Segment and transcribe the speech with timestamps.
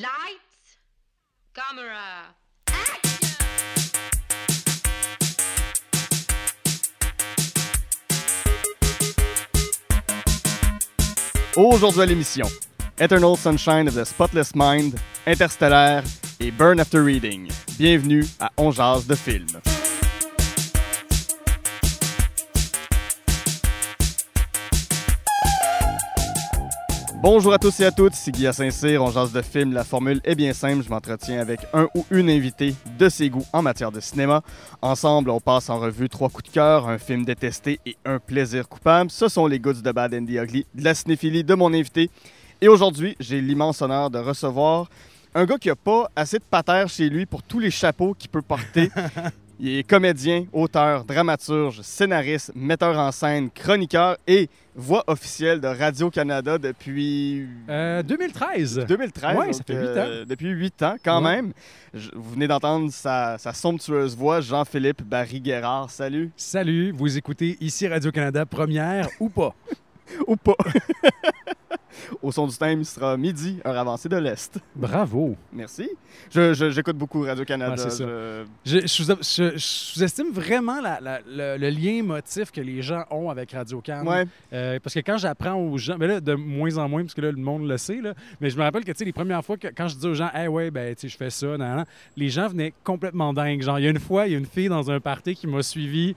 [0.00, 0.78] Lights,
[1.52, 2.34] camera,
[11.54, 12.46] Aujourd'hui à l'émission,
[12.98, 16.02] Eternal Sunshine of the Spotless Mind, Interstellar
[16.38, 17.50] et Burn After Reading.
[17.76, 19.48] Bienvenue à On Jase de film.
[27.22, 29.74] Bonjour à tous et à toutes, c'est Guy Saint-Cyr, on jase de film.
[29.74, 33.44] La formule est bien simple, je m'entretiens avec un ou une invitée de ses goûts
[33.52, 34.40] en matière de cinéma.
[34.80, 38.66] Ensemble, on passe en revue trois coups de cœur, un film détesté et un plaisir
[38.70, 39.10] coupable.
[39.10, 42.08] Ce sont les Goods de Bad and the Ugly, de la cinéphilie de mon invité.
[42.62, 44.88] Et aujourd'hui, j'ai l'immense honneur de recevoir
[45.34, 48.30] un gars qui a pas assez de patères chez lui pour tous les chapeaux qu'il
[48.30, 48.90] peut porter.
[49.62, 56.56] Il est comédien, auteur, dramaturge, scénariste, metteur en scène, chroniqueur et voix officielle de Radio-Canada
[56.56, 58.86] depuis Euh, 2013.
[58.88, 59.36] 2013.
[59.36, 61.42] Ouais, donc, ça fait huit euh, depuis 8 ans, quand Ouais.
[61.42, 61.52] même.
[61.92, 65.90] Je- vous venez d'entendre sa, sa somptueuse voix, Jean-Philippe Barry-Guerrard.
[65.90, 66.30] Salut.
[66.36, 69.54] Salut, vous écoutez ici Radio-Canada, première ou pas?
[70.26, 70.56] Ou pas.
[72.22, 74.58] Au son du thème, il sera midi, heure avancée de l'Est.
[74.76, 75.36] Bravo.
[75.52, 75.88] Merci.
[76.30, 77.82] Je- je- J'écoute beaucoup Radio-Canada.
[77.84, 77.90] Ouais.
[78.64, 82.60] Je- Je, je sous- je- je sous-estime vraiment la- la- le, le lien émotif que
[82.60, 84.06] les gens ont avec Radio-Can.
[84.06, 84.24] Ouais.
[84.52, 87.20] Euh, parce que quand j'apprends aux gens, mais là, de moins en moins, parce que
[87.22, 89.68] là, le monde le sait, là, mais je me rappelle que, les premières fois, que,
[89.68, 91.84] quand je dis aux gens, hey, ouais, ben, je fais ça, nan, nan,
[92.16, 93.62] les gens venaient complètement dingues.
[93.62, 95.46] Genre, il y a une fois, il y a une fille dans un party qui
[95.46, 96.14] m'a suivi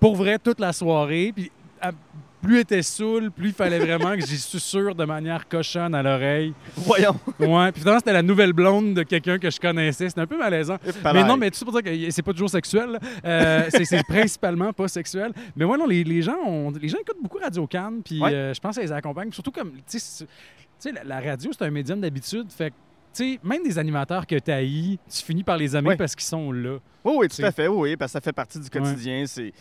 [0.00, 1.50] pour vrai toute la soirée, puis
[2.42, 6.52] plus était saoule, plus il fallait vraiment que j'y susurre de manière cochonne à l'oreille.
[6.76, 7.16] Voyons.
[7.40, 10.08] Ouais, puis finalement, c'était la nouvelle blonde de quelqu'un que je connaissais.
[10.08, 10.76] C'était un peu malaisant.
[11.12, 12.98] Mais non, mais tout ça pour dire que c'est pas toujours sexuel.
[13.24, 15.32] Euh, c'est- principalement pas sexuel.
[15.56, 18.32] Mais ouais, non, les, les gens, ont- les gens écoutent beaucoup Radio Cannes, puis Ouais.
[18.32, 19.32] euh, je pense que les accompagne.
[19.32, 20.26] Surtout comme, tu sais,
[20.92, 22.46] la, la radio, c'est un médium d'habitude.
[22.52, 22.74] Fait que,
[23.14, 26.26] tu sais, même des animateurs que tu haïs, tu finis par les aimer parce qu'ils
[26.26, 26.78] sont là.
[27.02, 27.66] Oui, oui, tout à fait.
[27.66, 29.24] Oui, oui, parce que ça fait partie du quotidien.
[29.26, 29.52] C'est.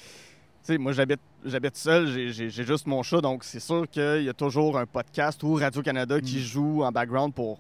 [0.66, 4.34] Sais, moi, j'habite, j'habite seul, j'ai, juste mon chat, donc c'est sûr qu'il y a
[4.34, 6.40] toujours un podcast ou Radio-Canada qui Mm.
[6.40, 7.60] joue en background pour,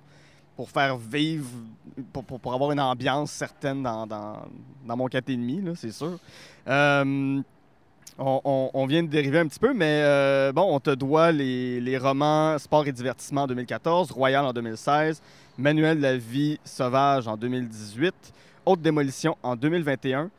[0.56, 1.48] pour faire vivre,
[2.12, 4.38] pour, pour- pour avoir une ambiance certaine dans, dans,
[4.88, 6.18] dans mon 4,5, là, c'est sûr.
[6.68, 7.40] Euh,
[8.18, 11.32] on, on- on vient de dériver un petit peu, mais euh, bon, on te doit
[11.32, 15.22] les, les romans Sport et divertissement en 2014, Royal en 2016,
[15.60, 18.14] Manuel de la vie sauvage en 2018,
[18.66, 20.32] Haute démolition en 2021.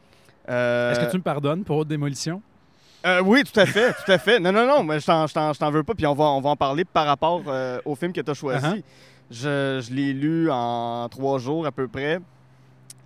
[0.48, 2.42] Euh, Est-ce que tu me pardonnes pour haute démolition?
[3.04, 4.38] Euh, oui, tout à fait, tout à fait.
[4.40, 6.24] Non, non, non, mais je t'en, je t'en- je t'en veux pas, puis on va,
[6.24, 8.64] on va en parler par rapport euh, au film que tu as choisi.
[8.66, 8.82] Uh-huh.
[9.30, 12.20] Je, je l'ai lu en trois jours à peu près.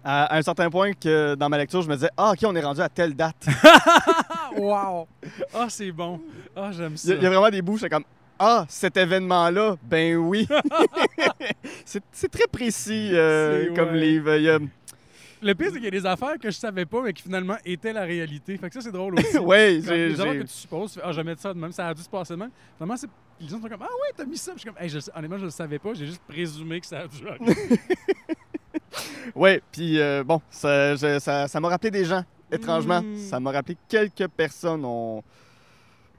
[0.02, 2.54] À, à un certain point que dans ma lecture, je me disais Ah, OK, on
[2.56, 3.46] est rendu à telle date.
[4.56, 5.06] Wow!
[5.54, 6.20] Ah, c'est bon.
[6.56, 7.14] Ah, j'aime Il y, ça.
[7.14, 8.04] il y a vraiment des j'étais comme
[8.38, 10.48] Ah, cet événement-là, ben oui.
[11.84, 14.00] c'est, c'est très précis euh, comme ouais.
[14.00, 14.34] livre.
[14.36, 14.58] Il y a-
[15.42, 17.56] Le pire, c'est qu'il y a des affaires que je savais pas, mais qui finalement
[17.64, 18.56] étaient la réalité.
[18.58, 19.32] Fait que ça, c'est drôle aussi.
[19.32, 20.08] Comme j'ai.
[20.08, 21.88] les affaires que tu supposes, tu fais, ah, je vais mettre ça de même, ça
[21.88, 22.50] a dû se passer de même.
[22.76, 23.08] Finalement, c'est...
[23.40, 24.52] les gens sont comme, ah ouais, t'as mis ça.
[24.52, 24.98] Puis je suis comme, hey, je...
[25.14, 27.24] honnêtement, je le savais pas, j'ai juste présumé que ça a dû.
[29.34, 33.02] Ouais, puis euh, bon, ça, je- ça, ça m'a rappelé des gens, étrangement.
[33.02, 33.16] Mm.
[33.16, 34.84] Ça m'a rappelé quelques personnes.
[34.84, 35.22] On,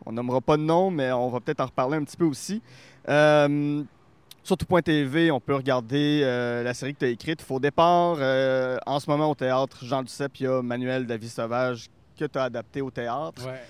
[0.05, 2.61] on nommera pas de nom, mais on va peut-être en reparler un petit peu aussi.
[3.09, 3.83] Euh,
[4.43, 8.17] sur tout.tv, on peut regarder euh, la série que tu as écrite, Faux départ.
[8.19, 11.29] Euh, en ce moment, au théâtre, Jean Duceppe, il y a Manuel de la vie
[11.29, 11.87] sauvage
[12.17, 13.45] que tu as adapté au théâtre.
[13.45, 13.61] ouais.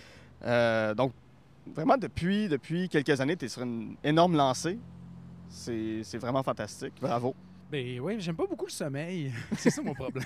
[0.46, 1.12] Euh, donc,
[1.76, 4.80] vraiment, depuis, depuis quelques années, tu es sur une énorme lancée.
[5.50, 6.94] C'est c'est vraiment fantastique.
[7.02, 7.36] Bravo.
[7.72, 9.32] Ben ouais, j'aime pas beaucoup le sommeil.
[9.58, 10.24] c'est ça mon problème.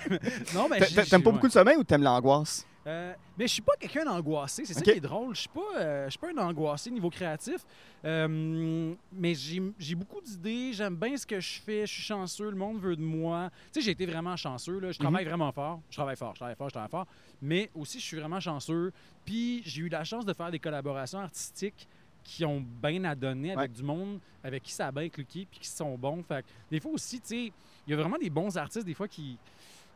[0.54, 2.66] non, ben, T'a- j'ai- t'a- T'aimes pas beaucoup le sommeil ou t'aimes l'angoisse?
[2.88, 4.84] Euh, mais je suis pas quelqu'un d'angoissé, c'est Ok.
[4.84, 5.34] ça qui est drôle.
[5.34, 7.58] Je suis pas, euh, je suis pas un angoissé niveau créatif,
[8.04, 10.72] Euh, mais j'ai j'ai beaucoup d'idées.
[10.72, 11.86] J'aime bien ce que je fais.
[11.86, 12.50] Je suis chanceux.
[12.50, 13.50] Le monde veut de moi.
[13.72, 14.78] Tu sais, j'ai été vraiment chanceux.
[14.78, 14.92] Là.
[14.92, 15.80] Je travaille vraiment fort.
[15.90, 16.32] Je travaille fort.
[16.34, 16.68] Je travaille fort.
[16.68, 17.06] Je travaille fort.
[17.42, 18.92] Mais aussi, je suis vraiment chanceux.
[19.24, 21.88] Puis j'ai eu la chance de faire des collaborations artistiques
[22.26, 25.60] qui ont bien à donner avec du monde avec qui ça a bien cliqué puis
[25.60, 26.22] qui sont bons.
[26.24, 27.52] Fait que des fois aussi, tu sais,
[27.86, 29.38] il y a vraiment des bons artistes des fois qui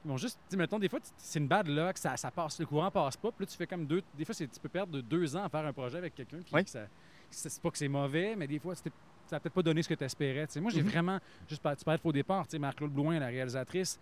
[0.04, 3.16] vont juste, mettons, des fois, c'est une bad luck, ça, ça passe, le courant passe
[3.16, 5.44] pas, puis là, tu fais comme deux, des fois, tu peux perdre de deux ans
[5.44, 6.64] à faire un projet avec quelqu'un, puis Oui.
[6.64, 6.86] que ça-
[7.30, 8.92] c'est pas que c'est mauvais, mais des fois, c'était-
[9.26, 10.46] ça n'a peut-être pas donné ce que tu espérais.
[10.56, 10.88] Moi, j'ai Mhm.
[10.88, 11.18] vraiment,
[11.48, 13.98] juste tu parlais de faux départ, tu sais, Marc-Claude Blouin, la réalisatrice,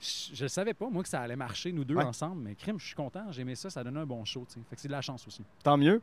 [0.00, 2.04] je, le savais pas, moi, que ça allait marcher, nous deux Ouais.
[2.04, 4.60] ensemble, mais crime, je suis content, j'aimais ça, ça donnait un bon show, tu sais.
[4.68, 5.44] Fait que c'est de la chance aussi.
[5.62, 6.00] Tant mieux.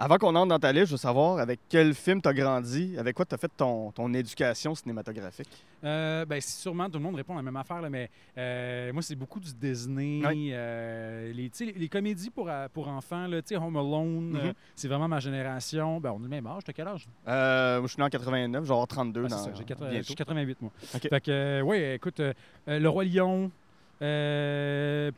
[0.00, 2.94] Avant qu'on entre dans ta liste, je veux savoir avec quel film tu as grandi,
[2.98, 5.48] avec quoi tu as fait ton, ton éducation cinématographique?
[5.82, 9.02] Euh, ben, sûrement tout le monde répond à la même affaire, là, mais euh, moi,
[9.02, 10.20] c'est beaucoup du Disney.
[10.52, 14.52] Euh, les, comédies pour, euh, pour enfants, là, Home Alone, Mhm.
[14.76, 15.98] c'est vraiment ma génération.
[15.98, 16.62] Ben, on est le même âge.
[16.64, 17.08] T'as quel âge?
[17.26, 19.90] Moi, je suis né en 89, je vais avoir 32 Ah, dans j'ai quatre- je
[19.90, 20.04] bientôt.
[20.04, 20.70] suis 88, moi.
[20.78, 22.20] Fait que, ouais, écoute,
[22.68, 23.50] Le Roi Lion,
[24.00, 25.10] euh,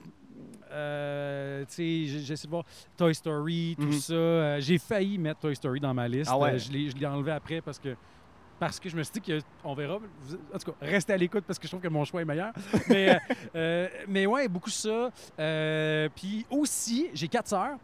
[0.70, 2.64] euh, tu sais, j'ai- j'essaie de voir
[2.96, 3.92] Toy Story, tout Mhm.
[3.92, 4.14] ça.
[4.14, 6.30] Euh, j'ai failli mettre Toy Story dans ma liste.
[6.32, 6.52] Ah ouais?
[6.54, 7.96] Euh, je l'ai enlevé après parce que
[8.58, 9.32] parce que je me suis dit
[9.62, 9.94] qu'on verra.
[9.94, 12.52] En tout cas, restez à l'écoute parce que je trouve que mon choix est meilleur.
[12.90, 13.18] mais, euh,
[13.54, 15.10] euh, mais ouais, beaucoup ça.
[15.38, 17.78] Euh, Puis aussi, j'ai quatre sœurs.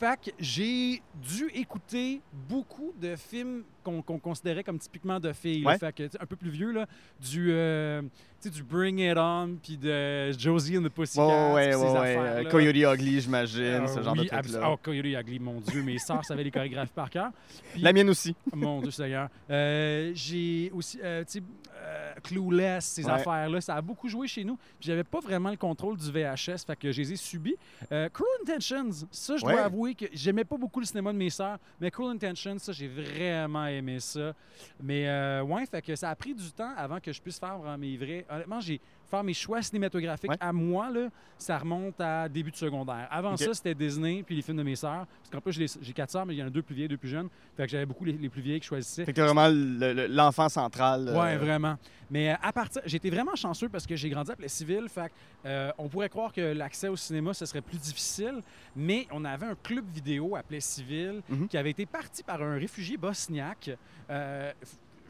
[0.00, 5.64] Fait que j'ai dû écouter beaucoup de films qu'on considérait comme typiquement de filles.
[5.64, 5.78] Ouais.
[5.78, 6.86] Fait que, un peu plus vieux, là,
[7.20, 8.02] du, euh,
[8.44, 12.16] du Bring It On, puis de Josie and the Pussycats, Ouais, ouais, ouais.
[12.18, 14.70] Euh, Coyote Ugly, j'imagine, Euh, ce genre oui, de truc-là.
[14.72, 17.30] Oh, Coyote Ugly, mon Dieu, mes sœurs savaient les chorégraphies par cœur.
[17.72, 18.34] Puis- La mienne aussi.
[18.54, 19.28] mon Dieu Seigneur.
[19.50, 21.42] Euh, j'ai aussi, euh, tu sais,
[21.84, 24.56] euh, Clueless, ces affaires-là, ça a beaucoup joué chez nous.
[24.56, 27.56] Puis j'avais pas vraiment le contrôle du VHS, fait que je les ai subis.
[27.90, 31.30] Euh, Cruel Intentions, ça, je dois avouer que j'aimais pas beaucoup le cinéma de mes
[31.30, 34.34] sœurs, mais Cruel Intentions, ça, j'ai vraiment aimé ça.
[34.82, 37.58] Mais euh, ouais, fait que ça a pris du temps avant que je puisse faire
[37.78, 38.24] mes vrais.
[38.30, 38.80] Honnêtement, j'ai
[39.12, 40.36] faire mes choix cinématographiques Ouais.
[40.40, 43.06] à moi, là, ça remonte à début de secondaire.
[43.10, 45.06] Avant ça, c'était Disney puis les films de mes sœurs.
[45.06, 46.96] Parce qu'en plus, j'ai quatre sœurs, mais il y en a deux plus vieilles, deux
[46.96, 47.28] plus jeunes.
[47.56, 49.04] Fait que j'avais beaucoup les, les plus vieilles qui choisissaient.
[49.04, 51.08] Fait que vraiment le- le- l'enfant central.
[51.08, 51.76] euh, Ouais, vraiment.
[52.10, 54.88] Mais euh, à partir, j'étais vraiment chanceux parce que j'ai grandi à Plessisville.
[54.88, 58.40] Fait que, euh, on pourrait croire que l'accès au cinéma ce serait plus difficile,
[58.74, 61.48] mais on avait un club vidéo à Plessisville Mhm.
[61.48, 63.70] qui avait été parti par un réfugié bosniaque.
[64.10, 64.52] Euh,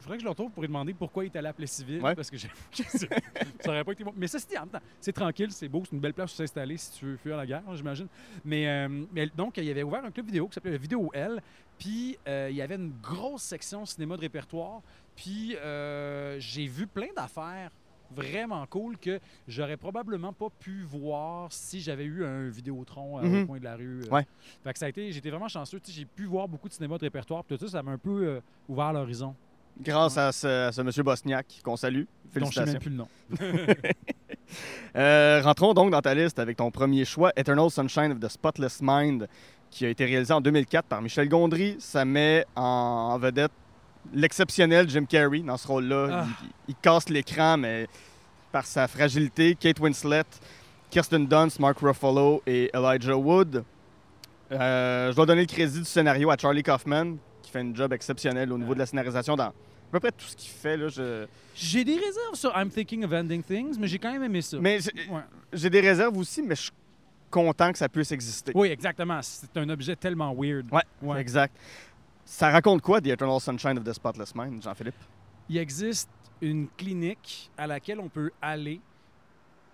[0.03, 2.13] faudrait que je le retrouve pour lui demander pourquoi il est allé à Plessisville Ouais.
[2.15, 3.09] parce que je, je sais-
[3.59, 4.13] ça aurait pas été bon.
[4.15, 6.37] Mais ça, c'était en même temps, c'est tranquille, c'est beau, c'est une belle place pour
[6.37, 8.07] s'installer si tu veux fuir la guerre, j'imagine.
[8.45, 11.41] Mais, euh, mais donc, il avait ouvert un club vidéo qui s'appelait Vidéo L.
[11.79, 14.81] Puis euh, il y avait une grosse section cinéma de répertoire.
[15.15, 17.71] Puis euh, j'ai vu plein d'affaires
[18.11, 23.43] vraiment cool que j'aurais probablement pas pu voir si j'avais eu un Vidéotron euh, Mhm.
[23.43, 24.01] au coin de la rue.
[24.03, 24.09] euh.
[24.13, 24.27] Ouais.
[24.63, 25.79] Fait que ça a été, j'étais vraiment chanceux.
[25.87, 27.43] J'ai pu voir beaucoup de cinéma de répertoire.
[27.43, 28.39] Puis tout ça, ça m'a un peu euh,
[28.69, 29.35] ouvert l'horizon.
[29.81, 32.03] Grâce à ce, à ce monsieur Bosniak qu'on salue.
[32.35, 32.73] dont je sais Félicitations.
[32.73, 33.07] même plus le nom.
[34.95, 38.81] Euh, rentrons donc dans ta liste avec ton premier choix, Eternal Sunshine of the Spotless
[38.83, 39.27] Mind,
[39.71, 41.75] qui a été réalisé en 2004 par Michel Gondry.
[41.79, 43.51] Ça met en vedette
[44.13, 46.07] l'exceptionnel Jim Carrey dans ce rôle-là.
[46.11, 46.25] Ah.
[46.43, 47.87] Il, il casse l'écran, mais
[48.51, 50.21] par sa fragilité, Kate Winslet,
[50.91, 53.63] Kirsten Dunst, Mark Ruffalo et Elijah Wood.
[54.51, 57.15] Euh, je dois donner le crédit du scénario à Charlie Kaufman,
[57.53, 59.53] fait un job exceptionnel au niveau de la scénarisation dans à
[59.91, 60.75] peu près tout ce qu'il fait.
[60.75, 61.25] Là, je...
[61.55, 64.57] J'ai des réserves sur I'm Thinking of Ending Things, mais j'ai quand même aimé ça.
[64.59, 65.21] Mais j'ai- Ouais.
[65.53, 66.71] j'ai des réserves aussi, mais je suis
[67.29, 68.51] content que ça puisse exister.
[68.55, 69.19] Oui, exactement.
[69.21, 70.65] C'est un objet tellement weird.
[70.71, 71.21] Ouais, Ouais.
[71.21, 71.55] exact.
[72.25, 74.95] Ça raconte quoi, The Eternal Sunshine of the Spotless Mind, Jean-Philippe?
[75.49, 76.09] Il existe
[76.41, 78.81] une clinique à laquelle on peut aller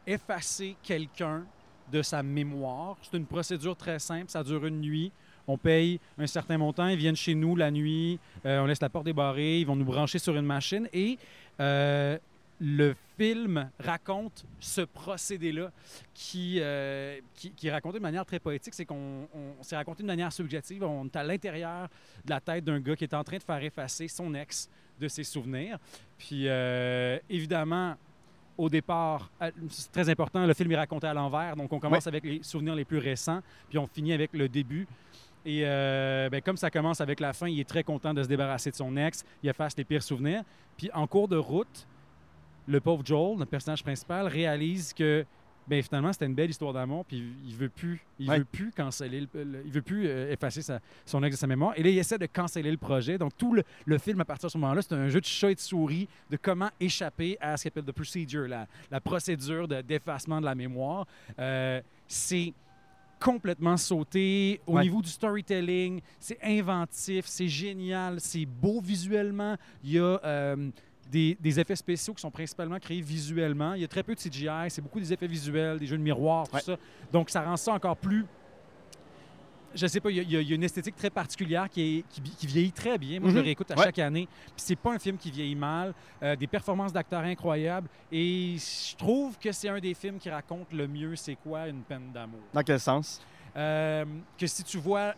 [0.05, 1.45] effacer quelqu'un
[1.91, 2.97] de sa mémoire.
[3.03, 5.11] C'est une procédure très simple, ça dure une nuit.
[5.51, 8.89] On paye un certain montant, ils viennent chez nous la nuit, euh, on laisse la
[8.89, 11.17] porte débarrée, ils vont nous brancher sur une machine et
[11.59, 12.19] euh,
[12.61, 15.71] le film raconte ce procédé-là
[16.13, 18.75] qui, euh, qui, qui est raconté de manière très poétique.
[18.75, 20.83] C'est qu'on on- c'est raconté de manière subjective.
[20.83, 21.87] On est à l'intérieur
[22.25, 24.69] de la tête d'un gars qui est en train de faire effacer son ex
[25.01, 25.79] de ses souvenirs.
[26.19, 26.45] Puis
[27.27, 27.95] évidemment,
[28.57, 29.31] au départ,
[29.69, 31.55] c'est très important, le film est raconté à l'envers.
[31.55, 34.85] Donc on commence avec les souvenirs les plus récents, puis on finit avec le début.
[35.45, 38.27] Et euh, ben, comme ça commence avec la fin, il est très content de se
[38.27, 40.43] débarrasser de son ex, il efface les pires souvenirs.
[40.77, 41.87] Puis en cours de route,
[42.67, 45.25] le pauvre Joel, notre personnage principal, réalise que
[45.67, 48.39] ben, finalement c'était une belle histoire d'amour, puis il veut plus, il Ouais.
[48.39, 51.45] veut plus canceller, le- le- il veut plus euh, effacer sa- son ex de sa
[51.47, 51.73] mémoire.
[51.77, 53.17] Et là, il essaie de canceller le projet.
[53.19, 55.51] Donc tout le, le film à partir de ce moment-là, c'est un jeu de chat
[55.51, 59.67] et de souris de comment échapper à ce qu'on appelle the procedure, la, la procédure
[59.67, 61.05] de- d'effacement de la mémoire.
[61.37, 62.53] Euh, c'est
[63.19, 64.83] complètement sauté au Ouais.
[64.83, 66.01] niveau du storytelling.
[66.19, 69.55] C'est inventif, c'est génial, c'est beau visuellement.
[69.83, 70.69] Il y a euh,
[71.11, 73.73] des, des effets spéciaux qui sont principalement créés visuellement.
[73.73, 76.03] Il y a très peu de CGI, c'est beaucoup des effets visuels, des jeux de
[76.03, 76.61] miroir, tout Ouais.
[76.61, 76.77] ça.
[77.11, 78.25] Donc ça rend ça encore plus.
[79.75, 82.47] Je sais pas, il y, a- y une esthétique très particulière qui, est- qui, qui
[82.47, 83.19] vieillit très bien.
[83.19, 83.45] Moi, je le Mhm.
[83.45, 83.83] réécoute à Ouais.
[83.85, 84.27] chaque année.
[84.45, 85.93] Puis c'est pas un film qui vieillit mal.
[86.23, 87.87] Euh, des performances d'acteurs incroyables.
[88.11, 91.81] Et je trouve que c'est un des films qui raconte le mieux c'est quoi une
[91.81, 92.41] peine d'amour.
[92.53, 93.21] Dans quel sens?
[93.55, 94.05] Euh,
[94.37, 95.13] que si tu vois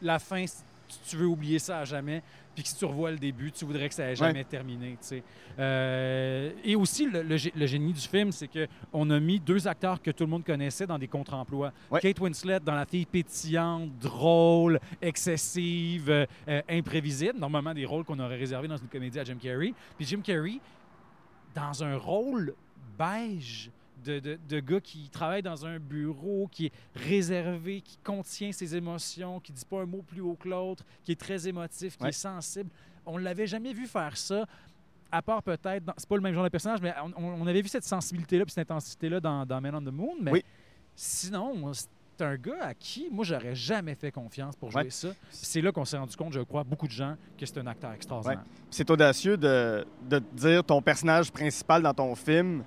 [0.00, 0.44] la fin,
[0.92, 2.22] tu- tu veux oublier ça à jamais,
[2.54, 4.90] puis que si tu revois le début, tu voudrais que ça ait jamais terminé.
[5.00, 5.22] tu sais.
[5.58, 9.66] Euh, et aussi, le, le gé- le génie du film, c'est qu'on a mis deux
[9.68, 11.72] acteurs que tout le monde connaissait dans des contre-emplois.
[11.90, 12.00] Ouais.
[12.00, 17.38] Kate Winslet dans La fille pétillante, drôle, excessive, euh, imprévisible.
[17.38, 19.72] Normalement, des rôles qu'on aurait réservés dans une comédie à Jim Carrey.
[19.96, 20.58] Puis Jim Carrey,
[21.54, 22.54] dans un rôle
[22.98, 23.70] beige
[24.04, 28.74] de, de, de gars qui travaille dans un bureau, qui est réservé, qui contient ses
[28.76, 32.02] émotions, qui dit pas un mot plus haut que l'autre, qui est très émotif, qui
[32.04, 32.08] Ouais.
[32.10, 32.70] est sensible.
[33.06, 34.46] On l'avait jamais vu faire ça,
[35.10, 37.68] à part peut-être, c'est pas le même genre de personnage, mais on, on avait vu
[37.68, 40.44] cette sensibilité-là puis cette intensité-là dans, dans Man on the Moon, mais Oui.
[40.96, 41.88] sinon, c'est
[42.24, 44.90] un gars à qui, moi, j'aurais jamais fait confiance pour jouer Ouais.
[44.90, 45.08] ça.
[45.30, 47.92] C'est là qu'on s'est rendu compte, je crois, beaucoup de gens, que c'est un acteur
[47.92, 48.44] extraordinaire.
[48.70, 52.62] C'est audacieux de, de dire ton personnage principal dans ton film,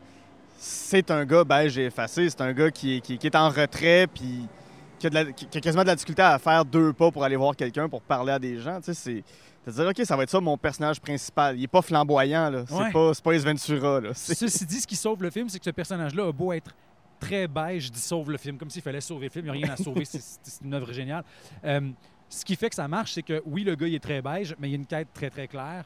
[0.57, 2.29] c'est un gars beige et effacé.
[2.29, 4.47] C'est un gars qui est, qui, qui est en retrait, puis
[4.99, 7.11] qui a, de la- qui- qui a quasiment de la difficulté à faire deux pas
[7.11, 8.79] pour aller voir quelqu'un, pour parler à des gens.
[8.81, 9.23] Tu sais,
[9.65, 11.57] c'est dire, OK, ça va être ça mon personnage principal.
[11.57, 12.63] Il est pas flamboyant, là.
[12.67, 12.91] C'est Ouais.
[12.91, 14.09] pas, pas Ace Ventura, là.
[14.13, 16.73] Ceci dit, ce qui sauve le film, c'est que ce personnage-là a beau être
[17.19, 19.45] très beige, dit sauve le film, comme s'il fallait sauver le film.
[19.47, 20.21] Il n'y a rien à sauver, c'est
[20.63, 21.23] une œuvre géniale.
[21.63, 21.81] Euh,
[22.29, 24.55] ce qui fait que ça marche, c'est que oui, le gars, il est très beige,
[24.59, 25.85] mais il y a une quête très, très claire.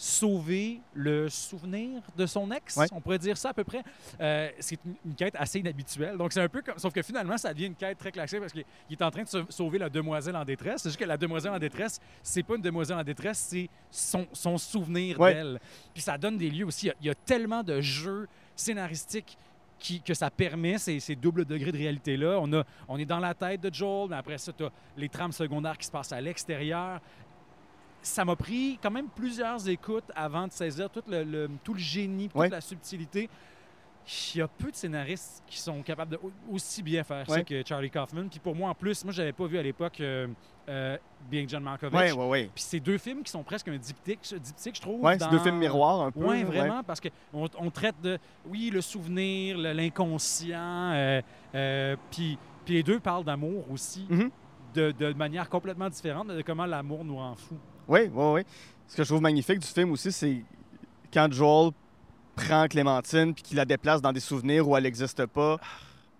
[0.00, 2.86] Sauver le souvenir de son ex, Ouais.
[2.92, 3.82] on pourrait dire ça à peu près.
[4.20, 6.16] Euh, c'est une, une quête assez inhabituelle.
[6.16, 6.78] Donc, c'est un peu comme.
[6.78, 9.24] Sauf que finalement, ça devient une quête très classique parce qu'il il est en train
[9.24, 10.82] de sau- sauver la demoiselle en détresse.
[10.82, 14.26] C'est juste que la demoiselle en détresse, c'est pas une demoiselle en détresse, c'est son,
[14.32, 15.34] son souvenir Ouais.
[15.34, 15.58] d'elle.
[15.92, 16.86] Puis ça donne des lieux aussi.
[16.86, 19.36] Il y a- il y, a tellement de jeux scénaristiques
[19.80, 22.38] qui, que ça permet, ces, ces doubles degrés de réalité-là.
[22.40, 25.08] On, a, on est dans la tête de Joel, mais après ça, tu as les
[25.08, 27.00] trames secondaires qui se passent à l'extérieur.
[28.08, 31.78] Ça m'a pris quand même plusieurs écoutes avant de saisir tout le, le- tout le
[31.80, 32.48] génie, toute Ouais.
[32.48, 33.28] la subtilité.
[34.34, 37.42] Il y a peu de scénaristes qui sont capables de au- aussi bien faire ça
[37.42, 38.26] que Charlie Kaufman.
[38.30, 40.26] Puis pour moi, en plus, moi, j'avais pas vu à l'époque euh,
[40.70, 40.96] euh,
[41.30, 42.14] Being John Malkovich.
[42.14, 42.50] Ouais.
[42.54, 45.02] Puis c'est deux films qui sont presque un diptyque, diptyque je trouve.
[45.02, 46.24] Ouais, c'est deux films miroirs un peu.
[46.24, 51.20] oui, vraiment, parce qu'on on traite de, oui, le souvenir, l'inconscient, euh,
[51.54, 54.30] euh, puis, puis les deux parlent d'amour aussi, Mhm.
[54.72, 57.58] de, de manière complètement différente, de comment l'amour nous rend fous.
[57.88, 58.42] Oui, oui, oui.
[58.86, 60.42] Ce que je trouve magnifique du film aussi, c'est
[61.12, 61.72] quand Joel
[62.36, 65.58] prend Clémentine puis qu'il la déplace dans des souvenirs où elle n'existe pas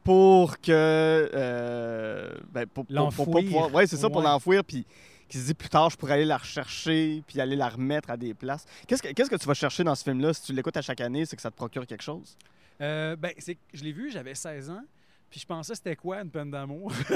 [0.04, 0.70] pour que.
[1.34, 3.34] euh, ben, pour, pour-
[3.70, 3.70] pouvoir.
[3.87, 4.64] C'est ça, pour l'enfouir.
[4.64, 4.87] Puis
[5.28, 8.16] qu'il se dit plus tard, je pourrais aller la rechercher puis aller la remettre à
[8.16, 8.64] des places.
[8.87, 10.32] Qu'est-ce que, qu'est-ce que tu vas chercher dans ce film-là?
[10.32, 11.26] Si tu l'écoutes à chaque année?
[11.26, 12.37] C'est que ça te procure quelque chose?
[12.80, 14.80] Euh, ben, c'est je l'ai vu, j'avais 16 ans,
[15.30, 16.92] puis je pensais c'était quoi une peine d'amour?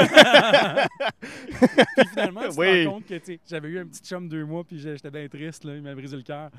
[1.21, 2.87] puis finalement, tu te Oui.
[2.87, 3.15] rends compte que
[3.49, 6.17] j'avais eu un petit chum deux mois, puis j'étais bien triste, là, il m'a brisé
[6.17, 6.51] le cœur.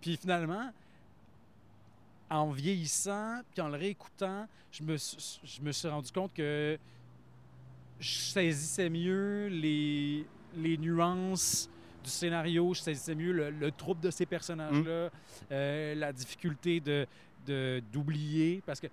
[0.00, 0.70] Puis finalement,
[2.30, 6.76] en vieillissant, puis en le réécoutant, je me, suis- je me suis rendu compte que
[8.00, 11.70] je saisissais mieux les, les nuances
[12.02, 15.10] du scénario, je saisissais mieux le, le trouble de ces personnages-là,
[15.52, 17.06] euh, la difficulté de
[17.92, 18.88] d'oublier, parce que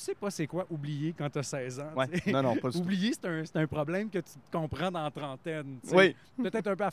[0.00, 1.92] sais pas c'est quoi oublier quand tu as 16 ans.
[1.96, 2.08] Ouais.
[2.20, 2.30] tu.
[2.32, 2.78] Non, non, pas du.
[2.86, 5.78] Oublier, c'est un, un problème que tu comprends dans la trentaine.
[5.86, 5.94] tu.
[5.94, 6.84] Oui, Peut-être un, peu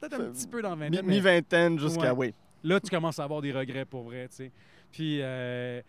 [0.00, 2.12] peut-être un petit peu dans vingtaine, mi-vingtaine jusqu'à.
[2.14, 2.28] Ouais.
[2.28, 2.34] Oui.
[2.70, 4.28] là, tu commences à avoir des regrets pour vrai.
[4.28, 4.52] tu sais.
[4.92, 5.80] Puis euh,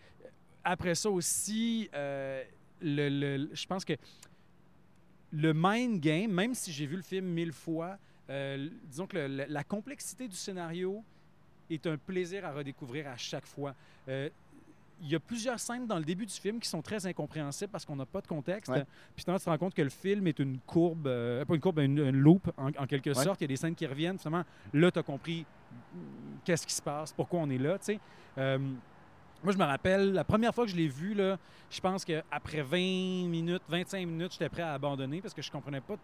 [0.64, 2.42] après ça aussi, euh,
[2.80, 3.94] le, le- je pense que
[5.32, 7.96] le mind game, même si j'ai vu le film mille fois,
[8.30, 11.02] euh, disons que le- le- la complexité du scénario
[11.70, 13.74] est un plaisir à redécouvrir à chaque fois.
[14.08, 14.28] Euh,
[15.02, 17.84] il y a plusieurs scènes dans le début du film qui sont très incompréhensibles parce
[17.84, 18.70] qu'on n'a pas de contexte.
[18.70, 18.84] Ouais.
[19.14, 21.60] Puis finalement, tu te rends compte que le film est une courbe, euh, pas une
[21.60, 23.24] courbe, une, une loop en, en quelque Ouais.
[23.24, 23.40] sorte.
[23.40, 24.18] Il y a des scènes qui reviennent.
[24.18, 25.44] Finalement, là, tu as compris
[25.94, 25.98] mm,
[26.44, 27.78] qu'est-ce qui se passe, pourquoi on est là.
[27.78, 28.00] tu sais.
[28.38, 28.58] Euh,
[29.42, 31.36] moi, je me rappelle, la première fois que je l'ai vu, là,
[31.68, 32.76] je pense qu'après 20
[33.28, 35.96] minutes, 25 minutes, j'étais prêt à abandonner parce que je comprenais pas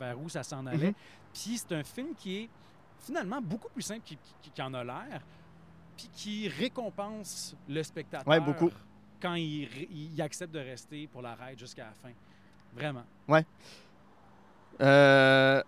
[0.00, 0.88] vers où ça s'en allait.
[0.88, 0.94] Mhm.
[1.34, 2.48] Puis c'est un film qui est
[3.00, 5.20] finalement beaucoup plus simple qu'il en a l'air,
[5.96, 8.70] puis qui récompense le spectateur Ouais, beaucoup.
[9.20, 9.68] quand il,
[10.20, 12.10] accepte de rester pour la ride jusqu'à la fin.
[12.74, 13.04] Vraiment.
[14.80, 15.62] Euh,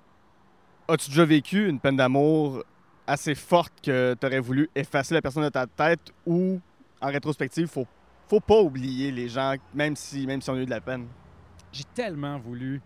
[0.91, 2.65] As-tu déjà vécu une peine d'amour
[3.07, 6.61] assez forte que tu aurais voulu effacer la personne de ta tête ou,
[7.01, 7.87] en rétrospective, faut,
[8.27, 11.07] faut pas oublier les gens, même si, même si on a eu de la peine?
[11.73, 12.81] J'ai tellement voulu.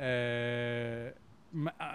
[0.00, 1.10] euh,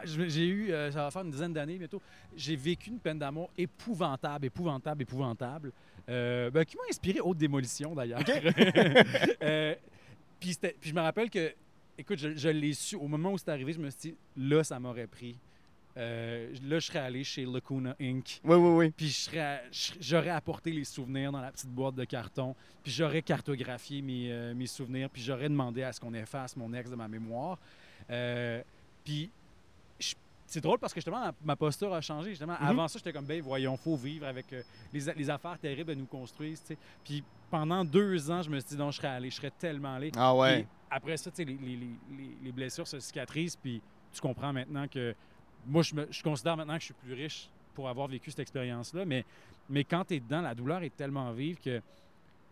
[0.03, 2.01] j'ai eu, euh, ça va faire une dizaine d'années bientôt,
[2.35, 5.71] j'ai vécu une peine d'amour épouvantable, épouvantable, épouvantable,
[6.09, 8.21] euh, ben, qui m'a inspiré Haute Démolition d'ailleurs.
[9.41, 9.75] Euh,
[10.39, 11.53] puis, je me rappelle que,
[11.97, 14.63] écoute, je, je l'ai su, au moment où c'est arrivé, je me suis dit, là,
[14.63, 15.37] ça m'aurait pris.
[15.97, 18.39] Euh, là, je serais allé chez Lacuna Inc.
[18.43, 18.93] Oui, oui, oui.
[18.95, 19.29] Puis
[19.99, 22.55] j'aurais apporté les souvenirs dans la petite boîte de carton.
[22.83, 25.09] Puis j'aurais cartographié mes, euh, mes souvenirs.
[25.09, 27.57] Puis j'aurais demandé à ce qu'on efface mon ex de ma mémoire.
[28.09, 28.61] Euh,
[29.03, 29.29] puis
[30.49, 32.31] c'est drôle parce que justement, ma, posture a changé.
[32.31, 32.67] Justement, Mhm.
[32.67, 34.61] avant ça, j'étais comme, ben voyons, faut vivre avec euh,
[34.93, 36.63] les, les affaires terribles que nous construisent.
[37.03, 39.95] Puis pendant deux ans, je me suis dit, non, je serais allé, je serais tellement
[39.95, 40.11] allé.
[40.17, 40.57] Ah ouais.
[40.63, 41.87] Puis après ça, les- les-
[42.43, 45.15] les blessures se cicatrisent, puis tu comprends maintenant que.
[45.67, 48.39] Moi, je, me- je considère maintenant que je suis plus riche pour avoir vécu cette
[48.39, 49.25] expérience-là, mais,
[49.69, 51.81] mais quand tu es dedans, la douleur est tellement vive que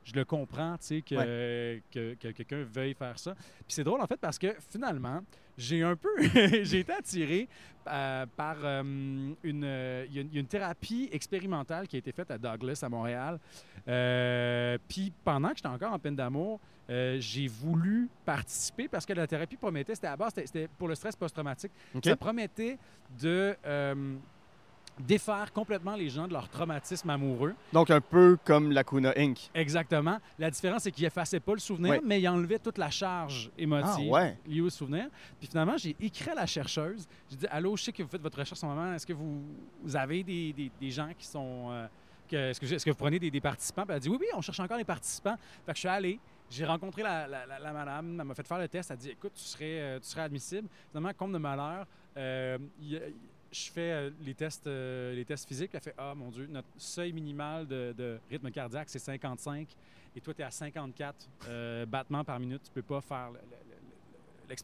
[0.04, 3.34] je le comprends, tu sais, que, que, que quelqu'un veuille faire ça.
[3.36, 5.22] Puis c'est drôle, en fait, parce que finalement,
[5.58, 6.10] j'ai un peu.
[6.64, 7.48] j'ai été attiré
[7.88, 8.82] euh, par euh,
[9.44, 12.90] une, euh, il y a une- thérapie expérimentale qui a été faite à Douglas, à
[12.90, 13.40] Montréal.
[13.88, 16.60] Euh, puis pendant que j'étais encore en peine d'amour,
[16.90, 21.16] j'ai voulu participer parce que la thérapie promettait, c'était à base, c'était- pour le stress
[21.16, 21.72] post-traumatique.
[22.12, 22.78] Ça promettait
[23.22, 23.56] de
[25.00, 27.54] défaire complètement les gens de leur traumatisme amoureux.
[27.74, 29.50] Donc, un peu comme la Kuna Inc.
[29.54, 30.18] Exactement.
[30.40, 34.08] La différence, c'est qu'il effaçait pas le souvenir, mais il enlevait toute la charge émotive
[34.08, 34.38] Ah, ouais.
[34.48, 35.08] liée au souvenir.
[35.40, 37.08] Puis finalement, j'ai écrit à la chercheuse.
[37.30, 38.94] J'ai dit Allô, je sais que vous faites votre recherche en ce moment.
[38.94, 39.42] Est-ce que vous,
[39.84, 41.68] vous avez des, des- des gens qui sont.
[41.72, 41.88] euh,
[42.52, 43.84] Est-ce que, vous prenez des, des participants?
[43.84, 45.36] Puis elle a dit Oui, oui, on cherche encore des participants.
[45.66, 46.20] Fait que je suis allé.
[46.50, 48.90] J'ai rencontré la, la- la- la madame, elle m'a fait faire le test.
[48.90, 50.68] Elle a dit Écoute, tu serais, euh, tu serais admissible.
[50.92, 51.86] Finalement, comme de malheur,
[52.16, 53.02] euh, y a-
[53.52, 55.72] je fais euh, les, tests, euh, les tests physiques.
[55.74, 59.68] Elle fait Ah, mon Dieu, notre seuil minimal de, de rythme cardiaque, c'est 55.
[60.16, 62.62] Et toi, tu es à 54 euh, battements par minute.
[62.64, 63.32] Tu peux pas faire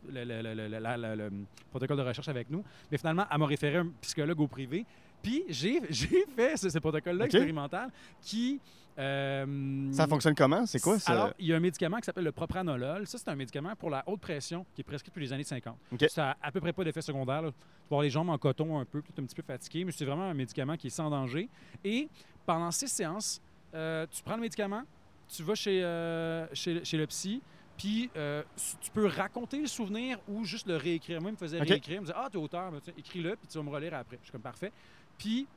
[0.09, 1.29] le,
[1.69, 2.63] protocole de recherche avec nous.
[2.91, 4.85] Mais finalement, elle m'a référé un psychologue au privé.
[5.21, 5.81] Puis j'ai
[6.35, 7.89] fait ce, ce protocole-là expérimental
[8.21, 8.59] qui.
[8.97, 10.65] Euh, Ça fonctionne comment?
[10.65, 11.11] C'est quoi ça?
[11.11, 13.07] alors, il y a un médicament qui s'appelle le propranolol.
[13.07, 15.75] Ça, c'est un médicament pour la haute pression qui est prescrit depuis les années 50.
[15.91, 16.05] OK.
[16.09, 17.41] Ça n'a à peu près pas d'effet secondaire.
[17.41, 17.49] là.
[17.51, 17.55] Tu
[17.89, 20.05] vas avoir les jambes en coton un peu, peut-être un petit peu fatigué, mais c'est
[20.05, 21.49] vraiment un médicament qui est sans danger.
[21.83, 22.07] Et
[22.45, 23.41] pendant six séances,
[23.73, 24.83] euh, tu prends le médicament,
[25.27, 27.41] tu vas chez, euh, chez, chez le psy,
[27.77, 31.19] puis tu peux raconter le souvenir ou juste le réécrire.
[31.19, 31.95] Moi, il me faisait réécrire.
[31.95, 34.17] Il me disait Ah, t'es auteur, ben, écris-le, puis tu vas me relire après.
[34.21, 34.71] Je suis comme parfait.
[35.17, 35.47] Puis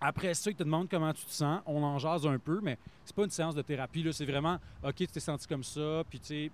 [0.00, 1.60] après ça, il te demande comment tu te sens.
[1.66, 4.02] On en jase un peu, mais c'est pas une séance de thérapie.
[4.02, 4.12] là.
[4.12, 6.50] C'est vraiment, OK, tu t'es senti comme ça, puis tu sais,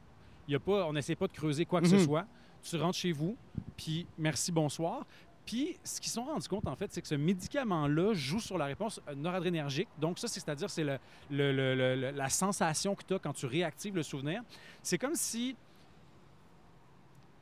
[0.48, 1.98] il y a pas, on n'essaie pas de creuser quoi que Mhm.
[1.98, 2.26] ce soit.
[2.62, 3.36] Tu rentres chez vous,
[3.76, 5.06] puis merci, bonsoir.
[5.44, 8.58] Puis ce qu'ils se sont rendus compte, en fait, c'est que ce médicament-là joue sur
[8.58, 9.88] la réponse noradrénergique.
[10.00, 10.98] Donc ça, c'est- c'est-à-dire, c'est le-
[11.30, 14.42] le- le- le- le- la sensation que tu as quand tu réactives le souvenir.
[14.82, 15.54] C'est comme si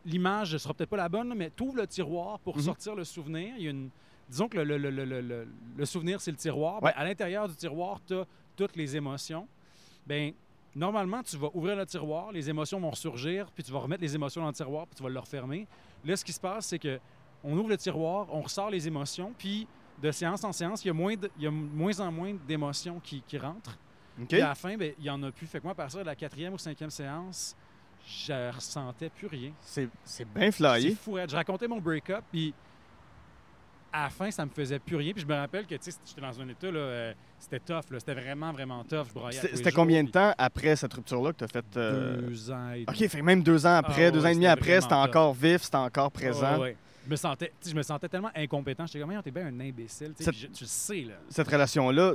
[0.04, 2.62] l'image ne sera peut-être pas la bonne, mais tu ouvres le tiroir pour Mhm.
[2.62, 3.54] sortir le souvenir.
[3.56, 3.88] Il y a une...
[4.28, 6.80] Disons que le, le- le- le- le- le souvenir, c'est le tiroir.
[6.80, 8.24] Ben, à l'intérieur du tiroir, tu as
[8.56, 9.46] toutes les émotions.
[10.06, 10.32] Ben,
[10.74, 14.14] normalement, tu vas ouvrir le tiroir, les émotions vont ressurgir, puis tu vas remettre les
[14.14, 15.66] émotions dans le tiroir, puis tu vas le refermer.
[16.04, 16.98] Là, ce qui se passe, c'est que
[17.42, 19.66] on ouvre le tiroir, on ressort les émotions, puis
[20.02, 22.34] de séance en séance, il y a moins, de- il y a moins en moins
[22.48, 23.78] d'émotions qui, qui rentrent.
[24.28, 25.46] Puis à la fin, ben, il n'y en a plus.
[25.46, 27.56] Fait que moi, à partir de la quatrième ou cinquième séance,
[28.06, 29.52] je ressentais plus rien.
[29.60, 30.94] C'est c'est bien C'est flyé.
[30.94, 31.12] fou.
[31.12, 31.30] raide.
[31.30, 32.54] Je racontais mon break-up, puis
[33.96, 35.12] à la fin, ça me faisait plus rien.
[35.12, 37.90] Puis je me rappelle que tu sais, j'étais dans un état, là, euh, c'était tough.
[37.90, 38.00] là.
[38.00, 39.06] C'était vraiment, vraiment tough.
[39.08, 41.64] Je broyais C'était combien de puis temps après cette rupture-là que tu as fait?
[41.76, 43.08] euh, Deux ans et OK, demi.
[43.08, 45.62] fait que même deux ans après, Ah deux ans et demi après, c'était encore vif,
[45.62, 46.58] c'était encore présent.
[46.60, 46.76] Ouais.
[47.06, 48.86] Je me sentais, je me sentais tellement incompétent.
[48.86, 50.14] J'étais comme, t'es bien un imbécile.
[50.18, 51.14] je- tu le sais, là.
[51.28, 52.14] Cette relation-là,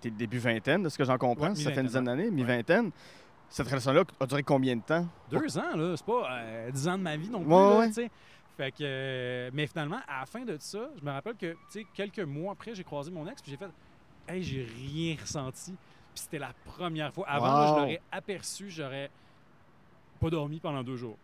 [0.00, 2.90] t'es début vingtaine, de ce que j'en comprends, Ouais, ça fait une dizaine d'années, mi-vingtaine.
[3.48, 5.06] Cette relation-là a duré combien de temps?
[5.30, 7.86] Deux ans, là, c'est pas euh, dix ans de ma vie non plus, là.
[8.56, 11.58] Fait que, euh, mais finalement, à la fin de ça, je me rappelle que, tu
[11.70, 13.70] sais, quelques mois après, j'ai croisé mon ex, puis j'ai fait,
[14.28, 15.72] hey, j'ai rien ressenti.
[16.14, 17.28] Puis c'était la première fois.
[17.28, 17.74] Avant, là, Wow.
[17.74, 19.10] je l'aurais aperçu, j'aurais
[20.20, 21.18] pas dormi pendant deux jours.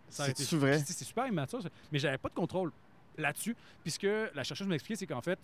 [0.58, 0.78] Vrai?
[0.78, 1.60] Sais, C'est super immature,
[1.92, 2.72] mais j'avais pas de contrôle
[3.16, 5.38] là-dessus, puisque la chercheuse m'expliquait, c'est qu'en fait,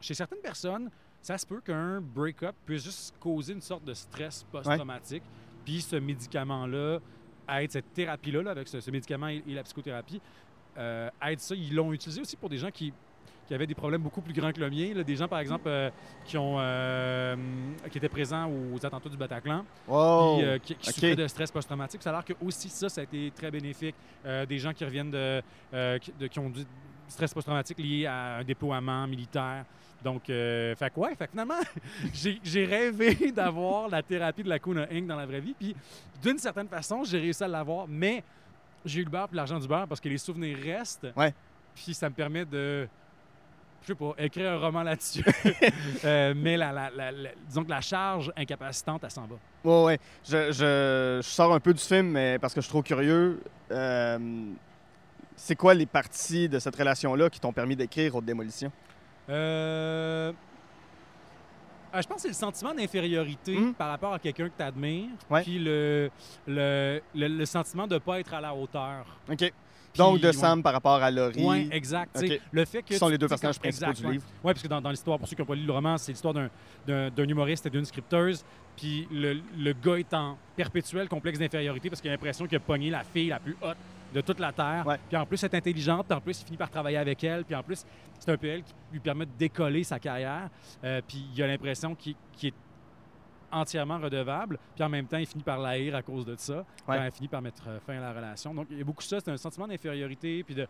[0.00, 0.90] chez certaines personnes,
[1.22, 5.22] ça se peut qu'un break-up puisse juste causer une sorte de stress post-traumatique.
[5.64, 6.98] Puis ce médicament-là
[7.48, 10.20] aide, cette thérapie-là, là, avec ce, ce médicament et, et la psychothérapie,
[10.78, 11.54] euh, aide ça.
[11.54, 12.92] Ils l'ont utilisé aussi pour des gens qui,
[13.46, 14.92] qui avaient des problèmes beaucoup plus grands que le mien.
[14.94, 15.02] là.
[15.02, 15.90] des gens, par exemple, euh,
[16.24, 17.36] qui, ont, euh,
[17.90, 20.40] qui étaient présents aux attentats du Bataclan, Wow!
[20.64, 22.02] puis, qui, souffraient de stress post-traumatique.
[22.02, 23.94] Ça a l'air que aussi ça, ça a été très bénéfique.
[24.24, 25.42] Des gens qui reviennent de,
[25.98, 26.64] qui, de- qui ont du
[27.08, 29.64] stress post-traumatique lié à un déploiement militaire.
[30.02, 31.60] Donc, euh, fait que ouais, fait que finalement,
[32.14, 35.06] j'ai j'ai rêvé d'avoir la thérapie de la Kuna Inc.
[35.06, 35.54] dans la vraie vie.
[35.58, 35.76] Puis,
[36.22, 38.24] d'une certaine façon, j'ai réussi à l'avoir, mais
[38.84, 41.06] j'ai eu le beurre puis l'argent du beurre parce que les souvenirs restent.
[41.16, 41.34] Ouais.
[41.74, 42.88] Puis, ça me permet de,
[43.82, 45.24] je sais pas, écrire un roman là-dessus.
[46.04, 49.36] Euh, mais la, la- la- la- disons que la charge incapacitante, elle s'en va.
[49.64, 50.00] Ouais, ouais.
[50.24, 53.42] Je, je- je sors un peu du film, mais parce que je suis trop curieux.
[53.70, 54.18] Euh,
[55.36, 58.72] c'est quoi les parties de cette relation-là qui t'ont permis d'écrire Haute Démolition?
[59.28, 60.32] Euh,
[61.92, 63.74] ah, je pense que c'est le sentiment d'infériorité Mhm.
[63.74, 65.08] par rapport à quelqu'un que tu admires.
[65.28, 65.42] Ouais.
[65.42, 66.10] Puis le,
[66.46, 69.04] le, le- le sentiment de ne pas être à la hauteur.
[69.30, 69.52] OK.
[69.96, 70.32] Donc, de ouais.
[70.32, 71.44] Sam par rapport à Laurie.
[71.44, 72.16] Oui, exact.
[72.52, 74.12] Le fait que Qui sont les deux personnages principaux exact, du ouais.
[74.12, 74.24] livre.
[74.44, 76.12] Oui, parce que dans, dans l'histoire, pour ceux qui n'ont pas lu le roman, c'est
[76.12, 76.48] l'histoire d'un-
[76.86, 78.44] d'un d'un humoriste et d'une scripteuse.
[78.76, 82.60] Puis le, le gars est en perpétuel complexe d'infériorité parce qu'il a l'impression qu'il a
[82.60, 83.76] pogné la fille la plus haute
[84.12, 84.84] de toute la Terre.
[84.86, 84.98] Ouais.
[85.08, 86.06] Puis en plus, elle est intelligente.
[86.06, 87.44] Puis en plus, il finit par travailler avec elle.
[87.44, 87.84] Puis en plus,
[88.18, 90.48] c'est un peu elle qui lui permet de décoller sa carrière.
[90.84, 92.54] Euh, puis il a l'impression qu'il est
[93.52, 94.58] entièrement redevable.
[94.74, 96.64] Puis en même temps, il finit par l'haïr à cause de ça.
[96.86, 96.98] Quand Ouais.
[97.00, 98.54] elle finit par mettre euh, fin à la relation.
[98.54, 99.18] Donc, il y a beaucoup de ça.
[99.20, 100.66] C'est un sentiment d'infériorité, puis de,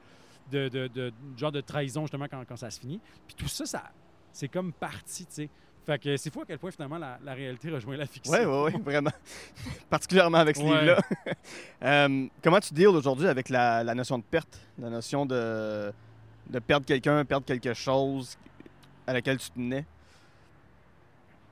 [0.50, 3.00] de, de- de- genre de trahison, justement, quand, quand ça se finit.
[3.26, 3.84] Puis tout ça, ça
[4.32, 5.50] c'est comme parti, tu sais.
[5.90, 8.32] Fait que c'est fou à quel point, finalement, la, la réalité rejoint la fiction.
[8.32, 9.10] Oui, oui, oui, vraiment.
[9.90, 10.68] Particulièrement avec ce Ouais.
[10.84, 10.98] livre-là.
[11.82, 15.90] Euh, comment tu deals aujourd'hui avec la, la notion de perte, la notion de,
[16.48, 18.38] de perdre quelqu'un, perdre quelque chose
[19.06, 19.84] à laquelle tu tenais?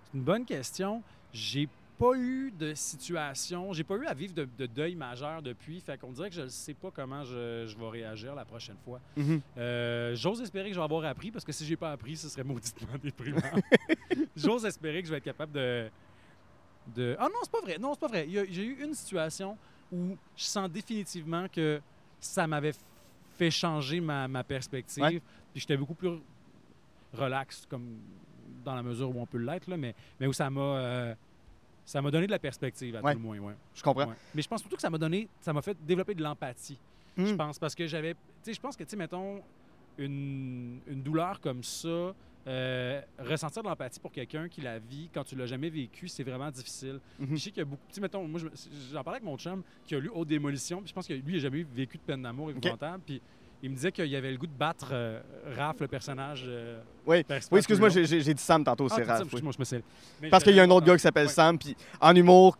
[0.04, 1.02] C'est une bonne question.
[1.32, 1.66] J'ai
[1.98, 5.80] pas eu de situation, j'ai pas eu à vivre de, de deuil majeur depuis.
[5.80, 8.76] Fait qu'on dirait que je ne sais pas comment je, je vais réagir la prochaine
[8.84, 9.00] fois.
[9.16, 9.40] Mhm.
[9.56, 12.28] Euh, J'ose espérer que je vais avoir appris parce que si j'ai pas appris, ce
[12.28, 13.40] serait mauditement déprimant.
[14.36, 15.90] J'ose espérer que je vais être capable de.
[16.94, 17.16] de...
[17.18, 17.78] Ah non, c'est pas vrai.
[17.78, 18.26] Non, c'est pas vrai.
[18.28, 19.56] J'ai eu une situation
[19.92, 21.80] où je sens définitivement que
[22.20, 22.74] ça m'avait
[23.36, 25.02] fait changer ma, ma perspective.
[25.02, 25.20] Ouais.
[25.52, 26.18] Puis j'étais beaucoup plus
[27.12, 27.98] relax, comme
[28.64, 30.60] dans la mesure où on peut l'être, mais, mais où ça m'a.
[30.60, 31.14] euh,
[31.88, 33.12] ça m'a donné de la perspective, à Ouais.
[33.14, 33.38] tout le moins.
[33.38, 33.54] Ouais.
[33.74, 34.06] Je comprends.
[34.08, 34.14] Ouais.
[34.34, 36.78] Mais je pense surtout que ça m'a donné, ça m'a fait développer de l'empathie.
[37.16, 37.36] Je Hmm.
[37.36, 39.42] pense parce que j'avais, tu sais, je pense que tu sais, mettons
[39.96, 42.14] une, une douleur comme ça,
[42.46, 46.22] euh, ressentir de l'empathie pour quelqu'un qui la vit quand tu l'as jamais vécu, c'est
[46.22, 47.00] vraiment difficile.
[47.18, 48.40] Puis Je sais qu'il y a beaucoup, tu sais, mettons, moi,
[48.92, 51.22] j'en parlais avec mon chum qui a lu Haute Démolition, puis je pense que lui,
[51.26, 53.20] il n'a jamais vécu de peine d'amour épouvantable, puis
[53.62, 55.20] il me disait qu'il avait le goût de battre euh,
[55.56, 56.44] Raph, le personnage.
[56.46, 57.24] euh, Oui.
[57.52, 59.82] excuse-moi, j'ai dit Sam tantôt, c'est Ah, je me sais.
[60.22, 61.32] Mais Parce qu'il y a un autre gars qui s'appelle Ouais.
[61.32, 62.56] Sam, puis en humour,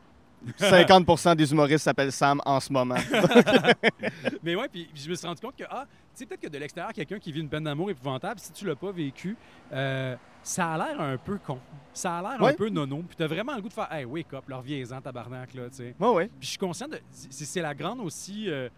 [0.59, 2.95] 50% des humoristes s'appellent Sam en ce moment.
[4.43, 6.59] Mais ouais, puis je me suis rendu compte que, ah, tu sais, peut-être que de
[6.59, 9.37] l'extérieur, quelqu'un qui vit une peine d'amour épouvantable, si tu l'as pas vécu,
[9.73, 11.59] euh, ça a l'air un peu con.
[11.93, 12.53] Ça a l'air Ouais.
[12.53, 13.03] un peu nono.
[13.07, 15.77] Puis t'as vraiment le goût de faire, hey, wake up, leur reviens-en, tabarnak, là, tu
[15.77, 15.95] sais.
[15.99, 16.25] Oui, oui.
[16.27, 16.99] Puis je suis conscient de.
[17.11, 18.69] C'est c'est la grande aussi euh,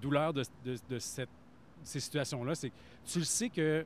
[0.00, 1.28] douleur de, de- de cette-
[1.82, 2.54] ces situations-là.
[2.54, 2.74] C'est que
[3.06, 3.84] tu le sais que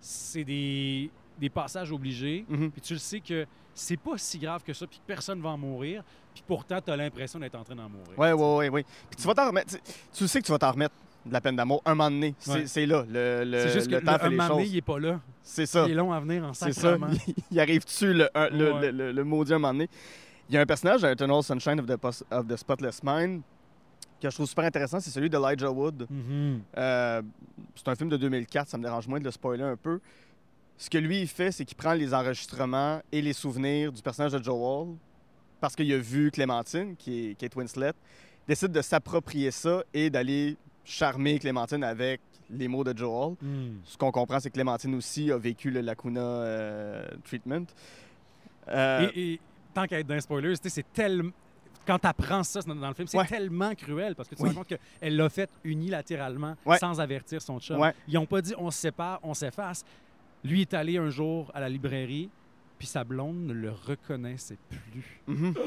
[0.00, 2.70] c'est des, des passages obligés, Mhm.
[2.70, 5.50] puis tu le sais que c'est pas si grave que ça, puis que personne va
[5.50, 6.02] en mourir,
[6.34, 8.12] puis pourtant, tu as l'impression d'être en train d'en mourir.
[8.16, 8.84] Oui, oui, oui, oui.
[9.08, 9.74] Puis tu vas t'en remettre.
[9.76, 10.94] tu- Tu sais que tu vas t'en remettre
[11.26, 12.34] de la peine d'amour un moment donné.
[12.38, 12.86] C'est Ouais.
[12.86, 13.04] là.
[13.08, 14.80] Le, le, C'est juste que le le, temps un fait les moment donné, il est
[14.82, 15.20] pas là.
[15.42, 15.84] C'est ça.
[15.86, 16.96] Il est long à venir en C'est ça.
[17.50, 18.80] Il arrive dessus le, un- le, Ouais.
[18.80, 19.88] le, le- le maudit un moment donné?
[20.48, 23.42] Il y a un personnage dans Eternal Sunshine of the, of the Spotless Mind
[24.20, 26.06] que je trouve super intéressant, c'est celui d'Elijah Wood.
[26.10, 26.60] Mhm.
[26.76, 27.22] Euh,
[27.74, 30.00] c'est un film de 2004, ça me dérange moins de le spoiler un peu.
[30.76, 34.32] Ce que lui, il fait, c'est qu'il prend les enregistrements et les souvenirs du personnage
[34.32, 34.94] de Joel,
[35.60, 37.92] parce qu'il a vu Clémentine, qui est Kate Winslet,
[38.48, 43.36] décide de s'approprier ça et d'aller charmer Clémentine avec les mots de Joel.
[43.42, 43.80] Mhm.
[43.84, 47.66] Ce qu'on comprend, c'est que Clémentine aussi a vécu le Lacuna euh, Treatment.
[48.68, 49.40] Euh, Et, et
[49.74, 51.30] tant qu'à être dans spoiler, c'est tellement.
[51.86, 53.26] Quand tu apprends ça dans, le film, c'est Ouais.
[53.26, 56.78] tellement cruel parce que tu te rends compte qu'elle l'a fait unilatéralement Ouais.
[56.78, 57.80] sans avertir son chum.
[57.80, 57.92] Ouais.
[58.08, 59.84] Ils n'ont pas dit on se sépare, on s'efface.
[60.44, 62.30] Lui est allé un jour à la librairie,
[62.78, 65.20] puis sa blonde ne le reconnaissait plus.
[65.26, 65.54] mhm.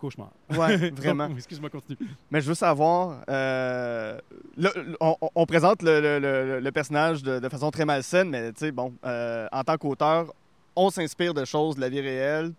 [0.00, 0.30] Cauchemar.
[0.50, 1.28] Ouais, vraiment.
[1.36, 1.98] Excuse-moi, continue.
[2.30, 4.16] Mais je veux savoir, euh,
[4.56, 4.70] là,
[5.00, 8.52] on, on- on présente le, le- le- le personnage de, de façon très malsaine, mais
[8.52, 10.32] tu sais, bon, euh, en tant qu'auteur,
[10.76, 12.52] on s'inspire de choses de la vie réelle.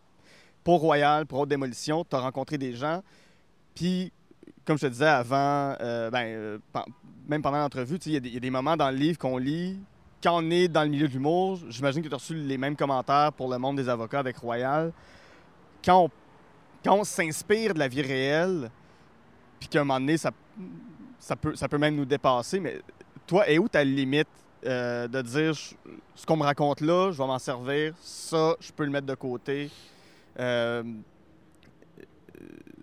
[0.63, 3.01] Pour Royal, pour Haute Démolition, tu as rencontré des gens.
[3.75, 4.11] Puis,
[4.65, 6.57] comme je te disais avant, euh, ben, euh,
[7.27, 9.79] même pendant l'entrevue, il y a des- moments dans le livre qu'on lit.
[10.21, 12.75] Quand on est dans le milieu de l'humour, j'imagine que tu as reçu les mêmes
[12.75, 14.91] commentaires pour le monde des avocats avec Royal.
[15.83, 16.09] Quand
[16.87, 18.69] on, s'inspire de la vie réelle,
[19.59, 20.31] puis qu'à un moment donné, ça,
[21.35, 22.59] peut, ça peut même nous dépasser.
[22.59, 22.81] Mais
[23.25, 24.27] toi, est où ta limite
[24.65, 28.83] euh, de dire ce qu'on me raconte là, je vais m'en servir, ça, je peux
[28.83, 29.69] le mettre de côté?
[30.39, 30.83] Euh,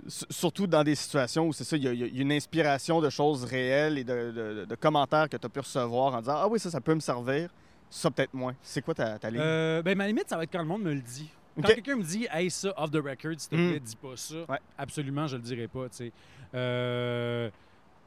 [0.06, 2.32] s- surtout dans des situations où c'est ça, il y, a- il y a une
[2.32, 6.20] inspiration de choses réelles et de, de- de commentaires que tu as pu recevoir en
[6.20, 7.50] disant Ah oui, ça, ça peut me servir,
[7.90, 8.54] ça peut-être moins.
[8.62, 9.40] C'est quoi ta, ta ligne?
[9.40, 11.30] Euh, ben, ma limite, ça va être quand le monde me le dit.
[11.56, 13.70] Quand quelqu'un me dit, hey, ça, off the record, s'il te Mm.
[13.70, 14.58] plaît, dis pas ça, Ouais.
[14.76, 16.12] absolument, je le dirai pas, tu sais.
[16.54, 17.48] Euh,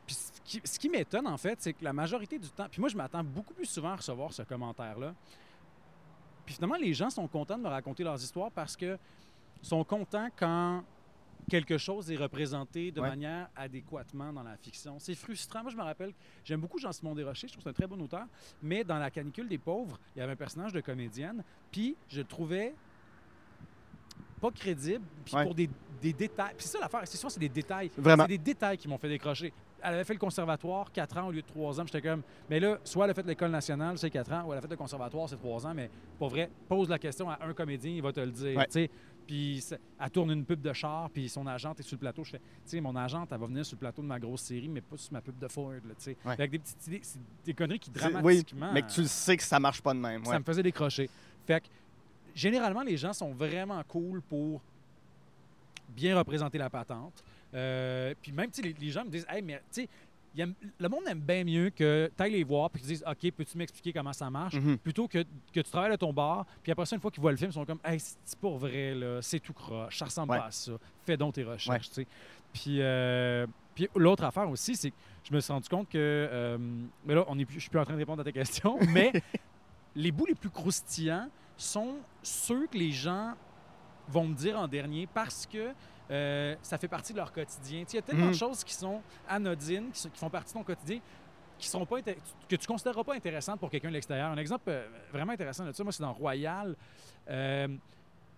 [0.06, 2.80] puis ce qui, ce qui m'étonne, en fait, c'est que la majorité du temps, puis
[2.80, 5.15] moi, je m'attends beaucoup plus souvent à recevoir ce commentaire-là.
[6.45, 8.99] Puis finalement, les gens sont contents de me raconter leurs histoires parce que
[9.62, 10.84] sont contents quand
[11.50, 13.10] quelque chose est représenté de Ouais.
[13.10, 15.00] manière adéquatement dans la fiction.
[15.00, 15.63] C'est frustrant.
[15.63, 18.00] Moi, je me rappelle, j'aime beaucoup Jean-Simon Desrochers, je trouve que c'est un très bon
[18.04, 18.26] auteur,
[18.62, 22.19] mais dans La canicule des pauvres, il y avait un personnage de comédienne, puis je
[22.19, 22.76] le trouvais
[24.39, 25.43] pas crédible, puis Ouais.
[25.43, 25.69] pour des
[26.02, 26.54] des détails.
[26.56, 27.91] Puis c'est ça l'affaire, c'est souvent c'est des détails.
[27.98, 28.24] Vraiment.
[28.24, 29.52] C'est des détails qui m'ont fait décrocher.
[29.84, 31.84] Elle avait fait le conservatoire 4 ans au lieu de 3 ans.
[31.86, 34.60] J'étais comme, mais là, soit elle a fait l'école nationale, c'est 4 ans, ou elle
[34.60, 35.74] a fait le conservatoire, c'est 3 ans.
[35.74, 38.58] Mais pour vrai, pose la question à un comédien, il va te le dire.
[38.60, 38.89] Ouais.
[39.30, 39.63] Puis
[40.00, 42.24] elle tourne une pub de char, puis son agente est sur le plateau.
[42.24, 44.42] Je fais, tu sais, mon agente, elle va venir sur le plateau de ma grosse
[44.42, 45.72] série, mais pas sur ma pub de Ford.
[45.84, 46.18] Tu sais.
[46.26, 46.34] Ouais.
[46.34, 48.74] Avec des petites idées, c'est des conneries qui C'est- Oui, dramatiquement.
[48.74, 50.22] mais que tu le sais que ça marche pas de même.
[50.24, 50.32] ouais.
[50.34, 51.12] Ça me faisait décrocher.
[51.46, 51.68] Fait que,
[52.34, 54.62] généralement, les gens sont vraiment cool pour
[55.89, 57.24] bien représenter la patente.
[57.54, 59.89] Euh, puis même, tu sais, les, les gens me disent, hey, mais tu sais,
[60.38, 63.32] aiment- le monde aime bien mieux que tu ailles les voir puis qu'ils disent, OK,
[63.32, 64.56] peux-tu m'expliquer comment ça marche?
[64.56, 64.78] Mhm.
[64.78, 65.20] Plutôt que,
[65.54, 67.50] que tu travailles à ton bar, puis après ça, une fois qu'ils voient le film,
[67.52, 70.39] ils sont comme, hey, c'est pour vrai, là, c'est tout croche, ça ressemble Ouais.
[70.39, 70.74] pas à ça.
[71.06, 72.08] Fais donc tes recherches, tu sais.
[72.54, 76.58] Puis, euh, puis l'autre affaire aussi, c'est que je me suis rendu compte que, euh,
[77.06, 78.78] mais là, on est plus, je suis plus en train de répondre à ta question,
[78.89, 79.12] mais
[79.96, 83.34] les bouts les plus croustillants sont ceux que les gens
[84.08, 85.72] vont me dire en dernier parce que
[86.12, 87.84] euh, ça fait partie de leur quotidien.
[87.88, 88.32] Il y a tellement Mhm.
[88.32, 91.00] de choses qui sont anodines, qui, sont- qui font partie de ton quotidien,
[91.58, 92.12] qui seront pas que
[92.48, 94.30] tu ne considéreras pas intéressantes pour quelqu'un de l'extérieur.
[94.32, 96.76] Un exemple euh, vraiment intéressant de ça, moi, c'est dans Royal.
[97.30, 97.67] Euh,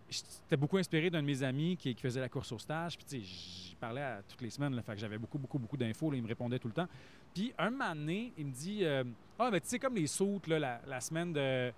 [0.09, 2.97] J'étais beaucoup inspiré d'un de mes amis qui, qui faisait la course au stage.
[2.97, 4.75] Puis, tu sais, j'y parlais à toutes les semaines.
[4.75, 6.11] Là, fait que j'avais beaucoup, beaucoup, beaucoup d'infos.
[6.13, 6.87] Il me répondait tout le temps.
[7.33, 9.05] Puis, un moment donné, il me dit euh,
[9.39, 11.71] Ah, ben, tu sais, comme les sautes, la semaine de.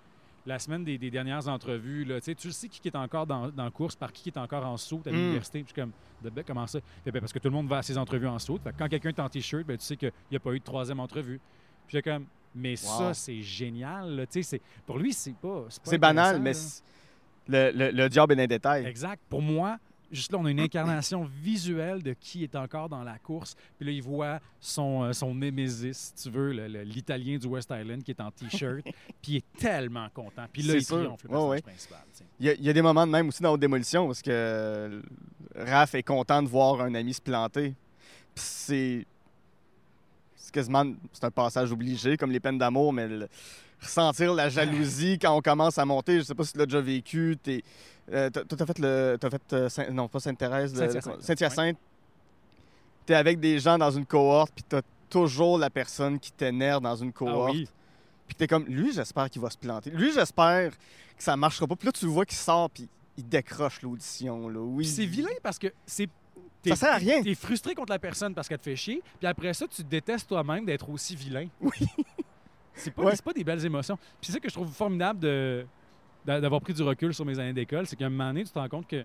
[0.45, 3.25] La semaine des, des dernières entrevues, là, tu sais, tu le sais qui est encore
[3.25, 5.13] dans, course, par qui est encore en saut à Mm.
[5.13, 5.63] l'université.
[5.63, 6.79] Puis comme, de ben, comment ça?
[7.05, 8.59] Fait, ben, parce que tout le monde va à ses entrevues en saut.
[8.61, 10.63] Fait quand quelqu'un est en t-shirt, ben, tu sais qu'il n'y a pas eu de
[10.63, 11.39] troisième entrevue.
[11.87, 12.97] Puis j'étais comme, mais Wow.
[12.97, 14.15] ça, c'est génial.
[14.17, 14.25] là.
[14.29, 15.63] C'est- Pour lui, c'est pas.
[15.83, 16.51] C'est banal, mais
[17.47, 18.85] le, le, le job est dans les détails.
[18.85, 19.21] Exact.
[19.29, 19.77] Pour moi,
[20.13, 23.55] juste là, on a une incarnation visuelle de qui est encore dans la course.
[23.77, 26.51] Puis là, il voit son, euh, son némésis, si tu veux,
[26.83, 28.83] l'Italien du West Island qui est en T-shirt.
[29.21, 30.45] puis il est tellement content.
[30.51, 30.97] Puis là, il sûr.
[30.97, 31.61] triomphe, le ouais.
[31.61, 31.99] principal.
[32.39, 35.01] Il y, a, il y a des moments de même aussi dans Démolition parce que
[35.55, 37.73] Raph est content de voir un ami se planter.
[38.33, 39.05] Puis c'est.
[40.35, 40.85] C'est quasiment.
[41.11, 43.29] C'est un passage obligé, comme les peines d'amour, mais le-
[43.81, 46.81] ressentir la jalousie quand on commence à monter, je sais pas si tu l'as déjà
[46.81, 47.37] vécu.
[48.11, 49.17] Euh, t'as, t'as fait le.
[49.19, 49.53] T'as fait.
[49.53, 50.73] euh, Saint- non, pas Sainte-Thérèse.
[50.73, 51.21] le- Saint-Hyacinthe.
[51.21, 51.77] Saint-Hyacinthe.
[53.05, 56.95] T'es avec des gens dans une cohorte, puis t'as toujours la personne qui t'énerve dans
[56.95, 57.53] une Ah cohorte.
[57.53, 57.67] oui.
[58.27, 59.89] Puis t'es comme, lui, j'espère qu'il va se planter.
[59.91, 60.75] Lui, j'espère que
[61.23, 61.75] ça marchera pas.
[61.75, 62.87] Puis là, tu le vois qu'il sort, puis
[63.17, 64.47] il décroche l'audition.
[64.47, 64.59] Là.
[64.59, 64.83] Oui.
[64.85, 66.09] Puis c'est vilain parce que c'est.
[66.65, 67.21] Ça t'es- sert à rien.
[67.21, 69.89] T'es frustré contre la personne parce qu'elle te fait chier, puis après ça, tu te
[69.89, 71.47] détestes toi-même d'être aussi vilain.
[71.59, 71.71] Oui.
[72.73, 73.15] C'est pas, Ouais.
[73.15, 73.97] c'est pas des belles émotions.
[73.97, 75.65] Puis c'est ça que je trouve formidable de,
[76.25, 78.59] d'avoir pris du recul sur mes années d'école, c'est qu'à un moment donné, tu te
[78.59, 79.03] rends compte que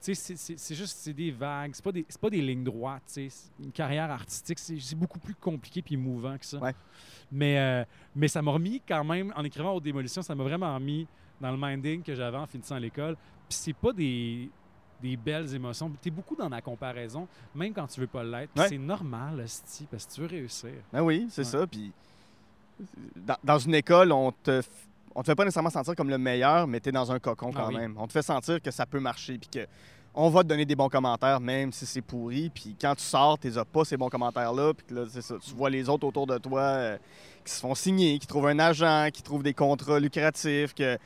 [0.00, 3.02] c'est- juste c'est des vagues, c'est pas des, pas des lignes droites.
[3.06, 3.28] tu sais.
[3.30, 6.58] C'est Une carrière artistique, c'est beaucoup plus compliqué puis émouvant que ça.
[6.58, 6.74] Ouais.
[7.32, 10.78] Mais, euh, mais ça m'a remis quand même, en écrivant aux démolitions, ça m'a vraiment
[10.78, 11.06] mis
[11.40, 13.16] dans le minding que j'avais en finissant l'école.
[13.48, 14.48] Puis c'est pas des,
[15.02, 15.90] des belles émotions.
[16.00, 18.50] Tu es beaucoup dans la comparaison, même quand tu veux pas l'être.
[18.56, 18.68] Ouais.
[18.68, 20.72] C'est normal, hostie, parce que tu veux réussir.
[20.92, 21.44] Ben oui, c'est Ouais.
[21.44, 21.66] ça.
[21.66, 21.92] Puis
[23.16, 24.62] dans, dans une école, on te,
[25.16, 27.50] on te fait pas nécessairement sentir comme le meilleur, mais tu es dans un cocon
[27.54, 27.76] Ah quand oui.
[27.76, 27.96] même.
[27.98, 29.66] On te fait sentir que ça peut marcher, puis que
[30.14, 32.50] on va te donner des bons commentaires, même si c'est pourri.
[32.54, 34.72] Puis quand tu sors, tu as pas ces bons commentaires-là.
[34.74, 35.36] Puis que là, c'est ça.
[35.42, 36.98] Tu vois les autres autour de toi euh,
[37.44, 40.98] qui se font signer, qui trouvent un agent, qui trouvent des contrats lucratifs, que.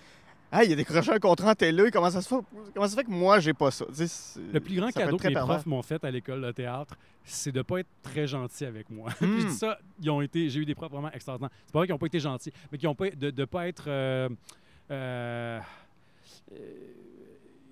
[0.52, 2.34] Hey, il a décroché un contrat en télé, comment ça se fait,
[2.74, 3.84] comment ça se fait que moi, j'ai pas ça?
[4.52, 5.56] Le plus grand cadeau que mes pervers.
[5.56, 9.10] profs m'ont fait à l'école de théâtre, c'est de pas être très gentil avec moi.
[9.18, 11.50] Puis dis ça, ils ont été, j'ai eu des profs vraiment extraordinaires.
[11.66, 13.68] C'est pas vrai qu'ils n'ont pas été gentils, mais qu'ils ont pas, de ne pas
[13.68, 14.28] être, euh,
[14.90, 15.60] euh,
[16.52, 16.56] euh,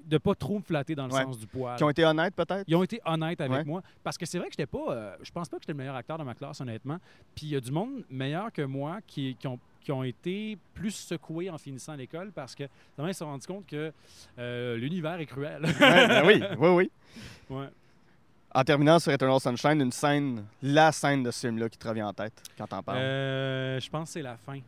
[0.07, 1.23] de pas trop me flatter dans le Ouais.
[1.25, 1.77] sens du poil.
[1.77, 2.65] Qui ont été honnêtes, peut-être?
[2.67, 3.65] Ils ont été honnêtes avec Ouais.
[3.65, 4.93] moi parce que c'est vrai que j'étais pas.
[4.93, 6.99] euh, je pense pas que j'étais le meilleur acteur de ma classe, honnêtement.
[7.35, 10.59] Puis il y a du monde meilleur que moi qui, qui ont, qui ont été
[10.75, 12.65] plus secoués en finissant l'école parce que
[12.99, 13.91] ils se sont rendus compte que
[14.39, 15.65] euh, l'univers est cruel.
[15.65, 16.91] Ouais, ben oui, oui, oui.
[17.49, 17.69] Ouais.
[18.55, 22.03] En terminant sur Eternal Sunshine, une scène, la scène de ce film-là qui te revient
[22.03, 22.99] en tête quand t'en parles.
[22.99, 24.61] Euh, je pense que c'est la fin.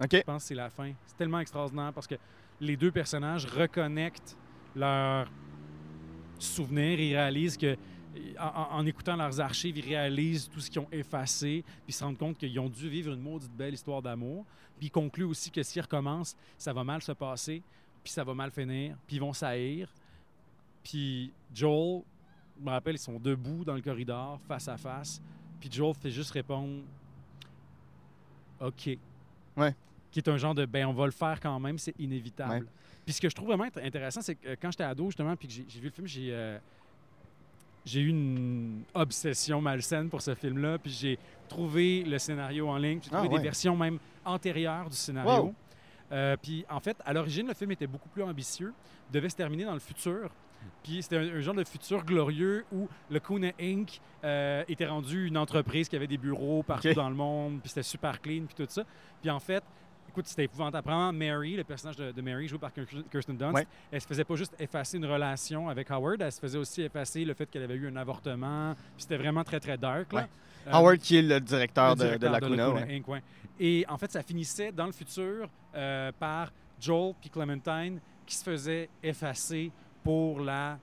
[0.00, 0.90] Je pense que c'est la fin.
[1.04, 2.14] C'est tellement extraordinaire parce que
[2.58, 4.38] les deux personnages reconnectent
[4.74, 5.30] leurs
[6.38, 6.98] souvenirs.
[6.98, 7.76] Ils réalisent que,
[8.38, 12.18] en, écoutant leurs archives, ils réalisent tout ce qu'ils ont effacé, puis ils se rendent
[12.18, 14.44] compte qu'ils ont dû vivre une maudite belle histoire d'amour.
[14.78, 17.62] Puis ils concluent aussi que s'ils recommencent, ça va mal se passer,
[18.02, 19.88] puis ça va mal finir, puis ils vont s'haïr.
[20.82, 22.02] Puis Joel,
[22.58, 25.22] je me rappelle, ils sont debout dans le corridor, face à face,
[25.60, 26.82] puis Joel fait juste répondre
[28.60, 28.98] OK.
[29.56, 29.74] Ouais.
[30.10, 32.64] Qui est un genre de ben on va le faire quand même, c'est inévitable.
[32.64, 32.70] Ouais.
[33.04, 35.34] Puis ce que je trouve vraiment int- intéressant, c'est que euh, quand j'étais ado, justement,
[35.36, 36.58] puis que j'ai j'ai vu le film, j'ai euh,
[37.84, 40.78] j'ai eu une obsession malsaine pour ce film-là.
[40.78, 41.18] Puis j'ai
[41.48, 43.38] trouvé le scénario en ligne, j'ai Ah, trouvé ouais.
[43.38, 45.44] des versions même antérieures du scénario.
[45.44, 45.54] Wow.
[46.12, 48.72] Euh, puis en fait, à l'origine, le film était beaucoup plus ambitieux,
[49.12, 50.30] devait se terminer dans le futur.
[50.84, 54.00] Puis c'était un, un genre de futur glorieux où le Kuna Inc.
[54.22, 57.82] euh, était rendu une entreprise qui avait des bureaux partout dans le monde, puis c'était
[57.82, 58.84] super clean, puis tout ça.
[59.20, 59.64] Puis en fait,
[60.12, 60.82] écoute, c'était épouvantable.
[60.84, 63.66] Premièrement, Mary, le personnage de, de Mary, joué par Kirsten Dunst, Ouais.
[63.90, 67.24] elle se faisait pas juste effacer une relation avec Howard, elle se faisait aussi effacer
[67.24, 68.74] le fait qu'elle avait eu un avortement.
[68.96, 70.12] C'était vraiment très, très dark.
[70.12, 70.20] Là.
[70.20, 70.26] Ouais.
[70.68, 72.66] Euh, Howard, qui est le directeur, le de- de, la de Lacuna.
[72.68, 72.96] Lacuna ouais.
[72.96, 73.22] Inc., ouais.
[73.58, 78.44] Et en fait, ça finissait dans le futur euh, par Joel puis Clementine qui se
[78.44, 79.70] faisaient effacer
[80.04, 80.78] pour la,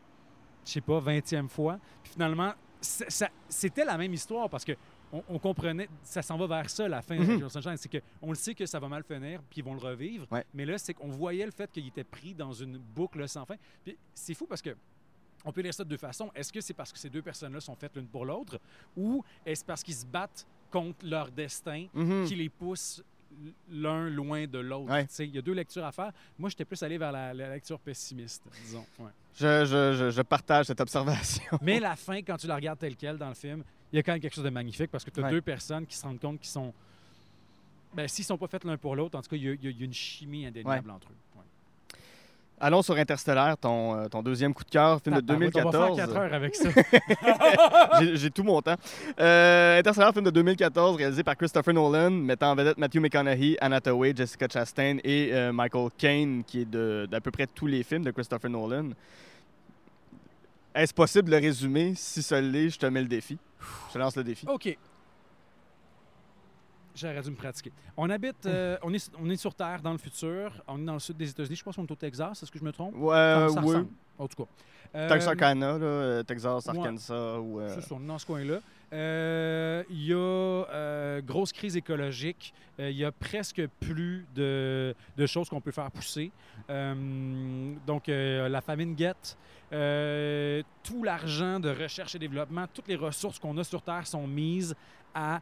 [0.66, 1.78] je sais pas, 20e fois.
[2.04, 2.54] Puis finalement,
[3.50, 4.74] c'était la même histoire parce que
[5.12, 7.34] on, on comprenait, ça s'en va vers ça, la fin de Mhm.
[7.36, 7.78] Little Sunshine.
[7.78, 10.26] C'est qu'on le sait que ça va mal finir, puis ils vont le revivre.
[10.32, 10.46] Ouais.
[10.54, 13.56] Mais là, c'est qu'on voyait le fait qu'il était pris dans une boucle sans fin.
[13.84, 14.76] Puis c'est fou parce que
[15.46, 16.30] on peut lire ça de deux façons.
[16.36, 18.60] Est-ce que c'est parce que ces deux personnes-là sont faites l'une pour l'autre
[18.98, 22.26] ou est-ce parce qu'ils se battent contre leur destin Mhm.
[22.26, 23.02] qui les pousse
[23.70, 24.92] l'un loin de l'autre?
[24.92, 25.08] Ouais.
[25.20, 26.12] Il y a deux lectures à faire.
[26.38, 28.86] Moi, j'étais plus allé vers la, la lecture pessimiste, disons.
[29.00, 29.12] Ouais.
[29.36, 31.58] Je, je- je- je partage cette observation.
[31.62, 34.04] Mais la fin, quand tu la regardes telle quelle dans le film, il y a
[34.04, 35.32] quand même quelque chose de magnifique parce que tu as Ouais.
[35.32, 36.74] deux personnes qui se rendent compte qu'ils sont.
[37.94, 39.74] Ben, s'ils sont pas faits l'un pour l'autre, en tout cas, il y, a- y
[39.74, 41.16] y une chimie indéniable entre eux.
[41.38, 41.44] Ouais.
[42.62, 45.72] Allons sur Interstellar, ton, euh, ton deuxième coup de cœur, film de Tabarouette, On va
[45.72, 45.98] faire 2014.
[45.98, 46.70] 4 heures avec ça.
[48.16, 48.76] J'ai- tout mon temps.
[49.20, 53.78] Euh, Interstellar, film de 2014, réalisé par Christopher Nolan, mettant en vedette Matthew McConaughey, Anna
[53.78, 57.82] Hathaway, Jessica Chastain et euh, Michael Caine, qui est de- d'à peu près tous les
[57.84, 58.90] films de Christopher Nolan.
[60.80, 61.94] Est-ce possible de le résumer?
[61.96, 63.38] Si ça l'est, je te mets le défi.
[63.90, 64.46] Je te lance le défi.
[64.48, 64.78] OK.
[66.96, 67.72] J'aurais dû me pratiquer.
[67.98, 70.52] On habite, euh, on, est, on est sur Terre dans le futur.
[70.68, 71.56] On est dans le sud des États-Unis.
[71.58, 72.42] Je pense qu'on est au Texas.
[72.44, 72.96] Est-ce que je me trompe?
[72.96, 73.68] Ouais, Ça- oui.
[73.68, 73.88] ressemble,
[74.18, 74.50] En tout cas.
[74.96, 76.78] Euh, Texarkana, là, euh, Texas, ouais.
[76.78, 77.40] Arkansas.
[77.40, 78.60] Ou, euh, C'est ça, on est dans ce coin-là.
[78.92, 82.54] Euh, Il y a euh, grosse crise écologique.
[82.80, 86.32] Euh, Il y a presque plus de, de choses qu'on peut faire pousser.
[86.70, 89.38] Euh, donc, euh, la famine guette.
[89.72, 94.26] Euh, tout l'argent de recherche et développement, toutes les ressources qu'on a sur Terre sont
[94.28, 94.76] mises
[95.14, 95.40] à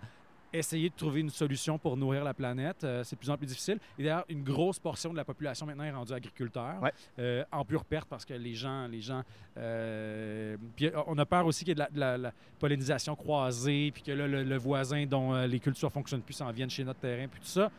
[0.54, 2.84] essayer de trouver une solution pour nourrir la planète.
[2.84, 3.80] Euh, c'est de plus en plus difficile.
[4.00, 6.94] Et d'ailleurs, une grosse portion de la population maintenant est rendue agriculteur, Ouais.
[7.20, 9.24] euh, en pure perte parce que les gens, les gens,
[9.58, 13.16] euh, puis on a peur aussi qu'il y ait de la, de la- la pollinisation
[13.16, 16.84] croisée, puis que là, le, le voisin dont les cultures fonctionnent plus s'en vienne chez
[16.84, 17.70] notre terrain, puis tout ça.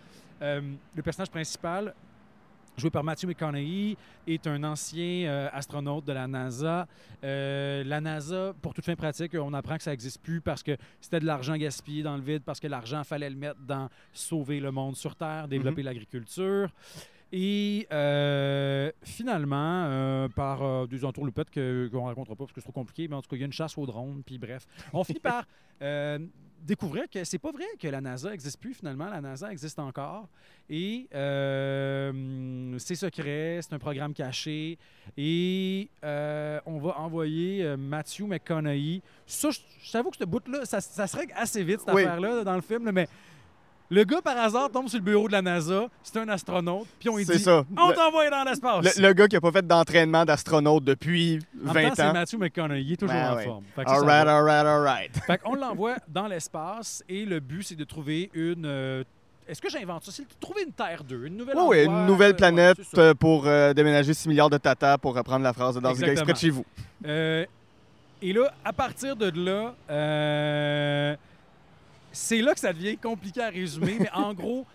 [0.40, 1.94] Le personnage principal,
[2.78, 6.86] joué par Matthew McConaughey, est un ancien euh, astronaute de la NASA.
[7.24, 10.76] Euh, la NASA, pour toute fin pratique, on apprend que ça n'existe plus parce que
[11.00, 14.60] c'était de l'argent gaspillé dans le vide, parce que l'argent, fallait le mettre dans sauver
[14.60, 16.70] le monde sur Terre, développer l'agriculture.
[17.30, 22.60] Et euh, finalement, euh, par euh, des entourloupettes que- qu'on ne racontera pas parce que
[22.60, 24.38] c'est trop compliqué, mais en tout cas, il y a une chasse aux drones, puis
[24.38, 24.66] bref.
[24.94, 25.44] On finit par
[26.62, 29.08] découvrir que c'est pas vrai que la NASA n'existe plus finalement.
[29.08, 30.28] La NASA existe encore.
[30.70, 34.78] Et euh, c'est secret, c'est un programme caché.
[35.16, 39.02] Et euh, on va envoyer euh, Matthew McConaughey.
[39.26, 42.02] Ça, je je t'avoue que ce bout-là, ça, ça se règle assez vite, cette Oui.
[42.02, 42.84] affaire-là, dans le film.
[42.84, 43.08] là, mais
[43.90, 45.86] le gars, par hasard, tombe sur le bureau de la NASA.
[46.02, 46.86] C'est un astronaute.
[47.00, 47.64] Puis on lui C'est dit ça.
[47.76, 48.96] On t'envoie dans l'espace.
[48.98, 52.02] Le, le gars qui n'a pas fait d'entraînement d'astronaute depuis En même 20 temps, c'est
[52.04, 52.12] ans.
[52.12, 53.44] Matthew McConaughey, il est toujours Ouais, en ouais.
[53.44, 53.64] forme.
[53.76, 54.36] Ça, ça Alright, va.
[54.36, 55.16] alright, alright.
[55.26, 58.66] Fait qu'on l'envoie dans l'espace et le but, c'est de trouver une.
[58.66, 59.04] euh,
[59.48, 60.12] Est-ce que j'invente ça?
[60.12, 62.78] C'est de trouver une Terre 2, une nouvelle Oui, oui, endroit, une nouvelle euh, planète
[62.78, 65.80] ouais, c'est euh, pour euh, déménager 6 milliards de tata pour reprendre la phrase de
[65.80, 66.12] dans Exactement.
[66.12, 66.64] exprès de chez vous.
[67.06, 67.46] Euh,
[68.20, 69.74] et là, à partir de là,
[72.18, 74.66] c'est là que ça devient compliqué à résumer, mais en gros,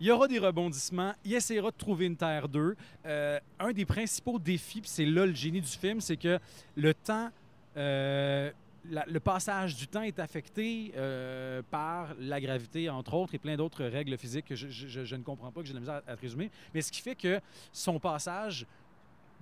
[0.00, 1.12] il y aura des rebondissements.
[1.24, 2.76] Il essaiera de trouver une Terre 2.
[3.06, 6.38] Euh, un des principaux défis, puis c'est là le génie du film, c'est que
[6.76, 7.30] le temps.
[7.76, 8.50] euh,
[8.90, 13.54] la- le passage du temps est affecté euh, par la gravité, entre autres, et plein
[13.56, 16.02] d'autres règles physiques que je, je- je ne comprends pas, que j'ai de la misère
[16.06, 16.50] à, à te résumer.
[16.74, 17.38] Mais ce qui fait que
[17.72, 18.66] son passage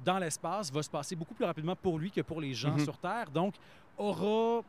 [0.04, 2.84] dans l'espace va se passer beaucoup plus rapidement pour lui que pour les gens Mhm.
[2.84, 3.30] sur Terre.
[3.30, 3.54] Donc,
[3.96, 4.62] aura,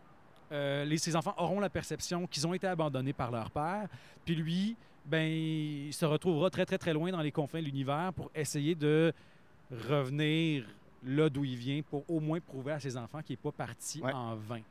[0.51, 3.87] euh, les, ses enfants auront la perception qu'ils ont été abandonnés par leur père.
[4.25, 8.11] Puis lui, ben, il se retrouvera très, très, très loin dans les confins de l'univers
[8.13, 9.13] pour essayer de
[9.71, 10.65] revenir
[11.03, 14.01] là d'où il vient pour au moins prouver à ses enfants qu'il n'est pas parti
[14.01, 14.13] Ouais.
[14.13, 14.61] en vain.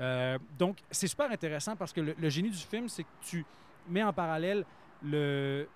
[0.00, 3.44] Euh, donc, c'est super intéressant parce que le, le génie du film, c'est que tu
[3.88, 4.64] mets en parallèle
[5.02, 5.68] le,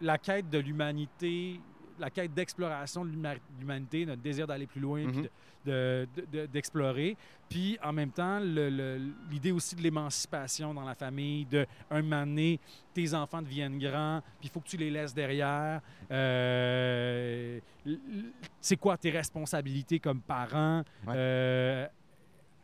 [0.00, 1.60] la quête de l'humanité,
[2.02, 5.30] la quête d'exploration de l'huma- l'humanité, notre désir d'aller plus loin, puis de-
[5.64, 7.16] de- de- de- d'explorer.
[7.48, 12.58] Puis en même temps, l'idée aussi de l'émancipation dans la famille, de un moment donné,
[12.92, 15.80] tes enfants deviennent grands, puis il faut que tu les laisses derrière.
[16.10, 17.60] Euh,
[18.60, 20.82] c'est quoi tes responsabilités comme parent?
[21.06, 21.14] Ouais.
[21.16, 21.86] Euh,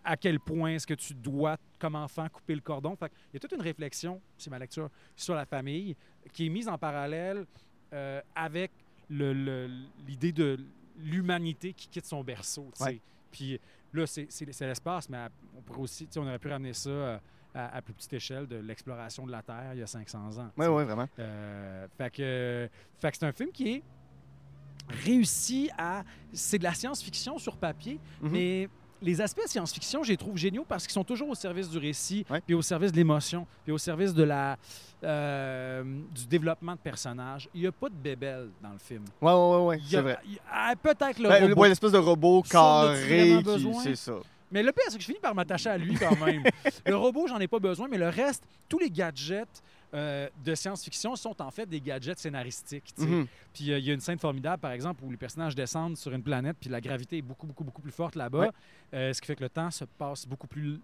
[0.05, 2.97] à quel point est-ce que tu dois, comme enfant, couper le cordon?
[2.97, 5.95] Fait il y a toute une réflexion, c'est ma lecture, sur la famille
[6.33, 7.45] qui est mise en parallèle
[7.93, 8.71] euh, avec
[9.11, 10.59] l'idée de
[10.99, 12.71] l'humanité qui quitte son berceau.
[12.81, 13.01] Ouais.
[13.31, 13.61] Puis
[13.93, 17.19] là, c'est l'espace, mais on pourrait aussi, on aurait pu ramener ça euh,
[17.55, 20.51] à, à plus petite échelle de l'exploration de la Terre il y a 500 ans.
[20.57, 20.67] sais.
[20.69, 21.09] ouais, vraiment.
[21.19, 22.69] Euh, fait que,
[23.01, 23.83] fait que c'est un film qui est
[24.89, 26.05] réussi à.
[26.33, 28.31] C'est de la science-fiction sur papier, Mhm.
[28.31, 28.69] mais
[29.03, 32.25] les aspects science-fiction, je les trouve géniaux parce qu'ils sont toujours au service du récit,
[32.31, 32.41] Ouais.
[32.45, 34.57] puis au service de l'émotion, puis au service de la,
[35.05, 35.83] euh,
[36.15, 37.49] du développement de personnages.
[37.55, 39.05] Il n'y a pas de bébelle dans le film.
[39.21, 40.19] Ouais, Il y c'est vrai.
[40.25, 41.61] il y a- ah, Peut-être le Ben, robot.
[41.63, 43.41] ouais, l'espèce de robot carré,
[43.83, 44.15] c'est ça.
[44.51, 46.43] Mais le pire, c'est que je finis par m'attacher à lui quand même.
[46.87, 49.63] le robot, j'en ai pas besoin, mais le reste, tous les gadgets
[49.95, 52.93] euh, de science-fiction sont en fait des gadgets scénaristiques.
[52.99, 53.27] Mhm.
[53.55, 56.13] Puis euh, il y a une scène formidable, par exemple, où les personnages descendent sur
[56.13, 58.51] une planète, puis la gravité est beaucoup, beaucoup, beaucoup plus forte là-bas, Ouais.
[58.95, 60.79] euh, ce qui fait que le temps se passe beaucoup plus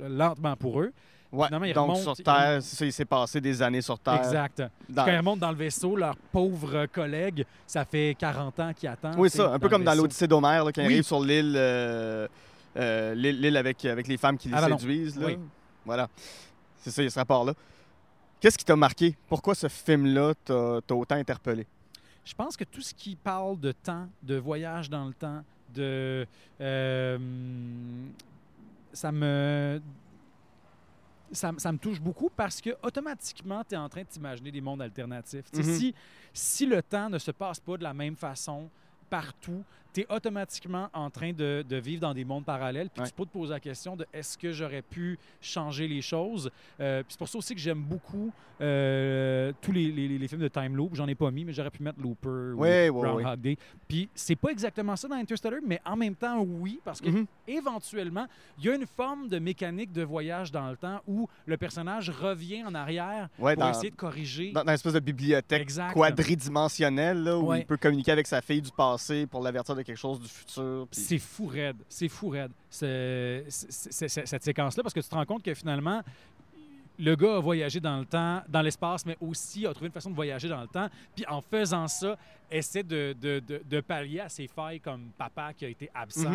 [0.00, 0.92] lentement pour eux.
[1.32, 4.14] Ouais, Finalement, il donc sur Terre, il s'est passé des années sur Terre.
[4.18, 4.62] Exact.
[4.88, 8.88] Dans- Quand ils remontent dans le vaisseau, leur pauvre collègue, ça fait 40 ans qu'ils
[8.88, 9.16] attendent.
[9.18, 10.84] Oui, ça, un peu comme dans l'Odyssée d'Homère, quand Oui.
[10.84, 12.28] arrive sur l'île, euh,
[12.76, 14.78] euh, avec, avec les femmes qui les Avalon.
[14.78, 15.18] séduisent.
[15.18, 15.26] Là.
[15.26, 15.38] Oui.
[15.84, 16.08] Voilà.
[16.86, 17.52] C'est ça, il y a ce rapport-là.
[18.38, 19.16] Qu'est-ce qui t'a marqué?
[19.26, 21.66] Pourquoi ce film-là t'a t'a autant interpellé?
[22.24, 25.42] Je pense que tout ce qui parle de temps, de voyage dans le temps,
[25.74, 26.24] de.
[26.60, 27.18] euh,
[28.92, 29.82] ça me.
[31.32, 34.52] Ça, me- ça me touche beaucoup parce que automatiquement, tu es en train de t'imaginer
[34.52, 35.46] des mondes alternatifs.
[35.52, 35.62] Mhm.
[35.64, 35.94] si,
[36.32, 38.70] si le temps ne se passe pas de la même façon
[39.10, 39.64] partout,
[39.96, 42.90] tu es automatiquement en train de, de vivre dans des mondes parallèles.
[42.90, 43.08] Puis Ouais.
[43.08, 46.50] tu peux te poser la question de est-ce que j'aurais pu changer les choses?
[46.80, 48.30] Euh, puis c'est pour ça aussi que j'aime beaucoup
[48.60, 50.94] euh, tous les, les- les films de time loop.
[50.94, 53.56] J'en ai pas mis, mais j'aurais pu mettre Looper ou Ouais, ouais, Groundhog Day.
[53.86, 57.26] Puis c'est pas exactement ça dans Interstellar, mais en même temps, oui, parce que Mhm.
[57.46, 58.26] éventuellement,
[58.58, 62.08] il y a une forme de mécanique de voyage dans le temps où le personnage
[62.10, 64.52] revient en arrière Ouais, pour dans, essayer de corriger.
[64.52, 65.92] dans, dans l'espèce de bibliothèque Exact.
[65.92, 69.96] quadridimensionnelle, là, où il peut communiquer avec sa fille du passé pour l'avertir de quelque
[69.96, 70.86] chose du futur.
[70.90, 71.76] C'est fou raide.
[71.88, 72.52] C'est fou raide.
[73.48, 76.02] Cette séquence-là, parce que tu te rends compte que finalement,
[76.98, 80.10] le gars a voyagé dans le temps, dans l'espace, mais aussi a trouvé une façon
[80.10, 80.88] de voyager dans le temps.
[81.14, 82.16] Puis en faisant ça,
[82.50, 86.30] essaie de, de, de- de pallier à ses failles comme papa qui a été absent.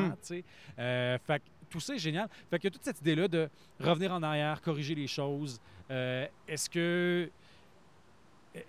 [0.77, 2.27] Euh, fait que tout ça est génial.
[2.49, 3.49] Fait que toute cette idée-là de
[3.79, 5.59] revenir en arrière, corriger les choses.
[5.89, 7.29] euh, Est-ce que.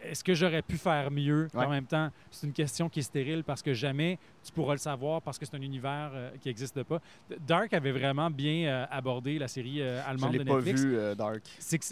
[0.02, 1.48] Est-ce que j'aurais pu faire mieux?
[1.54, 1.64] Ouais.
[1.64, 4.78] En même temps, c'est une question qui est stérile parce que jamais tu pourras le
[4.78, 7.00] savoir parce que c'est un univers euh, qui n'existe pas.
[7.46, 10.82] Dark avait vraiment bien euh, abordé la série euh, Je allemande l'ai de pas Netflix.
[10.82, 11.42] vu, euh, Dark.
[11.58, 11.84] C'est que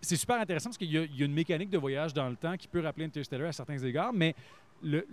[0.00, 2.28] c'est- super intéressant parce qu'il y, a- il y a une mécanique de voyage dans
[2.28, 4.34] le temps qui peut rappeler Interstellar à certains égards, mais
[4.82, 5.06] le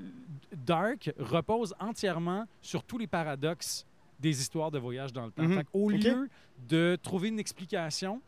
[0.65, 3.85] Dark repose entièrement sur tous les paradoxes
[4.19, 5.43] des histoires de voyage dans le temps.
[5.43, 5.63] Mhm.
[5.73, 6.27] Au lieu
[6.67, 8.19] de trouver une explication,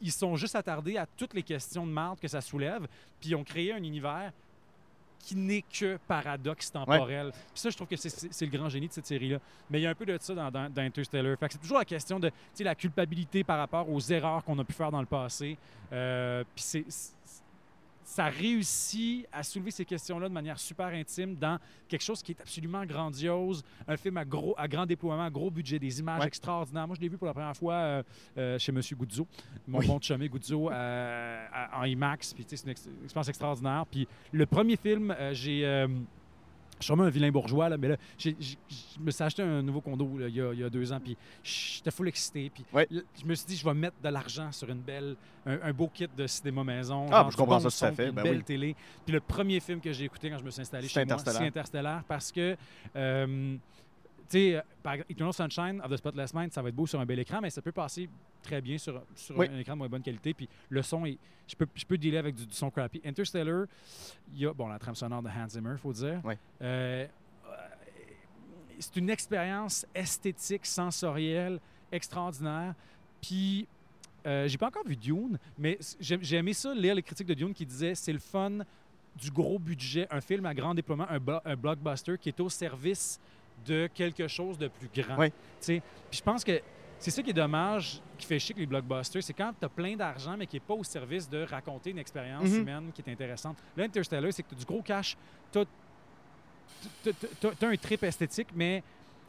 [0.00, 2.86] ils sont juste attardés à toutes les questions de marde que ça soulève,
[3.20, 4.32] puis ils ont créé un univers
[5.18, 7.30] qui n'est que paradoxe temporel.
[7.32, 9.38] Puis ça, je trouve que c'est- le grand génie de cette série-là.
[9.70, 11.38] Mais il y a un peu de ça dans, dans, dans Interstellar.
[11.38, 14.72] Fait c'est toujours la question de la culpabilité par rapport aux erreurs qu'on a pu
[14.72, 15.56] faire dans le passé.
[15.92, 16.84] Euh, puis c'est-
[18.04, 22.40] ça réussit à soulever ces questions-là de manière super intime dans quelque chose qui est
[22.40, 26.26] absolument grandiose, un film à, gros, à grand déploiement, à gros budget, des images Ouais.
[26.26, 26.86] extraordinaires.
[26.86, 28.02] Moi, je l'ai vu pour la première fois euh,
[28.38, 29.26] euh, chez Monsieur Guzzo,
[29.66, 29.86] mon Oui.
[29.86, 32.34] bon chumé Guzzo, euh, à- en IMAX.
[32.34, 33.84] Puis, tu sais, c'est une ex- expérience extraordinaire.
[33.90, 35.64] Puis le premier film, euh, j'ai...
[36.82, 38.30] je suis vraiment un vilain bourgeois, là, mais là, je
[39.00, 41.00] me suis acheté un nouveau condo là, il, y a, il y a deux ans,
[41.02, 42.50] puis j'étais full excité.
[42.52, 42.86] Puis Ouais.
[42.90, 45.16] je me suis dit, je vais mettre de l'argent sur une belle,
[45.46, 47.06] un, un beau kit de cinéma maison.
[47.10, 48.44] Ah, genre je comprends bon ça tout à fait, une ben belle oui.
[48.44, 48.76] télé.
[49.04, 51.40] Puis le premier film que j'ai écouté quand je me suis installé chez moi, Interstellar.
[51.40, 52.56] c'est Interstellar, parce que,
[52.96, 53.56] euh,
[54.32, 56.98] tu sais, euh, par Eternal Sunshine of the Spotless Mind, ça va être beau sur
[56.98, 58.08] un bel écran, mais ça peut passer
[58.42, 59.46] très bien sur, sur Oui.
[59.52, 60.32] un écran de moins bonne qualité.
[60.32, 63.00] Puis le son, est, je peux, je peux dealer avec du, du son crappy.
[63.04, 63.66] Interstellar,
[64.32, 66.20] il y a, bon, la trame sonore de Hans Zimmer, faut dire.
[66.24, 66.34] Oui.
[66.62, 67.06] Euh,
[68.78, 71.60] c'est une expérience esthétique, sensorielle,
[71.92, 72.74] extraordinaire.
[73.20, 73.68] Puis,
[74.26, 77.52] euh, j'ai pas encore vu Dune, mais j'ai aimé ça, lire les critiques de Dune
[77.54, 78.58] qui disaient c'est le fun
[79.14, 83.20] du gros budget, un film à grand déploiement, un blockbuster qui est au service
[83.66, 85.16] de quelque chose de plus grand.
[85.18, 85.32] Oui.
[85.60, 86.60] Puis je pense que
[86.98, 89.68] c'est ça qui est dommage, qui fait chier que les blockbusters, c'est quand tu as
[89.68, 92.60] plein d'argent, mais qui n'est pas au service de raconter une expérience Mhm.
[92.60, 93.56] humaine qui est intéressante.
[93.76, 95.16] Là, Interstellar, c'est que tu as du gros cash,
[95.52, 95.64] tu as,
[97.66, 98.82] un trip esthétique, mais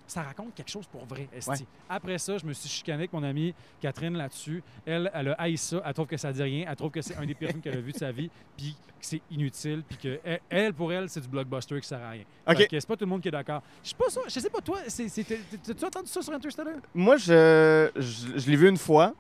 [0.05, 1.27] ça raconte quelque chose pour vrai.
[1.33, 1.49] esti.
[1.49, 1.57] Ouais.
[1.89, 4.61] Après ça, je me suis chicané avec mon amie Catherine là-dessus.
[4.85, 5.81] Elle, elle a haï ça.
[5.85, 6.65] Elle trouve que ça dit rien.
[6.69, 8.75] Elle trouve que c'est un des pires films qu'elle a vu de sa vie, puis
[8.99, 12.09] que c'est inutile, puis que elle, elle, pour elle, c'est du blockbuster qui sert à
[12.11, 12.23] rien.
[12.47, 12.67] OK.
[12.67, 13.61] Que c'est pas tout le monde qui est d'accord.
[13.83, 14.21] Je sais pas ça.
[14.27, 14.79] Je sais pas toi.
[14.87, 15.23] c'est- c'est-
[15.63, 16.75] T'as-tu entendu ça sur Interstellar?
[16.93, 19.13] Moi, je, je, je l'ai vu une fois.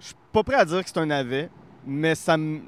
[0.00, 1.48] Je suis pas prêt à dire que c'est un navet,
[1.86, 2.60] mais ça me.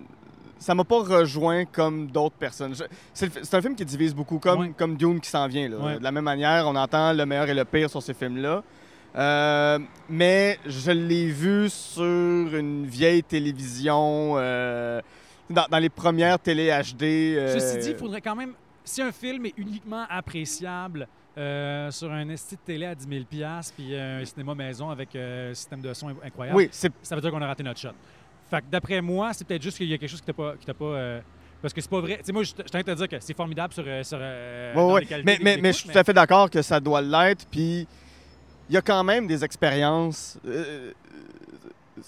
[0.59, 2.75] Ça m'a pas rejoint comme d'autres personnes.
[3.13, 4.73] C'est un film qui divise beaucoup, comme, Ouais.
[4.77, 5.69] comme Dune qui s'en vient.
[5.69, 5.77] là.
[5.79, 5.99] Ouais.
[5.99, 8.63] De la même manière, on entend le meilleur et le pire sur ces films-là.
[9.17, 9.79] Euh,
[10.11, 15.01] mais je l'ai vu sur une vieille télévision, euh,
[15.49, 17.03] dans, dans les premières télé HD.
[17.37, 18.53] euh, Ceci dit, il faudrait quand même.
[18.85, 23.25] Si un film est uniquement appréciable euh, sur un esti de télé à 10 000
[23.29, 27.21] puis euh, un cinéma maison avec euh, un système de son incroyable, Oui, ça veut
[27.21, 27.89] dire qu'on a raté notre shot.
[28.51, 30.55] Fait que d'après moi, c'est peut-être juste qu'il y a quelque chose qui t'a pas.
[30.57, 31.21] Qui t'a pas euh,
[31.63, 32.19] parce que c'est pas vrai.
[32.19, 33.85] Tu sais, moi, je à te dire que c'est formidable sur.
[33.87, 36.63] euh, sur euh, Ouais, qualités Mais, mais, mais je suis tout à fait d'accord que
[36.63, 37.47] ça doit l'être.
[37.51, 37.87] Puis
[38.69, 40.39] il y a quand même des expériences.
[40.47, 40.93] euh,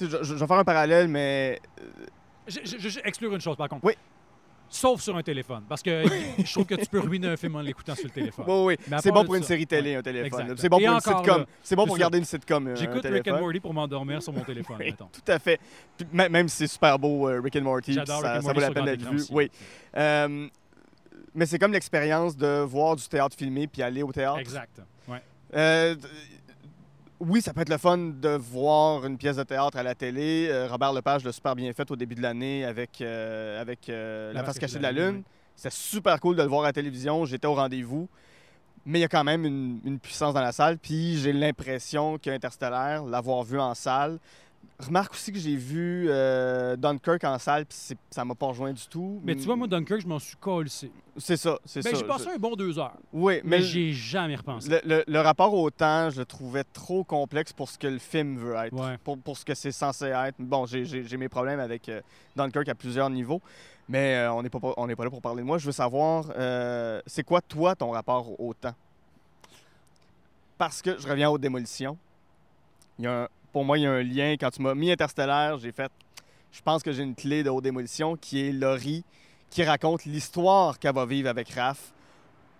[0.01, 1.59] je, je- je vais faire un parallèle, mais
[2.47, 3.84] je exclure une chose, par contre.
[3.84, 3.95] Oui.
[4.68, 5.64] Sauf sur un téléphone.
[5.68, 6.04] Parce que
[6.44, 8.44] je trouve que tu peux ruiner un film en l'écoutant sur le téléphone.
[8.48, 9.96] oui, oui, c'est bon pour une ça, série télé, ouais.
[9.96, 10.54] un téléphone.
[10.56, 11.46] C'est bon pour une sitcom.
[11.62, 12.76] C'est bon pour regarder une sitcom.
[12.76, 13.40] J'écoute Rick and.
[13.40, 14.94] Morty pour m'endormir sur mon téléphone, Oui.
[14.94, 15.60] Tout à fait.
[15.96, 18.70] Puis même, si c'est super beau, euh, Rick and Morty, ça, Rick ça vaut la
[18.70, 19.22] peine d'être vu.
[19.30, 19.50] Oui.
[19.96, 20.48] Euh,
[21.34, 24.38] mais c'est comme l'expérience de voir du théâtre filmé puis aller au théâtre.
[24.38, 24.80] Exact.
[25.06, 25.22] Ouais.
[25.54, 25.94] Euh,
[27.20, 30.48] oui, ça peut être le fun de voir une pièce de théâtre à la télé.
[30.50, 34.32] Euh, Robert Lepage l'a super bien fait au début de l'année avec, euh, avec euh,
[34.32, 35.22] La face cachée de la Lune.
[35.56, 37.24] C'était super cool de le voir à la télévision.
[37.24, 38.08] J'étais au rendez-vous.
[38.86, 40.78] Mais il y a quand même une, une puissance dans la salle.
[40.78, 44.18] Puis j'ai l'impression qu'Interstellaire, l'avoir vu en salle.
[44.80, 47.76] Remarque aussi que j'ai vu euh, Dunkirk en salle, puis
[48.11, 49.20] ça m'a pas rejoint du tout.
[49.24, 50.70] Mais tu vois, moi, Dunkirk, je m'en suis collé.
[51.16, 51.98] C'est ça, c'est Ben, ça.
[51.98, 52.96] j'ai passé Je- un bon deux heures.
[53.12, 54.68] Oui, Mais mais, j'ai jamais repensé.
[54.70, 57.98] le, le- le rapport au temps, je le trouvais trop complexe pour ce que le
[57.98, 58.72] film veut être.
[58.72, 58.96] Ouais.
[59.02, 60.36] Pour, pour ce que c'est censé être.
[60.38, 60.84] Bon, j'ai-
[61.16, 62.00] mes problèmes avec euh,
[62.36, 63.42] Dunkirk à plusieurs niveaux,
[63.88, 65.59] mais euh, on n'est pas, on n'est pas là pour parler de moi.
[65.59, 66.26] Je veux savoir,
[67.04, 68.74] c'est quoi, toi, ton rapport au, au temps?
[70.56, 71.96] Parce que je reviens aux démolitions.
[73.00, 74.34] Il y a un- pour moi, il y a un lien.
[74.38, 75.90] Quand tu m'as mis Interstellaire, j'ai fait.
[76.53, 79.05] Je pense que j'ai une clé de haute démolition qui est Laurie,
[79.51, 81.92] qui raconte l'histoire qu'elle va vivre avec Raph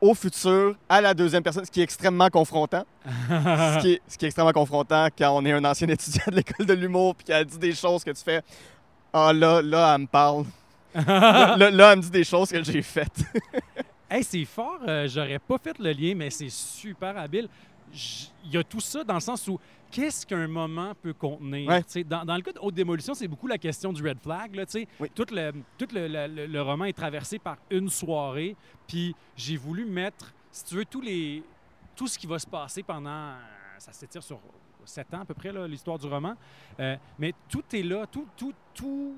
[0.01, 2.85] au futur, à la deuxième personne, ce qui est extrêmement confrontant.
[3.29, 7.17] ce, qui est, extrêmement confrontant quand on est un ancien étudiant de l'école de l'humour
[7.17, 8.43] puis qu'elle dit des choses que tu fais.
[9.13, 10.45] Ah là, là, elle me parle.
[10.95, 11.57] là,
[11.93, 13.19] elle me dit des choses que j'ai faites.
[14.11, 14.79] Hey, c'est fort.
[14.89, 17.47] euh, J'aurais pas fait le lien, mais c'est super habile.
[17.93, 19.61] Il y a tout ça dans le sens où
[19.91, 21.69] qu'est-ce qu'un moment peut contenir?
[21.69, 22.05] Ouais.
[22.05, 24.55] Dans, dans le cas de Haute Démolition, c'est beaucoup la question du red flag.
[24.55, 24.65] Là.
[25.01, 25.11] Oui.
[25.15, 28.57] Tout, le, tout le, le- le- le roman est traversé par une soirée.
[28.87, 31.43] Puis j'ai voulu mettre, si tu veux, tous les,
[31.97, 33.35] tout ce qui va se passer pendant.
[33.79, 34.41] Ça s'étire sur
[34.85, 36.35] sept ans à peu près, l'histoire du roman.
[36.81, 39.17] Euh, mais tout est là, tout, tout, tout,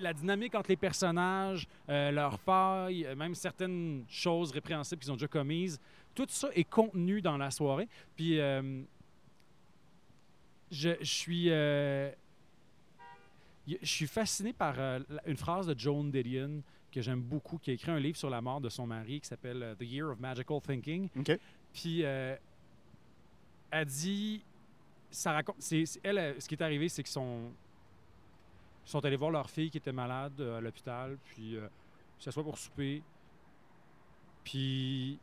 [0.00, 5.16] la, dynamique entre les personnages, euh, leurs failles, euh, même certaines choses répréhensibles qu'ils ont
[5.16, 5.80] déjà commises,
[6.14, 7.88] tout ça est contenu dans la soirée.
[8.16, 8.82] Puis euh,
[10.70, 12.10] je, je suis, euh,
[13.66, 17.74] je suis fasciné par euh, une phrase de Joan Didion que j'aime beaucoup, qui a
[17.74, 20.18] écrit un livre sur la mort de son mari qui s'appelle euh, The Year of
[20.18, 21.10] Magical Thinking.
[21.72, 22.36] Puis euh,
[23.70, 24.42] elle dit,
[25.10, 27.50] ça raconte, c'est, elle, ce qui est arrivé, c'est qu'ils sont,
[28.86, 31.68] ils sont allés voir leur fille qui était malade à l'hôpital, puis euh,
[32.18, 33.02] ils s'assoient pour souper.
[34.44, 35.18] Puis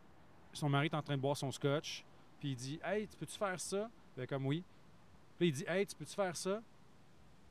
[0.54, 2.06] son mari est en train de boire son scotch,
[2.39, 3.89] puis il dit, hey, tu peux-tu faire ça?
[4.18, 4.64] Est comme oui.
[5.38, 6.62] Puis il dit, hey, tu peux-tu faire ça?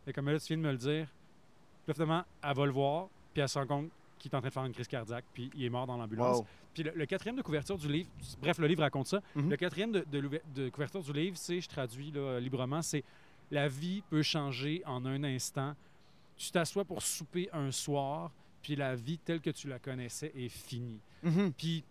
[0.07, 1.07] Est comme là, tu viens de me le dire.
[1.07, 4.41] Puis là, finalement, elle va le voir, puis elle se rend compte qu'il est en
[4.41, 6.39] train de faire une crise cardiaque, puis il est mort dans l'ambulance.
[6.39, 6.47] Wow.
[6.73, 8.09] Puis le, le quatrième de couverture du livre,
[8.41, 9.21] bref, le livre raconte ça.
[9.35, 9.51] Mhm.
[9.51, 13.05] Le quatrième de, de l'ouver- de couverture du livre, c'est, je traduis là, librement, c'est
[13.51, 15.75] la vie peut changer en un instant.
[16.37, 18.31] Tu t'assois pour souper un soir,
[18.63, 21.01] puis la vie telle que tu la connaissais est finie.
[21.23, 21.53] Mhm.
[21.53, 21.85] Puis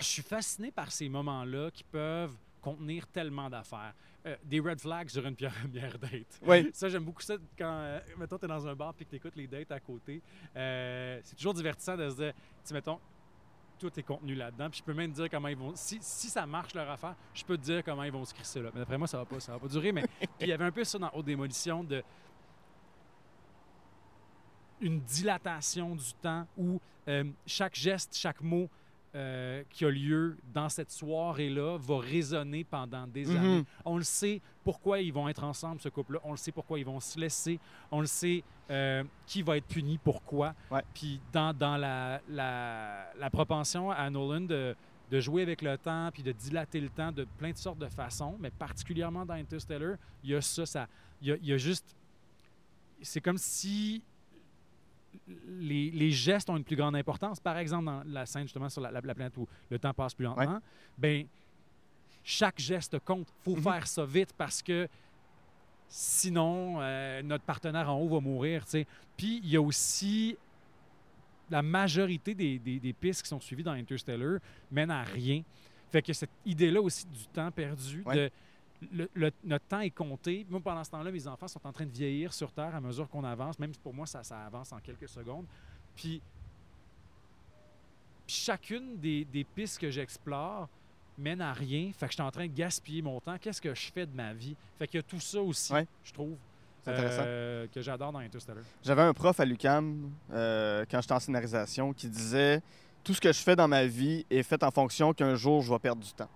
[0.00, 3.94] je suis fasciné par ces moments-là qui peuvent contenir tellement d'affaires.
[4.26, 6.40] Euh, des red flags sur une première date.
[6.46, 6.70] Oui.
[6.72, 9.16] Ça, j'aime beaucoup ça quand, euh, mettons, tu es dans un bar puis que tu
[9.16, 10.22] écoutes les dates à côté.
[10.56, 12.98] Euh, c'est toujours divertissant de se dire, tu sais, mettons,
[13.78, 14.70] tout est contenu là-dedans.
[14.70, 15.72] Puis je peux même dire comment ils vont.
[15.74, 18.62] Si, si ça marche leur affaire, je peux te dire comment ils vont se crisser
[18.62, 18.70] là.
[18.72, 19.92] Mais d'après moi, ça va pas, ça va pas durer.
[19.92, 22.02] Mais puis il y avait un peu ça dans Haute Démolition de
[24.80, 26.80] une dilatation du temps où
[27.46, 28.70] chaque geste, chaque mot
[29.14, 33.36] euh, qui a lieu dans cette soirée-là va résonner pendant des Mhm.
[33.36, 33.64] années.
[33.84, 36.18] On le sait pourquoi ils vont être ensemble, ce couple-là.
[36.24, 37.60] On le sait pourquoi ils vont se laisser.
[37.90, 40.54] On le sait euh, qui va être puni, pourquoi.
[40.70, 40.82] Ouais.
[40.94, 44.74] Puis dans, dans la, la, la propension à Nolan de,
[45.10, 47.88] de jouer avec le temps, puis de dilater le temps de plein de sortes de
[47.88, 50.88] façons, mais particulièrement dans Interstellar, il y a ça, ça
[51.22, 51.94] il y a, il y a juste...
[53.02, 54.02] C'est comme si
[55.48, 57.40] les, les gestes ont une plus grande importance.
[57.40, 60.14] Par exemple, dans la scène justement sur la, la- la planète où le temps passe
[60.14, 60.60] plus lentement,
[60.98, 61.26] ben
[62.22, 63.28] chaque geste compte.
[63.42, 63.62] faut Mhm.
[63.62, 64.88] faire ça vite parce que
[65.88, 68.64] sinon, euh, notre partenaire en haut va mourir.
[68.64, 68.86] tu sais.
[69.16, 70.36] Puis il y a aussi
[71.50, 74.38] la majorité des, des- des pistes qui sont suivies dans Interstellar
[74.70, 75.42] mènent à rien.
[75.92, 78.14] Fait que cette idée-là aussi du temps perdu, Ouais.
[78.16, 78.30] de
[78.92, 80.46] le- le- notre temps est compté.
[80.50, 83.08] Moi, pendant ce temps-là, mes enfants sont en train de vieillir sur Terre à mesure
[83.08, 83.58] qu'on avance.
[83.58, 85.46] Même pour moi, ça, ça avance en quelques secondes.
[85.96, 86.20] Puis,
[88.26, 90.68] puis chacune des, des pistes que j'explore
[91.18, 91.90] mène à rien.
[91.96, 93.36] Fait que je suis en train de gaspiller mon temps.
[93.40, 94.56] Qu'est-ce que je fais de ma vie?
[94.78, 95.86] Fait qu'il y a tout ça aussi, Ouais.
[96.02, 96.36] je trouve,
[96.88, 98.62] euh, que j'adore dans Interstellar.
[98.82, 102.60] J'avais un prof à l'UCAM euh, quand j'étais en scénarisation qui disait
[103.04, 105.72] Tout ce que je fais dans ma vie est fait en fonction qu'un jour je
[105.72, 106.28] vais perdre du temps.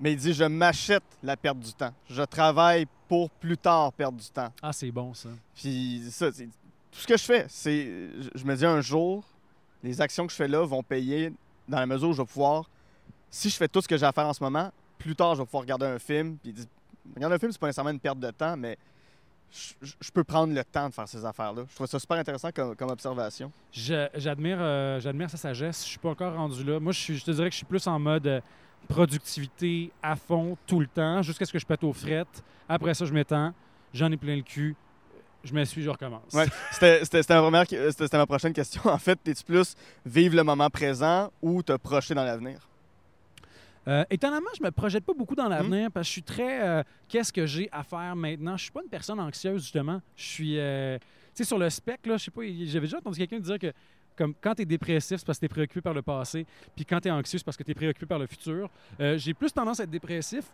[0.00, 1.92] Mais il dit Je m'achète la perte du temps.
[2.08, 4.52] Je travaille pour plus tard perdre du temps.
[4.62, 5.28] Ah, c'est bon, ça.
[5.54, 6.44] Puis ça, c'est-
[6.90, 7.84] tout ce que je fais, c'est.
[8.34, 9.24] Je, me dis un jour,
[9.82, 11.32] les actions que je fais là vont payer
[11.68, 12.68] dans la mesure où je vais pouvoir.
[13.30, 15.40] Si je fais tout ce que j'ai à faire en ce moment, plus tard, je
[15.42, 16.38] vais pouvoir regarder un film.
[16.38, 16.68] Puis il dit,
[17.14, 18.78] regarder un film, c'est pas nécessairement une perte de temps, mais
[19.50, 21.64] je, peux prendre le temps de faire ces affaires-là.
[21.70, 23.50] Je trouve ça super intéressant comme, comme observation.
[23.72, 25.82] J'admire euh, j'admire sa sagesse.
[25.84, 26.78] Je suis pas encore rendu là.
[26.80, 28.40] Moi, je, suis- je te dirais que je suis plus en mode euh,
[28.88, 32.42] productivité à fond tout le temps, jusqu'à ce que je pète aux frettes.
[32.68, 33.52] Après ça, je m'étends.
[33.94, 34.74] J'en ai plein le cul.
[35.44, 36.32] Je m'essuie, je recommence.
[36.34, 36.46] Ouais.
[36.72, 38.82] C'était c'était- c'était ma, ma prochaine question.
[38.86, 39.74] En fait, es-tu plus
[40.04, 42.68] vivre le moment présent ou te projeter dans l'avenir?
[43.86, 46.62] Euh, étonnamment, je me projette pas beaucoup dans l'avenir parce que je suis très.
[46.62, 48.56] euh, Qu'est-ce que j'ai à faire maintenant?
[48.56, 50.02] Je suis pas une personne anxieuse, justement.
[50.16, 50.58] Je suis.
[50.58, 53.58] euh, tu sais, sur le spectre, là, je sais pas, j'avais déjà entendu quelqu'un dire
[53.58, 53.72] que.
[54.18, 56.44] Comme quand tu es dépressif, c'est parce que tu es préoccupé par le passé,
[56.74, 58.68] puis quand tu es anxieux, c'est parce que tu es préoccupé par le futur.
[58.98, 60.44] Euh, j'ai plus tendance à être dépressif,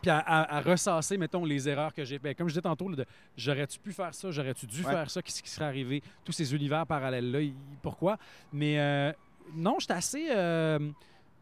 [0.00, 2.38] puis à, à- à ressasser, mettons, les erreurs que j'ai faites.
[2.38, 2.90] Comme je disais tantôt,
[3.36, 4.90] j'aurais-tu pu faire ça, j'aurais-tu dû Ouais.
[4.90, 7.40] faire ça, qu'est-ce qui serait arrivé, tous ces univers parallèles-là,
[7.82, 8.16] pourquoi?
[8.52, 9.12] Mais euh,
[9.54, 10.28] non, je suis assez.
[10.30, 10.78] euh,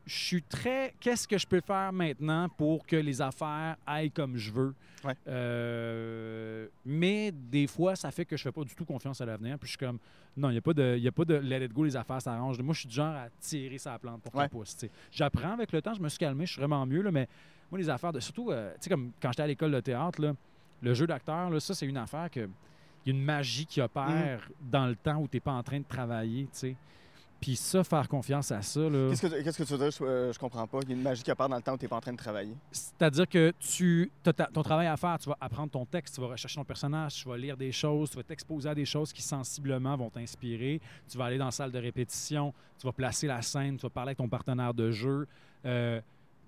[0.09, 0.95] je suis très.
[0.99, 4.75] Qu'est-ce que je peux faire maintenant pour que les affaires aillent comme je veux?
[5.05, 5.15] Ouais.
[5.29, 9.59] Euh, mais des fois, ça fait que je fais pas du tout confiance à l'avenir.
[9.59, 9.99] Puis je suis comme,
[10.37, 12.21] non, il n'y a, pas de- y a pas de let it go, les affaires
[12.23, 12.61] s'arrangent.
[12.61, 14.43] Moi, je suis du genre à tirer sa plante pour Ouais.
[14.45, 14.77] qu'elle pousse.
[15.11, 17.03] J'apprends avec le temps, je me suis calmé, je suis vraiment mieux.
[17.03, 17.29] Là, mais
[17.71, 20.21] moi, les affaires, de, surtout, euh, tu sais, comme quand j'étais à l'école de théâtre,
[20.21, 20.33] là,
[20.81, 22.49] le jeu d'acteur, ça, c'est une affaire que.
[23.07, 24.71] Il y a une magie qui opère Mm.
[24.71, 26.77] dans le temps où tu n'es pas en train de travailler, tu sais.
[27.41, 29.11] Puis ça, faire confiance à ça, là.
[29.11, 29.91] Qu'est-ce que, qu'est-ce que tu veux dire?
[29.91, 30.81] Je, euh, je comprends pas.
[30.83, 32.01] Il y a une magie qui part dans le temps où tu n'es pas en
[32.01, 32.55] train de travailler.
[32.73, 36.29] C'est-à-dire que tu as ton travail à faire, tu vas apprendre ton texte, tu vas
[36.29, 39.23] rechercher ton personnage, tu vas lire des choses, tu vas t'exposer à des choses qui
[39.23, 40.81] sensiblement vont t'inspirer.
[41.09, 43.91] Tu vas aller dans la salle de répétition, tu vas placer la scène, tu vas
[43.91, 45.29] parler avec ton partenaire de jeu.
[45.65, 46.01] Euh,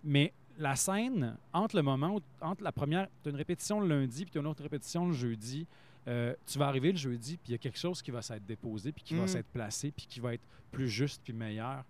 [0.02, 3.86] mais la scène, entre le moment où, entre la première, tu as une répétition le
[3.86, 5.66] lundi, puis tu as une autre répétition le jeudi,
[6.10, 8.44] euh, tu vas arriver le jeudi, puis il y a quelque chose qui va s'être
[8.44, 9.28] déposé, puis qui va Mm.
[9.28, 10.42] s'être placé, puis qui va être
[10.72, 11.84] plus juste, puis meilleur.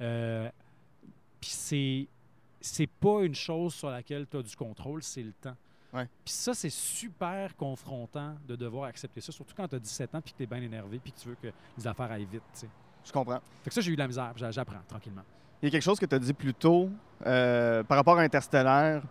[0.00, 0.48] Euh,
[1.40, 2.06] puis c'est
[2.60, 5.56] c'est pas une chose sur laquelle tu as du contrôle, c'est le temps.
[5.92, 10.20] Puis ça, c'est super confrontant de devoir accepter ça, surtout quand tu as 17 ans
[10.22, 12.42] puis que tu es bien énervé puis que tu veux que les affaires aillent vite.
[12.54, 12.68] tu sais.
[13.04, 13.40] Je comprends.
[13.64, 15.24] Fait que ça, j'ai eu de la misère, j'apprends tranquillement.
[15.60, 16.88] Il y a quelque chose que tu as dit plus tôt
[17.26, 19.02] euh, par rapport à Interstellaire,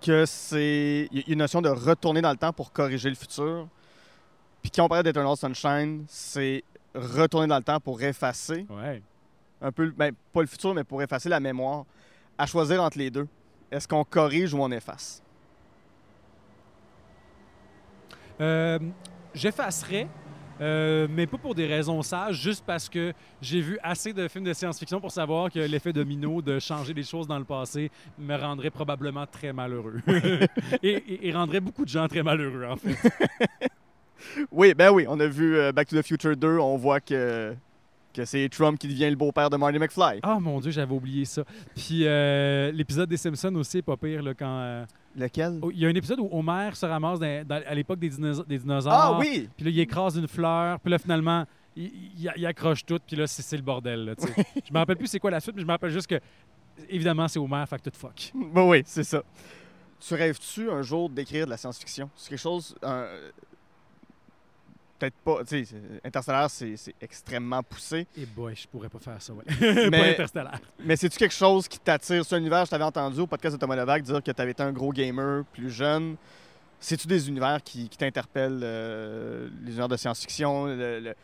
[0.00, 1.08] que c'est.
[1.12, 3.68] Il y a une notion de retourner dans le temps pour corriger le futur.
[4.62, 6.62] Puis quand on parlait d'Eternal Sunshine, c'est
[6.94, 9.02] retourner dans le temps pour effacer Ouais.
[9.60, 11.84] un peu, ben, pas le futur, mais pour effacer la mémoire.
[12.38, 13.26] À choisir entre les deux.
[13.70, 15.22] Est-ce qu'on corrige ou on efface?
[18.40, 18.78] Euh,
[19.34, 20.08] J'effacerais,
[20.60, 24.44] euh, mais pas pour des raisons sages, juste parce que j'ai vu assez de films
[24.44, 28.36] de science-fiction pour savoir que l'effet domino de changer des choses dans le passé me
[28.36, 30.00] rendrait probablement très malheureux.
[30.82, 32.96] et, et- et rendrait beaucoup de gens très malheureux, en fait.
[34.50, 37.54] Oui, ben oui, on a vu euh, Back to the Future 2, on voit que,
[38.16, 40.20] que c'est Trump qui devient le beau-père de Marty McFly.
[40.22, 41.44] Ah mon Dieu, j'avais oublié ça.
[41.74, 44.58] Puis euh, l'épisode des Simpsons aussi pas pire, là, quand...
[44.60, 44.84] euh,
[45.16, 45.58] Lequel?
[45.62, 48.10] oh, Il y a un épisode où Homer se ramasse dans- dans- à l'époque des,
[48.10, 48.92] dinosa- des dinosaures.
[48.92, 49.48] Ah oui!
[49.56, 50.78] Puis là, il écrase une fleur.
[50.80, 51.44] Puis là, finalement,
[51.76, 51.84] il,
[52.18, 52.98] il- il accroche tout.
[53.06, 54.04] Puis là, c'est le bordel.
[54.04, 56.20] Là, je me rappelle plus c'est quoi la suite, mais je me rappelle juste que,
[56.90, 58.32] évidemment, c'est Homer, fait que tout fuck.
[58.54, 59.22] Ben oui, c'est ça.
[60.06, 62.10] Tu rêves-tu un jour d'écrire de la science-fiction?
[62.14, 62.74] C'est quelque chose.
[62.82, 63.06] un-
[64.98, 65.44] Peut-être pas.
[65.44, 65.74] Tu sais,
[66.76, 68.06] c'est- extrêmement poussé.
[68.16, 69.44] Et boy, je pourrais pas faire ça, ouais.
[69.90, 70.60] Mais- pas interstellaire.
[70.84, 72.24] Mais c'est-tu quelque chose qui t'attire?
[72.24, 74.62] Ce univers, je t'avais entendu au podcast de Thomas Levac dire que tu avais été
[74.62, 76.16] un gros gamer plus jeune.
[76.80, 78.60] C'est-tu des univers qui, qui t'interpellent?
[78.62, 81.14] euh, les univers de science-fiction, le- le-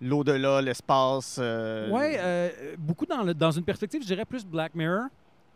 [0.00, 1.36] l'au-delà, l'espace?
[1.40, 5.06] euh, Ouais, euh, beaucoup dans, le- dans une perspective, je dirais plus Black Mirror.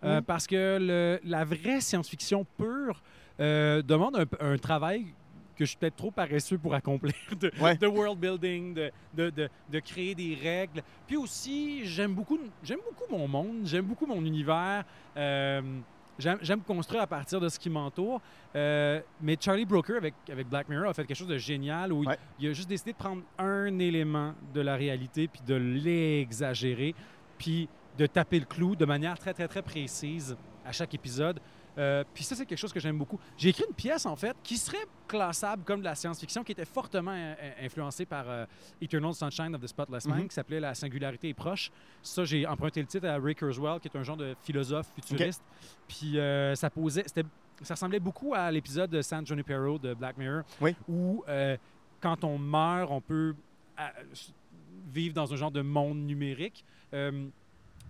[0.02, 0.20] Mm.
[0.26, 3.02] Parce que le- la vraie science-fiction pure
[3.38, 5.06] demande un, un travail
[5.56, 7.76] que je suis peut-être trop paresseux pour accomplir, de, Ouais.
[7.76, 10.82] de world building, de, de, de- de créer des règles.
[11.06, 14.84] Puis aussi, j'aime beaucoup, j'aime beaucoup mon monde, j'aime beaucoup mon univers.
[15.16, 15.62] Euh,
[16.18, 18.20] j'aime construire à partir de ce qui m'entoure.
[18.54, 22.04] Euh, mais Charlie Brooker, avec, avec Black Mirror, a fait quelque chose de génial où
[22.04, 26.94] il- il, a juste décidé de prendre un élément de la réalité puis de l'exagérer,
[27.38, 31.38] puis de taper le clou de manière très, très, très précise à chaque épisode.
[31.78, 33.18] Euh, puis ça, c'est quelque chose que j'aime beaucoup.
[33.36, 36.64] J'ai écrit une pièce, en fait, qui serait classable comme de la science-fiction, qui était
[36.64, 38.46] fortement euh, influencée par euh,
[38.80, 40.28] Eternal Sunshine of the Spotless Mind, Mhm.
[40.28, 41.70] qui s'appelait La singularité est proche.
[42.02, 45.42] Ça, j'ai emprunté le titre à Ray Kurzweil, qui est un genre de philosophe futuriste.
[45.88, 47.04] Puis euh, ça posait...
[47.62, 50.76] Ça ressemblait beaucoup à l'épisode de San Junipero de Black Mirror, Oui.
[50.88, 51.56] où euh,
[52.02, 53.34] quand on meurt, on peut
[53.80, 53.82] euh,
[54.92, 56.64] vivre dans un genre de monde numérique.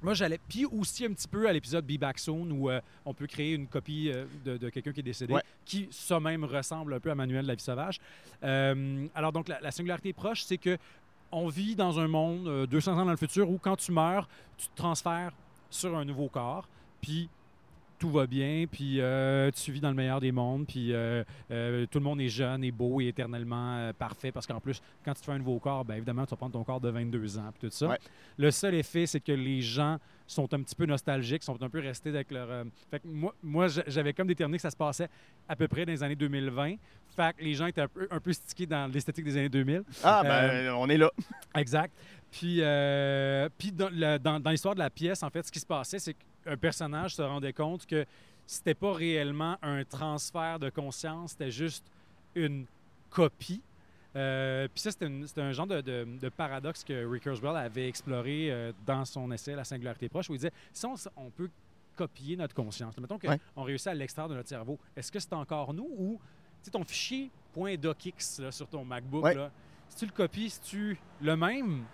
[0.02, 0.38] Moi, j'allais.
[0.48, 3.54] Puis aussi un petit peu à l'épisode Be Back Soon où euh, on peut créer
[3.54, 5.42] une copie euh, de, de quelqu'un qui est décédé, Ouais.
[5.64, 7.98] qui ça même ressemble un peu à Manuel de la vie sauvage.
[8.42, 10.76] Euh, alors, donc, la, la singularité proche, c'est que
[11.32, 14.28] on vit dans un monde euh, 200 ans dans le futur où quand tu meurs,
[14.56, 15.32] tu te transfères
[15.70, 16.68] sur un nouveau corps,
[17.00, 17.28] puis
[17.98, 21.86] tout va bien, puis euh, tu vis dans le meilleur des mondes, puis euh, euh,
[21.90, 25.20] tout le monde est jeune et beau et éternellement parfait, parce qu'en plus, quand tu
[25.20, 27.50] te fais un nouveau corps, bien évidemment, tu vas prendre ton corps de 22 ans,
[27.58, 27.88] puis tout ça.
[27.88, 27.98] Ouais.
[28.36, 31.78] Le seul effet, c'est que les gens sont un petit peu nostalgiques, sont un peu
[31.80, 32.48] restés avec leur...
[32.90, 35.08] Fait que moi, moi j'a- j'avais comme déterminé que ça se passait
[35.48, 36.74] à peu près dans les années 2020.
[37.14, 39.84] Fait que les gens étaient un peu, un peu stickés dans l'esthétique des années 2000.
[40.02, 41.10] Ah, ben, on est là.
[41.54, 41.92] Exact.
[42.38, 45.58] Puis, euh, puis dans, le- dans- dans l'histoire de la pièce, en fait, ce qui
[45.60, 46.14] se passait, c'est
[46.44, 48.04] qu'un personnage se rendait compte que
[48.46, 51.84] c'était pas réellement un transfert de conscience, c'était juste
[52.34, 52.66] une
[53.08, 53.62] copie.
[54.16, 58.50] Euh, puis ça, c'était un genre de, de- de paradoxe que Rick Kurzweil avait exploré
[58.50, 61.48] euh, dans son essai La singularité proche, où il disait si on, peut
[61.96, 63.38] copier notre conscience, mettons qu'on Ouais.
[63.56, 66.20] réussit à l'extraire de notre cerveau, est-ce que c'est encore nous ou
[66.60, 67.30] tu sais, ton fichier
[67.78, 69.34] .docx là, sur ton MacBook, Ouais.
[69.34, 69.50] là,
[69.88, 71.84] si tu le copies, si tu le même,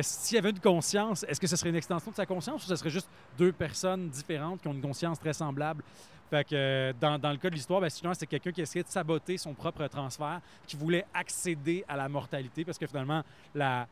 [0.00, 2.68] s'il y avait une conscience, est-ce que ce serait une extension de sa conscience ou
[2.68, 5.82] ce serait juste deux personnes différentes qui ont une conscience très semblable?
[6.30, 9.52] Fait euh, dans, le cas de l'histoire, ben, c'est quelqu'un qui essayait de saboter son
[9.52, 13.22] propre transfert, qui voulait accéder à la mortalité parce que finalement,
[13.54, 13.86] la,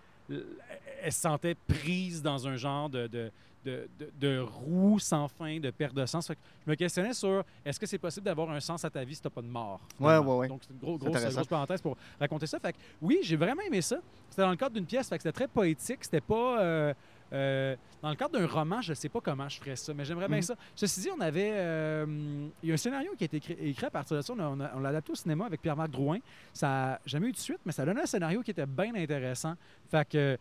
[1.03, 3.31] elle se sentait prise dans un genre de,
[3.65, 6.27] de, de- de roue sans fin, de perte de sens.
[6.27, 9.05] Fait que je me questionnais sur est-ce que c'est possible d'avoir un sens à ta
[9.05, 9.81] vie si tu n'as pas de mort?
[9.97, 10.33] Finalement?
[10.33, 10.49] ouais, ouais.
[10.49, 12.59] Donc, c'est une gros- grosse, grosse parenthèse pour raconter ça.
[12.59, 13.99] Fait que oui, j'ai vraiment aimé ça.
[14.31, 15.99] C'était dans le cadre d'une pièce, fait que c'était très poétique.
[16.03, 16.61] C'était pas.
[16.61, 16.95] euh,
[17.33, 20.27] euh, dans le cadre d'un roman, je sais pas comment je ferais ça, mais j'aimerais
[20.27, 20.43] bien Mhm.
[20.43, 20.55] ça.
[20.75, 21.53] Ceci dit, on avait.
[21.55, 24.33] euh, il y a un scénario qui a été écrit, écrit à partir de ça.
[24.33, 26.19] On l'a adapté au cinéma avec Pierre-Marc Drouin.
[26.53, 29.55] Ça n'a jamais eu de suite, mais ça donnait un scénario qui était bien intéressant.
[29.91, 30.39] Fait que,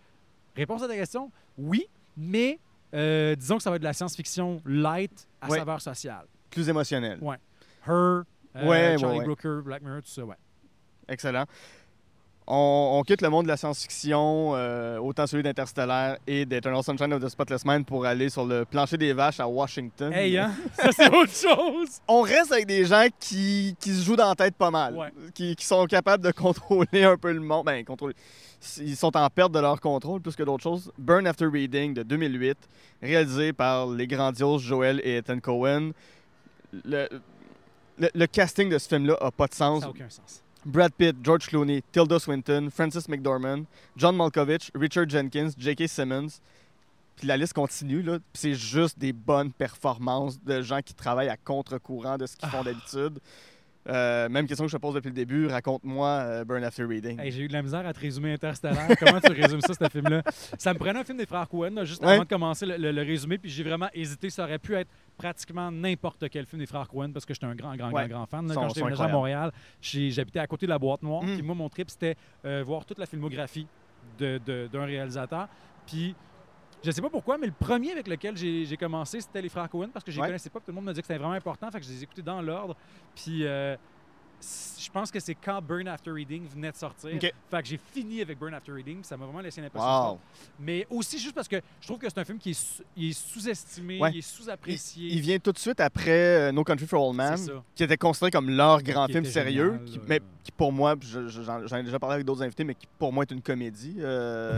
[0.55, 1.85] réponse à ta question, oui,
[2.17, 2.57] mais
[2.93, 5.57] euh, disons que ça va être de la science-fiction light à Ouais.
[5.59, 6.25] saveur sociale.
[6.49, 7.19] Plus émotionnel.
[7.21, 7.37] Ouais.
[7.87, 8.23] Her, euh,
[8.55, 9.25] Ouais, Charlie ouais, ouais.
[9.25, 10.35] Brooker, Black Mirror, tout ça, ouais.
[11.07, 11.45] Excellent.
[12.51, 17.13] On, on quitte le monde de la science-fiction, euh, autant celui d'Interstellaire et d'Eternal Sunshine
[17.13, 20.11] of the Spotless Mind pour aller sur le plancher des vaches à Washington.
[20.11, 20.51] Hey, hein?
[20.73, 21.99] Ça, c'est autre chose!
[22.07, 25.09] On reste avec des gens qui, qui se jouent dans la tête pas mal, Ouais.
[25.35, 27.65] qui, qui sont capables de contrôler un peu le monde.
[27.67, 28.15] Ben, contrôler.
[28.79, 30.91] Ils sont en perte de leur contrôle plus que d'autres choses.
[30.97, 32.57] Burn After Reading de 2008,
[33.01, 35.91] réalisé par les grandioses Joel et Ethan Cohen.
[36.83, 37.07] Le,
[37.99, 39.81] le- le casting de ce film-là a pas de sens.
[39.81, 40.41] Ça n'a aucun sens.
[40.65, 45.87] Brad Pitt, George Clooney, Tilda Swinton, Francis McDormand, John Malkovich, Richard Jenkins, J.K.
[45.87, 46.39] Simmons.
[47.15, 48.19] Puis la liste continue, là.
[48.19, 52.49] Puis c'est juste des bonnes performances de gens qui travaillent à contre-courant de ce qu'ils
[52.49, 53.19] font d'habitude.
[53.89, 57.19] Euh, même question que je te pose depuis le début, raconte-moi euh, Burn After Reading.
[57.19, 58.87] Hey, J'ai eu de la misère à te résumer Interstellar.
[58.99, 60.21] Comment tu résumes ça, ce film-là?
[60.57, 62.13] Ça me prenait un film des frères Coen, là, juste Ouais.
[62.13, 64.29] avant de commencer le, le- le résumé, puis j'ai vraiment hésité.
[64.29, 67.55] Ça aurait pu être pratiquement n'importe quel film des frères Coen parce que j'étais un
[67.55, 68.07] grand, grand, Ouais.
[68.07, 68.47] grand, grand fan.
[68.47, 68.51] là.
[68.51, 69.07] Ils sont- Quand j'étais à.
[69.07, 71.23] Montréal, j'habitais à côté de la boîte noire.
[71.23, 71.33] Mm.
[71.33, 72.15] Puis moi, mon trip, c'était
[72.45, 73.67] euh, voir toute la filmographie
[74.19, 75.47] de- de- d'un réalisateur.
[75.87, 76.15] Puis
[76.83, 79.89] je sais pas pourquoi, mais le premier avec lequel j'ai commencé, c'était les frères Coen
[79.89, 80.27] parce que je les Ouais.
[80.27, 80.59] connaissais pas.
[80.59, 81.69] Tout le monde me dit que c'était vraiment important.
[81.71, 82.75] Fait que je les ai écoutés dans l'ordre.
[83.15, 83.75] Puis euh,
[84.41, 87.11] je pense que c'est quand Burn After Reading venait de sortir.
[87.19, 89.03] Fait que j'ai fini avec Burn After Reading.
[89.03, 90.11] Ça m'a vraiment laissé une impression.
[90.13, 90.19] Wow.
[90.59, 93.09] Mais aussi juste parce que je trouve que c'est un film qui est, sous- il
[93.09, 94.09] est sous-estimé, Ouais.
[94.11, 95.09] il est Il, sous-apprécié.
[95.11, 96.09] il vient tout de suite après
[96.49, 97.37] euh, No Country for Old Man,
[97.75, 100.95] qui était considéré comme leur grand Qui film sérieux, génial, qui- mais qui pour moi,
[101.01, 103.97] j'en ai déjà parlé avec d'autres invités, mais qui pour moi est une comédie.
[103.99, 104.57] euh,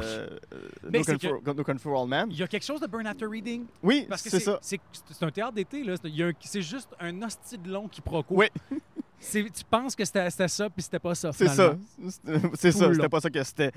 [0.54, 0.60] euh,
[0.90, 2.28] Mais no, Country for, No Country for Old Man.
[2.32, 3.66] Il y a quelque chose de Burn After Reading.
[3.84, 4.60] Oui, c'est ça.
[4.62, 4.80] c'est-
[5.22, 5.84] un théâtre d'été.
[5.84, 5.96] là.
[6.42, 8.36] C'est- juste un hostie de long quiproquo.
[8.36, 8.48] Oui.
[9.32, 11.32] Tu penses que c'était ça, puis c'était pas ça.
[11.32, 11.78] C'est ça.
[12.56, 12.94] C'est ça.
[12.94, 13.72] C'était pas ça que c'était.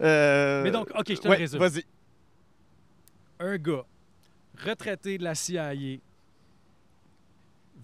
[0.00, 1.60] Euh, Mais donc, OK, je te ouais, le résume.
[1.60, 1.84] Vas-y.
[3.38, 3.84] un gars
[4.64, 5.72] retraité de la CIA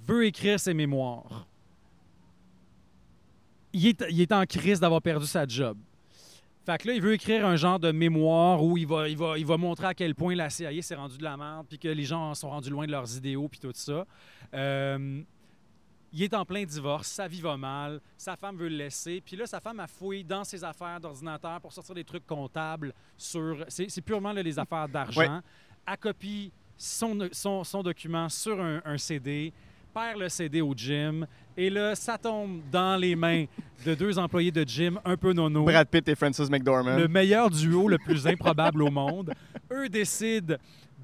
[0.06, 1.46] veut écrire ses mémoires.
[3.72, 5.76] Il est, il est en crise d'avoir perdu sa job.
[6.64, 9.38] Fait que là, il veut écrire un genre de mémoire où il va, il va,
[9.38, 11.88] il va montrer à quel point la CIA s'est rendu de la merde, puis que
[11.88, 14.04] les gens sont rendus loin de leurs idéaux, puis tout ça.
[14.54, 15.22] Euh,
[16.16, 19.36] il est en plein divorce, sa vie va mal, sa femme veut le laisser, puis
[19.36, 23.66] là, sa femme a fouillé dans ses affaires d'ordinateur pour sortir des trucs comptables sur.
[23.68, 25.20] C'est purement là, les affaires d'argent.
[25.20, 25.40] Ouais.
[25.86, 29.52] Elle copie son, son, son document sur un, un CD,
[29.92, 33.44] perd le CD au gym, et là, ça tombe dans les mains
[33.84, 36.96] de deux employés de gym un peu nono Brad Pitt et Francis McDormand.
[36.96, 39.34] le meilleur duo le plus improbable au monde.
[39.70, 40.56] Eux décident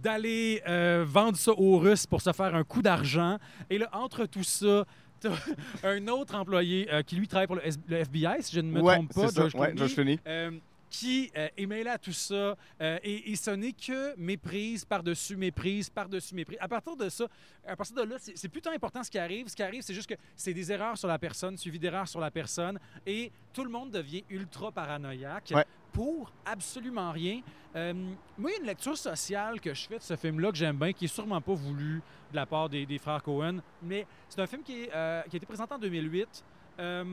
[0.02, 3.38] d'aller euh, vendre ça aux Russes pour se faire un coup d'argent.
[3.70, 4.84] Et là, entre tout ça,
[5.85, 8.70] un autre employé euh, qui, lui, travaille pour le, S- le FBI, si je ne
[8.70, 9.29] me ouais, trompe pas.
[9.35, 10.51] George Ouais, Clooney, euh,
[10.91, 12.55] qui euh, est mêlé à tout ça.
[12.81, 16.59] euh, et, et ce n'est que méprise par-dessus méprise par-dessus méprise.
[16.61, 17.25] À partir de ça,
[17.66, 19.49] à partir de là, c'est c'est plutôt important ce qui arrive.
[19.49, 22.20] Ce qui arrive, c'est juste que c'est des erreurs sur la personne, suivi d'erreurs sur
[22.20, 25.64] la personne, et tout le monde devient ultra paranoïaque Ouais.
[25.93, 27.40] Pour absolument rien.
[27.76, 27.93] Euh,
[28.38, 30.76] moi, il y a une lecture sociale que je fais de ce film-là que j'aime
[30.76, 34.40] bien, qui est sûrement pas voulu de la part des, des frères Cohen, mais c'est
[34.40, 36.45] un film qui, est, euh, qui a été présenté en 2008.
[36.80, 37.05] Euh,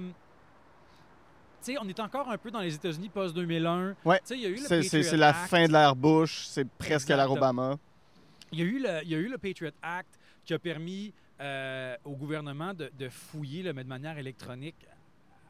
[1.61, 3.95] tu sais, on est encore un peu dans les États-Unis post-2001.
[4.05, 4.19] Ouais.
[4.19, 7.09] Tu sais, il y a eu le C'est- la fin de l'ère Bush, c'est presque
[7.11, 7.31] à l'ère.
[7.31, 7.77] Obama.
[8.51, 11.13] Il y, a eu le, il y a eu le Patriot Act qui a permis
[11.41, 14.75] euh, au gouvernement de, de fouiller, là, mais de manière électronique,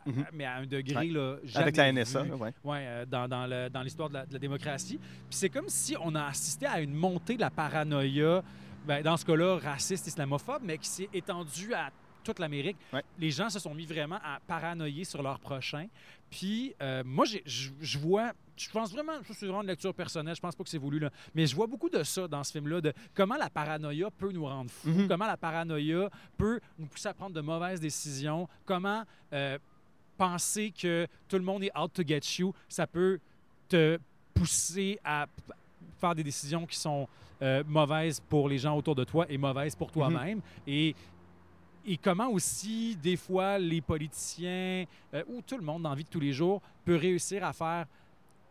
[0.10, 0.26] Mhm.
[0.34, 1.08] mais à un degré Ouais.
[1.08, 2.00] là, jamais Avec la vu.
[2.00, 2.24] NSA.
[2.26, 2.54] là, ouais.
[2.64, 4.98] Ouais, euh, dans, dans l'histoire de la, de la démocratie.
[4.98, 8.44] Puis c'est comme si on a assisté à une montée de la paranoïa,
[8.86, 11.92] ben, dans ce cas-là, raciste, islamophobe, mais qui s'est étendue à
[12.24, 12.78] toute l'Amérique.
[12.94, 13.04] Ouais.
[13.18, 15.88] Les gens se sont mis vraiment à paranoïer sur leur prochain.
[16.30, 20.36] Puis euh, moi, je je vois, je pense vraiment, ça, c'est vraiment une lecture personnelle,
[20.36, 22.52] je pense pas que c'est voulu, là, mais je vois beaucoup de ça dans ce
[22.52, 25.08] film-là, de comment la paranoïa peut nous rendre fous, Mhm.
[25.08, 29.04] comment la paranoïa peut nous pousser à prendre de mauvaises décisions, comment
[29.34, 29.58] euh,
[30.24, 33.20] penser que tout le monde est out to get you, ça peut
[33.70, 33.98] te
[34.34, 35.26] pousser à
[36.00, 37.08] faire des décisions qui sont
[37.42, 40.42] euh, mauvaises pour les gens autour de toi et mauvaises pour toi-même.
[40.68, 40.94] Et,
[41.86, 46.04] et comment aussi, des fois, les politiciens euh, ou tout le monde dans la vie
[46.04, 47.86] de tous les jours peut réussir à faire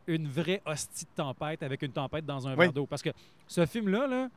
[0.06, 2.58] une vraie hostie de tempête avec une tempête dans un Oui.
[2.60, 2.86] verre d'eau?
[2.86, 3.10] Parce que
[3.46, 4.28] ce film-là, là,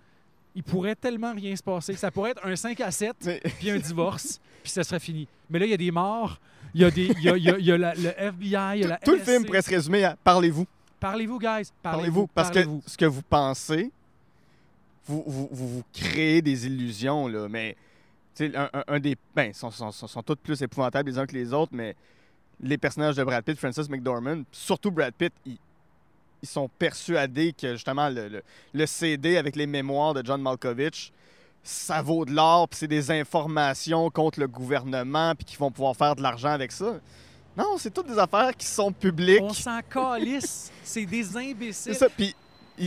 [0.56, 1.94] il pourrait tellement rien se passer.
[1.96, 5.28] Ça pourrait être un 5 à 7 Mais- puis un divorce, puis ça serait fini.
[5.50, 6.40] Mais là, il y a des morts,
[6.74, 8.10] il y a, des, il y a, il y a- il y a la- le
[8.18, 10.66] FBI, il y a la Tout le film pourrait se résumer à parlez-vous.
[11.00, 11.70] Parlez-vous, guys.
[11.82, 12.28] Parlez-vous.
[12.28, 13.92] Parce que ce que vous pensez,
[15.08, 17.48] vous vous, vous, vous créez des illusions, là.
[17.50, 17.76] Mais,
[18.36, 19.16] tu sais, un, un- un des.
[19.36, 21.96] Ben, sont, sont, sont, sont tous plus épouvantables les uns que les autres, mais
[22.62, 25.58] les personnages de Brad Pitt, Francis McDormand, surtout Brad Pitt, ils,
[26.44, 31.12] ils sont persuadés que, justement, le, le, le CD avec les mémoires de John Malkovich,
[31.64, 35.96] ça vaut de l'or, puis c'est des informations contre le gouvernement, puis qu'ils vont pouvoir
[35.96, 37.00] faire de l'argent avec ça.
[37.56, 39.42] Non, c'est toutes des affaires qui sont publiques.
[39.44, 40.72] On s'en calisse.
[40.84, 41.96] C'est des C'est imbéciles.
[41.96, 42.34] ça, puis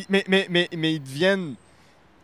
[0.08, 1.54] mais, mais, mais, mais ils deviennent.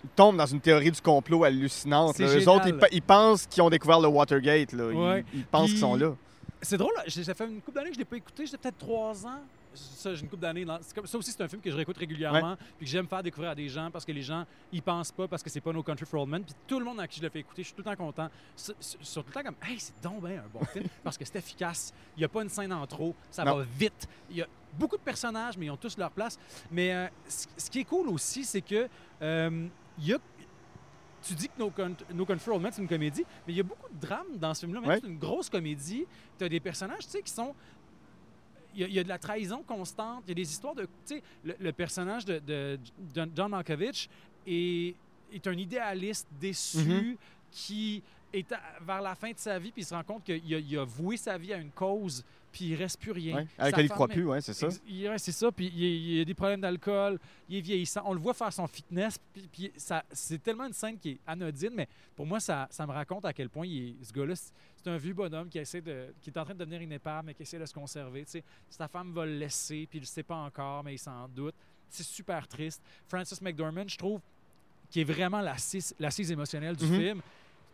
[0.02, 2.14] Ils tombent dans une théorie du complot hallucinante.
[2.16, 2.34] C'est là.
[2.36, 4.72] Eux autres, ils, pe- ils pensent qu'ils ont découvert le Watergate.
[4.72, 4.90] Là.
[4.90, 5.24] Ils- Ouais.
[5.34, 6.14] Ils, pensent Puis- qu'ils sont là.
[6.62, 8.46] C'est drôle, là, ça fait une couple d'années que je l'ai pas écouté.
[8.46, 9.40] J'ai peut-être trois ans.
[9.74, 10.64] Ça, j'ai une couple d'années.
[10.64, 12.56] dans- c'est comme- Ça aussi, c'est un film que je réécoute régulièrement.
[12.76, 15.28] Puis que j'aime faire découvrir à des gens parce que les gens, ils pensent pas
[15.28, 16.44] parce que c'est pas No Country for Old Men.
[16.44, 17.96] Puis tout le monde à qui je le fais écouter, je suis tout le temps
[17.96, 18.28] content.
[18.56, 18.74] Ils
[19.06, 21.36] sont tout le temps comme, hey, c'est donc bien un bon film parce que c'est
[21.38, 21.92] efficace.
[22.16, 23.14] Il y a pas une scène en trop.
[23.30, 23.56] Ça Non.
[23.56, 24.08] va vite.
[24.30, 24.46] Il y a
[24.78, 26.38] beaucoup de personnages, mais ils ont tous leur place.
[26.70, 28.88] Mais euh, ce qui est cool aussi, c'est que
[29.22, 29.68] euh,
[29.98, 30.18] il y a
[31.22, 31.70] tu dis que No,
[32.14, 34.38] no Country for Old Men, c'est une comédie, mais il y a beaucoup de drame
[34.38, 34.80] dans ce film-là.
[34.80, 36.06] Même c'est une grosse comédie,
[36.38, 37.54] tu as des personnages, tu sais, qui sont...
[38.74, 40.74] Il y, a, il y a de la trahison constante, il y a des histoires
[40.74, 40.82] de...
[40.84, 42.78] Tu sais, le, le personnage de, de
[43.14, 44.08] John- John Malkovich
[44.46, 44.94] est,
[45.32, 47.16] est un idéaliste déçu Mhm.
[47.50, 48.02] qui
[48.32, 50.58] est à- vers la fin de sa vie, puis il se rend compte qu'il a,
[50.58, 53.36] il a voué sa vie à une cause, puis il reste plus rien.
[53.36, 53.46] Ouais.
[53.58, 54.68] Avec laquelle il femme croit plus, ouais, c'est ça.
[54.88, 55.50] Il- ouais, c'est ça.
[55.52, 58.02] Puis il, il y a des problèmes d'alcool, il est vieillissant.
[58.04, 59.18] On le voit faire son fitness.
[59.32, 62.86] Puis, puis ça, c'est tellement une scène qui est anodine, mais pour moi, ça, ça
[62.86, 65.80] me raconte à quel point il est- ce gars-là, c'est un vieux bonhomme qui essaie
[65.80, 68.24] de, qui est en train de devenir une épave, mais qui essaie de se conserver.
[68.24, 70.98] Tu sais, sa femme va le laisser, puis il ne sait pas encore, mais il
[70.98, 71.54] s'en doute.
[71.88, 72.80] C'est super triste.
[73.08, 74.20] Francis McDormand, je trouve,
[74.90, 76.98] qui est vraiment l'assise, l'assise émotionnelle du Mhm.
[76.98, 77.20] film.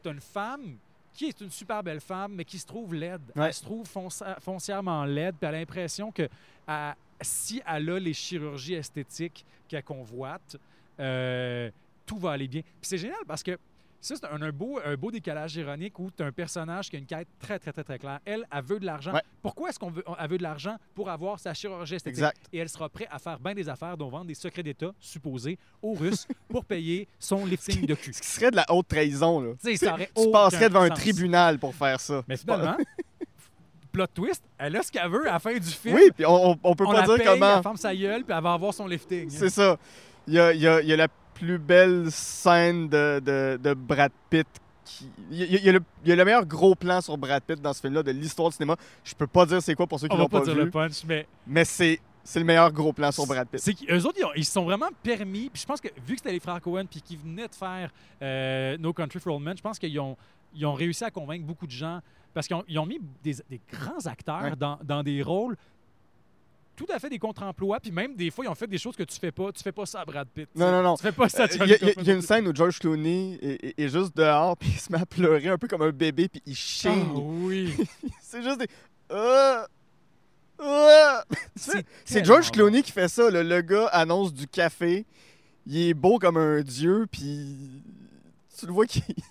[0.02, 0.76] C'est une femme
[1.16, 3.20] qui est une super belle femme, mais qui se trouve laide.
[3.34, 3.46] Ouais.
[3.46, 6.28] Elle se trouve fonci- foncièrement laide, puis elle a l'impression que
[6.68, 10.56] elle- si elle a les chirurgies esthétiques qu'elle convoite,
[11.00, 11.70] euh,
[12.04, 12.60] tout va aller bien.
[12.62, 13.58] Puis c'est génial parce que
[14.00, 16.96] ça, c'est un, un beau, un beau décalage ironique où tu as un personnage qui
[16.96, 18.20] a une quête très, très, très, très claire.
[18.24, 19.12] Elle, elle veut de l'argent.
[19.12, 19.22] Ouais.
[19.42, 20.76] Pourquoi est-ce qu'on veut, elle veut de l'argent?
[20.94, 22.18] Pour avoir sa chirurgie esthétique?
[22.18, 22.36] Exact.
[22.52, 25.58] Et elle sera prête à faire bien des affaires, dont vendre des secrets d'État supposés
[25.82, 28.12] aux Russes pour payer son lifting de cul.
[28.12, 29.52] Ce qui serait de la haute trahison, là.
[29.62, 32.22] Tu sais, ça aurait Tu passerais devant un tribunal pour faire ça.
[32.28, 32.76] Mais finalement,
[33.92, 35.94] plot twist, elle a ce qu'elle veut à la fin du film.
[35.96, 37.56] Oui, puis on, on- on peut on pas la dire paye, comment.
[37.56, 39.30] elle ferme sa gueule, puis elle va avoir son lifting.
[39.30, 39.78] C'est ça.
[40.28, 41.08] Il y a, il y a- il y a la
[41.38, 44.46] plus belle scène de, de- de Brad Pitt.
[44.84, 47.00] qui- Il y, a- il y a le, il y a le meilleur gros plan
[47.00, 48.76] sur Brad Pitt dans ce film-là de l'histoire du cinéma.
[49.04, 50.70] Je peux pas dire c'est quoi pour ceux qui l'ont pas pas, dire vu, le
[50.70, 53.60] punch, mais mais c'est c'est le meilleur gros plan sur Brad Pitt.
[53.60, 55.48] c'est qu'eux autres, ils, ont- ils sont vraiment permis.
[55.52, 57.90] Puis je pense que vu que c'était les frères Cohen, puis qu'ils venaient de faire
[58.22, 60.16] euh, No Country for Old Men, je pense qu'ils ont,
[60.54, 62.00] ils ont réussi à convaincre beaucoup de gens
[62.34, 64.56] parce qu'ils ont, ont mis des, des grands acteurs Ouais.
[64.56, 65.56] dans, dans des rôles
[66.76, 69.02] tout à fait des contre-emplois, puis même des fois, ils ont fait des choses que
[69.02, 69.50] tu fais pas.
[69.52, 70.48] Tu fais pas ça à Brad Pitt.
[70.54, 70.96] Non, non, non.
[70.96, 71.44] Tu fais pas ça.
[71.44, 73.64] Euh, tu Il y, il y il y a une scène où George Clooney est,
[73.64, 76.28] est- est juste dehors puis il se met à pleurer un peu comme un bébé
[76.28, 77.06] puis il Ah chigne.
[77.14, 77.74] oui.
[78.20, 78.68] C'est juste des.
[79.10, 79.64] Euh,
[80.60, 81.20] euh.
[82.04, 82.50] C'est George.
[82.50, 83.30] Clooney qui fait ça.
[83.30, 83.42] là.
[83.42, 85.04] Le gars annonce du café.
[85.66, 87.82] Il est beau comme un dieu, puis
[88.56, 88.84] tu le vois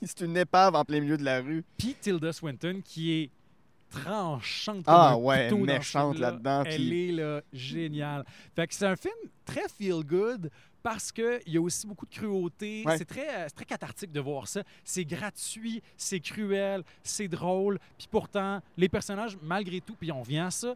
[0.03, 1.63] c'est une épave en plein milieu de la rue.
[1.77, 3.29] Puis Tilda Swinton, qui est
[4.03, 8.25] tranchante Ah ouais, méchante là-dedans, Elle puis- est là, géniale.
[8.55, 9.13] Fait que c'est un film
[9.45, 10.49] très feel-good
[10.83, 12.83] parce qu'il y a aussi beaucoup de cruauté.
[12.85, 12.97] Ouais.
[12.97, 14.61] C'est très, très cathartique de voir ça.
[14.83, 17.79] C'est gratuit, c'est cruel, c'est drôle.
[17.97, 20.75] Puis pourtant, les personnages, malgré tout, puis on vient à ça,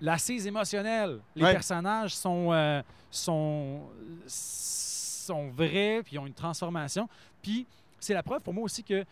[0.00, 1.20] l'assise émotionnelle.
[1.36, 1.52] Les Ouais.
[1.52, 3.82] personnages sont, euh, sont,
[4.26, 7.08] sont vrais, puis ils ont une transformation.
[7.42, 7.66] Puis
[8.00, 9.04] c'est la preuve pour moi aussi que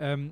[0.00, 0.28] euh,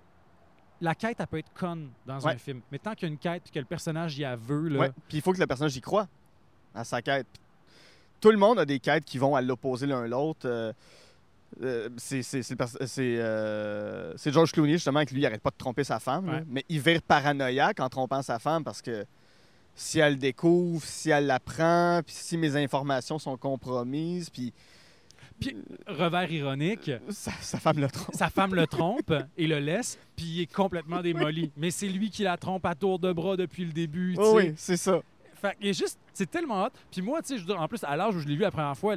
[0.81, 2.33] la quête, elle peut être conne dans Ouais.
[2.35, 2.61] un film.
[2.73, 4.79] Mais tant qu'il y a une quête, puis que le personnage y a veut, là,
[4.81, 4.91] Ouais.
[5.09, 6.09] Puis il faut que le personnage y croit
[6.75, 7.27] à sa quête.
[8.21, 10.47] Tout le monde a des quêtes qui vont à l'opposé l'un l'autre.
[10.49, 10.73] euh,
[11.63, 12.23] euh, c'est
[12.99, 16.29] euh, c'est George Clooney, justement, que lui, il arrête pas de tromper sa femme.
[16.29, 16.43] Ouais.
[16.49, 19.05] mais il vire paranoïaque en trompant sa femme parce que
[19.77, 24.53] si elle le découvre, si elle l'apprend, puis si mes informations sont compromises, puis
[25.87, 28.15] revers ironique, sa, sa femme le trompe.
[28.15, 31.51] sa femme le trompe et le laisse, puis il est complètement démoli.
[31.57, 34.15] Mais c'est lui qui la trompe à tour de bras depuis le début.
[34.19, 35.01] Oh oui, c'est ça.
[35.35, 36.71] Fait qu'il est juste, c'est tellement hot.
[36.91, 38.43] Puis moi, tu sais, je veux dire, en plus, à l'âge où je l'ai vu
[38.43, 38.97] la première fois,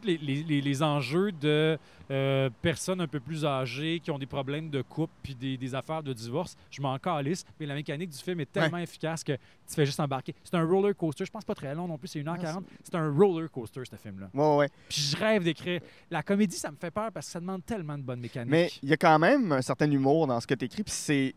[0.00, 1.78] tous les, les- les- enjeux de
[2.10, 5.74] euh, personnes un peu plus âgées qui ont des problèmes de couple puis des, des
[5.74, 7.44] affaires de divorce, je m'en calisse.
[7.58, 10.34] Mais la mécanique du film est tellement efficace que tu fais juste embarquer.
[10.42, 11.24] C'est un roller coaster.
[11.24, 12.62] Je pense pas très long non plus, c'est 1h40.
[12.82, 14.28] C'est un roller coaster, ce film-là.
[14.34, 14.68] Ouais, ouais.
[14.88, 15.80] Puis je rêve d'écrire.
[16.10, 18.50] La comédie, ça me fait peur parce que ça demande tellement de bonnes mécaniques.
[18.50, 20.82] Mais il y a quand même un certain humour dans ce que tu écris.
[20.82, 21.34] Puis c'est.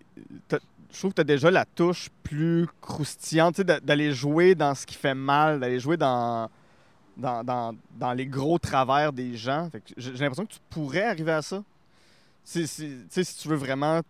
[0.90, 4.96] Je trouve que tu as déjà la touche plus croustillante, d'aller jouer dans ce qui
[4.96, 6.50] fait mal, d'aller jouer dans,
[7.18, 9.70] dans, dans, dans les gros travers des gens.
[9.98, 11.64] J'ai l'impression que tu pourrais arriver à ça.
[12.44, 14.02] Sais, si tu veux vraiment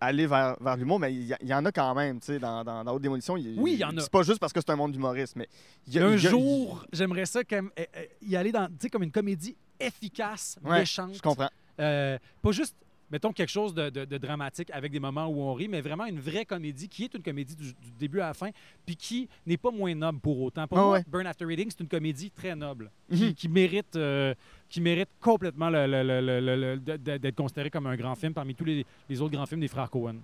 [0.00, 2.62] aller vers, vers l'humour, mais il y, y en a quand même, tu sais, dans,
[2.62, 3.36] dans, Haute Démolition.
[3.38, 4.00] il- Oui, il y en a.
[4.02, 5.48] C'est pas juste parce que c'est un monde d'humoristes, mais
[5.88, 9.02] y a- un y a- jour, j'aimerais ça comme, euh, euh, y aller dans, comme
[9.04, 11.14] une comédie efficace, Ouais, méchante.
[11.14, 11.48] Je comprends.
[11.80, 12.76] Euh, pas juste,
[13.14, 16.04] mettons, quelque chose de, de- de dramatique avec des moments où on rit, mais vraiment
[16.04, 18.50] une vraie comédie qui est une comédie du, du début à la fin,
[18.84, 20.66] puis qui n'est pas moins noble pour autant.
[20.66, 21.04] Pour Ah moi, ouais.
[21.06, 23.16] Burn After Reading, c'est une comédie très noble, Mhm.
[23.16, 24.34] qui, qui mérite, euh,
[24.68, 28.84] qui mérite complètement le- le- le- d'être considéré comme un grand film parmi tous les,
[29.08, 30.16] les autres grands films des frères Cohen.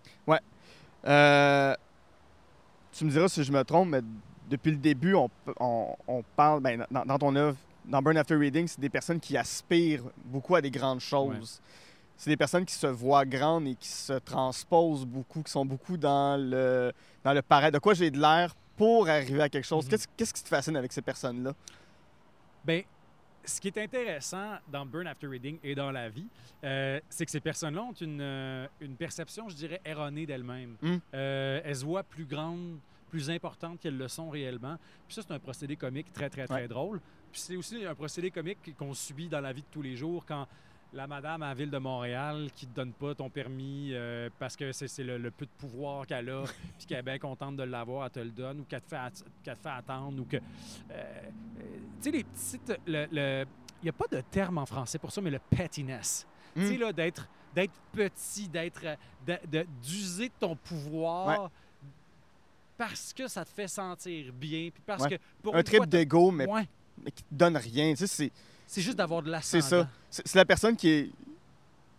[1.06, 1.74] Euh,
[2.92, 4.00] tu me diras si je me trompe, mais
[4.50, 5.30] depuis le début, on,
[5.60, 9.20] on- on parle, ben, dans, dans ton œuvre, dans Burn After Reading, c'est des personnes
[9.20, 11.62] qui aspirent beaucoup à des grandes choses.
[12.20, 15.96] C'est des personnes qui se voient grandes et qui se transposent beaucoup, qui sont beaucoup
[15.96, 16.92] dans le,
[17.24, 17.70] dans le pareil.
[17.70, 19.86] De quoi j'ai de l'air pour arriver à quelque chose?
[19.90, 19.98] Mhm.
[20.18, 21.54] Qu'est-ce qui te fascine avec ces personnes-là?
[22.62, 22.82] Ben,
[23.42, 26.26] ce qui est intéressant dans Burn After Reading et dans la vie,
[26.62, 30.76] euh, c'est que ces personnes-là ont une, euh, une perception, je dirais, erronée d'elles-mêmes.
[30.82, 30.96] Mm.
[31.14, 34.76] Euh, elles se voient plus grandes, plus importantes qu'elles le sont réellement.
[35.08, 36.68] Puis ça, c'est un procédé comique très, très, très Ouais.
[36.68, 37.00] drôle.
[37.32, 40.26] Puis c'est aussi un procédé comique qu'on subit dans la vie de tous les jours
[40.26, 40.46] quand
[40.92, 44.56] la madame à la ville de Montréal qui te donne pas ton permis euh, parce
[44.56, 46.44] que c'est le, le peu de pouvoir qu'elle a,
[46.78, 49.24] puis qu'elle est bien contente de l'avoir, elle te le donne, ou qu'elle te fait,
[49.44, 50.36] te attendre, ou que...
[50.36, 50.40] euh,
[50.90, 51.30] euh,
[52.02, 52.80] tu sais, les petites...
[52.86, 53.46] le- le-
[53.82, 56.26] Il n'y a pas de terme en français pour ça, mais le pettiness.
[56.56, 56.80] Tu sais, Mm.
[56.80, 58.80] là, d'être d'être petit, d'être...
[59.82, 61.50] d'user de ton pouvoir
[62.76, 65.10] parce que ça te fait sentir bien, puis parce Ouais.
[65.18, 65.22] que...
[65.42, 66.66] Pour Un trip d'ego, mais, Ouais,
[67.14, 67.92] qui te donne rien.
[67.94, 68.32] Tu sais,
[68.72, 69.88] c'est- juste d'avoir de la C'est ça.
[70.08, 71.10] C'est la personne qui est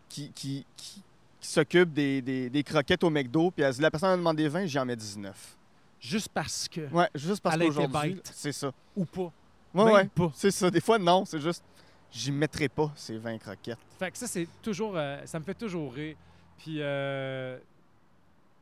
[0.09, 1.01] qui, qui, qui,
[1.39, 4.47] qui s'occupe des, des, des croquettes au McDo, puis elle dit la personne a demandé
[4.47, 5.57] 20, j'en mets 19.
[6.01, 6.81] Juste parce que...
[6.93, 8.71] Ouais, juste parce qu'aujourd'hui, c'est ça.
[8.95, 9.31] Ou pas.
[9.73, 10.31] Ouais, Même ouais, pas.
[10.35, 10.69] c'est ça.
[10.69, 11.63] Des fois, non, c'est juste,
[12.11, 13.77] j'y mettrai pas ces 20 croquettes.
[13.97, 14.93] Fait que ça, c'est toujours.
[14.97, 16.15] euh, ça me fait toujours rire.
[16.57, 17.57] Puis, euh,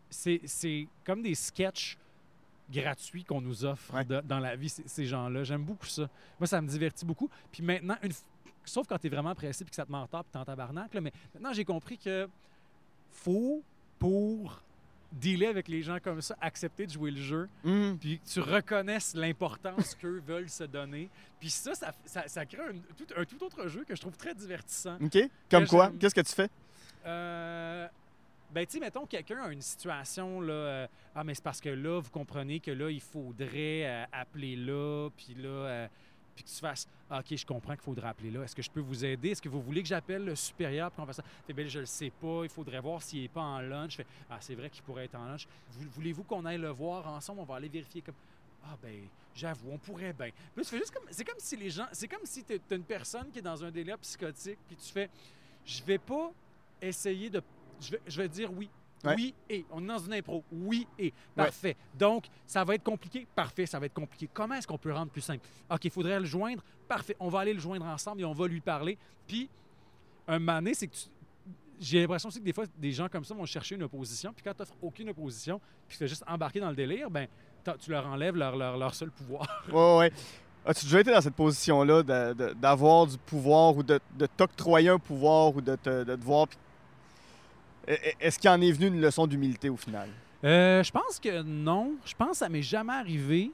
[0.10, 1.97] c'est c'est comme des sketchs
[2.72, 4.05] gratuits qu'on nous offre Ouais.
[4.05, 5.43] de- dans la vie, ces, ces gens-là.
[5.43, 6.09] J'aime beaucoup ça.
[6.39, 7.30] Moi, ça me divertit beaucoup.
[7.51, 8.22] Puis maintenant, une f-
[8.65, 10.93] sauf quand tu es vraiment pressé puis que ça te retard puis t'es en tabarnak,
[10.93, 12.28] là, mais maintenant, j'ai compris que
[13.11, 13.63] faut,
[13.97, 14.61] pour
[15.11, 17.97] dealer avec les gens comme ça, accepter de jouer le jeu, Mhm.
[17.97, 21.09] puis tu reconnaisses l'importance qu'eux veulent se donner.
[21.39, 24.15] Puis ça, ça, ça- ça crée un tout, un tout autre jeu que je trouve
[24.15, 24.97] très divertissant.
[25.01, 25.17] OK.
[25.49, 25.91] Comme quoi?
[25.99, 26.49] Qu'est-ce que tu fais?
[27.07, 27.88] Euh,
[28.54, 31.70] ben, tu sais, mettons, quelqu'un a une situation, là, euh, ah, mais c'est parce que
[31.70, 35.88] là, vous comprenez que là, il faudrait euh, appeler là, puis là, euh,
[36.36, 38.43] puis que tu fasses, ah, OK, je comprends qu'il faudrait appeler là.
[38.43, 39.32] Est-ce que je peux vous aider?
[39.32, 41.24] Est-ce que vous voulez que j'appelle le supérieur pour qu'on fasse ça?
[41.45, 44.00] Fait, ben, je le sais pas, il faudrait voir s'il n'est pas en lunch.
[44.30, 45.47] Ah, c'est vrai qu'il pourrait être en lunch.
[45.72, 47.41] Vou- Voulez-vous qu'on aille le voir ensemble?
[47.41, 48.16] On va aller vérifier comme.
[48.64, 49.02] Ah ben,
[49.36, 50.30] j'avoue, on pourrait bien.
[50.56, 51.06] Puis tu fais juste comme.
[51.12, 51.88] C'est comme si les gens.
[51.91, 55.10] C'est comme si tu une personne qui est dans un délire psychotique, puis tu fais.
[55.66, 56.32] Je vais pas
[56.82, 57.41] essayer de.
[57.82, 58.69] Je vais, je vais dire oui.
[59.05, 59.15] Ouais.
[59.15, 59.65] Oui et.
[59.71, 60.43] On est dans une impro.
[60.51, 61.13] Oui et.
[61.36, 61.77] Parfait.
[61.97, 63.25] Donc, ça va être compliqué.
[63.34, 64.30] Parfait, ça va être compliqué.
[64.34, 65.45] Comment est-ce qu'on peut rendre plus simple?
[65.71, 66.61] OK, il faudrait le joindre.
[66.88, 67.15] Parfait.
[67.19, 68.97] On va aller le joindre ensemble et on va lui parler.
[69.25, 69.49] Puis,
[70.27, 71.07] un moment donné, c'est que tu-
[71.80, 74.34] J'ai l'impression aussi que des fois, des gens comme ça vont chercher une opposition.
[74.34, 77.25] Puis quand tu n'offres aucune opposition, puis tu fais juste embarquer dans le délire, ben
[77.80, 79.47] tu leur enlèves leur, leur, leur seul pouvoir.
[79.71, 80.11] Ouais, ouais.
[80.65, 82.03] As-tu déjà été dans cette position-là
[82.53, 86.47] d'avoir du pouvoir ou de, de t'octroyer un pouvoir ou de te, de te voir?
[86.49, 86.57] puis-
[87.88, 90.09] Est-ce qu'il en est venu une leçon d'humilité au final?
[90.43, 91.93] Euh, je pense que non.
[92.05, 93.51] Je pense que ça m'est jamais arrivé.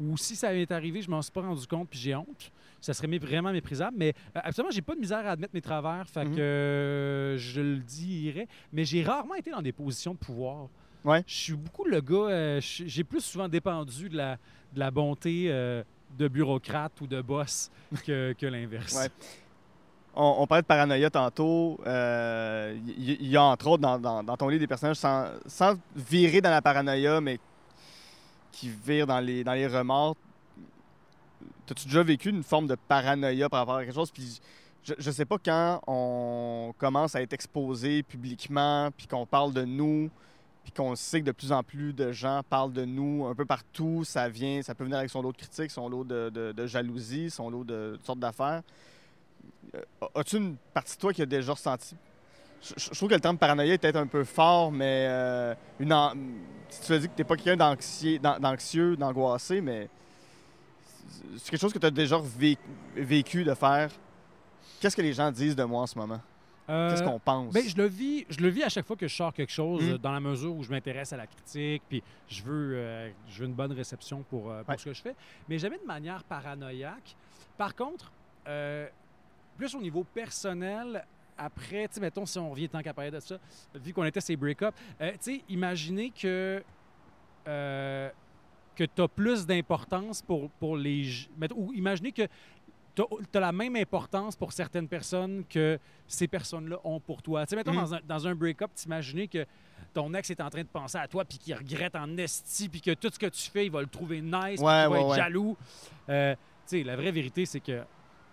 [0.00, 2.50] Ou si ça m'est arrivé, je m'en suis pas rendu compte puis j'ai honte.
[2.80, 3.96] Ça serait mé- vraiment méprisable.
[3.96, 6.06] Mais euh, absolument, j'ai pas de misère à admettre mes travers.
[6.08, 6.34] Fait Mhm.
[6.34, 8.48] que euh, je le dirais.
[8.72, 10.68] Mais j'ai rarement été dans des positions de pouvoir.
[11.04, 11.22] Ouais.
[11.26, 12.14] Je suis beaucoup le gars.
[12.30, 14.36] euh, j'ai plus souvent dépendu de la,
[14.72, 17.70] de la bonté de bureaucrate ou de boss
[18.06, 18.94] que, que l'inverse.
[18.96, 19.08] Ouais.
[20.16, 21.80] On, on parlait de paranoïa tantôt.
[21.86, 26.40] Euh, Il y, il y a entre autres dans, ton livre des personnages sans, virer
[26.40, 27.38] dans la paranoïa, mais
[28.52, 30.16] qui virent dans les, remords.
[31.66, 34.12] T'as-tu déjà vécu une forme de paranoïa par rapport à quelque chose?
[34.84, 39.64] Je, je sais pas quand on commence à être exposé publiquement, puis qu'on parle de
[39.64, 40.10] nous,
[40.62, 43.44] puis qu'on sait que de plus en plus de gens parlent de nous un peu
[43.44, 46.52] partout, ça vient, ça peut venir avec son lot de critiques, son lot de, de-
[46.52, 48.62] de jalousie, son lot de, toutes sortes d'affaires.
[49.74, 49.80] Euh,
[50.14, 51.96] As-tu une partie de toi qui a déjà ressenti?
[52.62, 56.14] Je, trouve que le terme paranoïa est peut-être un peu fort, mais euh, une an-
[56.70, 59.88] si tu as dit que tu n'es pas quelqu'un d'anxieux, d'angoissé, mais
[61.36, 62.56] c'est quelque chose que tu as déjà vé-
[62.96, 63.90] vécu de faire.
[64.80, 66.20] Qu'est-ce que les gens disent de moi en ce moment?
[66.70, 67.52] Euh, Qu'est-ce qu'on pense?
[67.52, 69.82] Ben, je le vis, je le vis à chaque fois que je sors quelque chose,
[69.84, 69.90] Mm.
[69.92, 73.40] euh, dans la mesure où je m'intéresse à la critique, puis je veux, euh, je
[73.40, 74.78] veux une bonne réception pour, euh, pour Ouais.
[74.78, 75.14] ce que je fais,
[75.48, 77.14] mais jamais de manière paranoïaque.
[77.58, 78.10] Par contre,
[78.48, 78.88] euh,
[79.56, 81.04] plus au niveau personnel,
[81.36, 83.38] après, tu sais, mettons, si on revient tant qu'à parler de ça,
[83.74, 86.62] vu qu'on était ces break-up, euh, tu sais, imaginez que,
[87.48, 88.10] euh,
[88.76, 91.28] que tu as plus d'importance pour, pour les...
[91.54, 92.28] Ou imaginez que
[92.94, 97.44] tu as, la même importance pour certaines personnes que ces personnes-là ont pour toi.
[97.44, 99.44] Tu sais, mettons, dans un, dans un break-up, t'imaginer que
[99.92, 102.80] ton ex est en train de penser à toi, puis qu'il regrette en esti, puis
[102.80, 105.08] que tout ce que tu fais, il va le trouver nice, puis va ouais, être
[105.08, 105.16] ouais.
[105.16, 105.56] jaloux.
[106.08, 107.82] Euh, tu sais, la vraie vérité, c'est que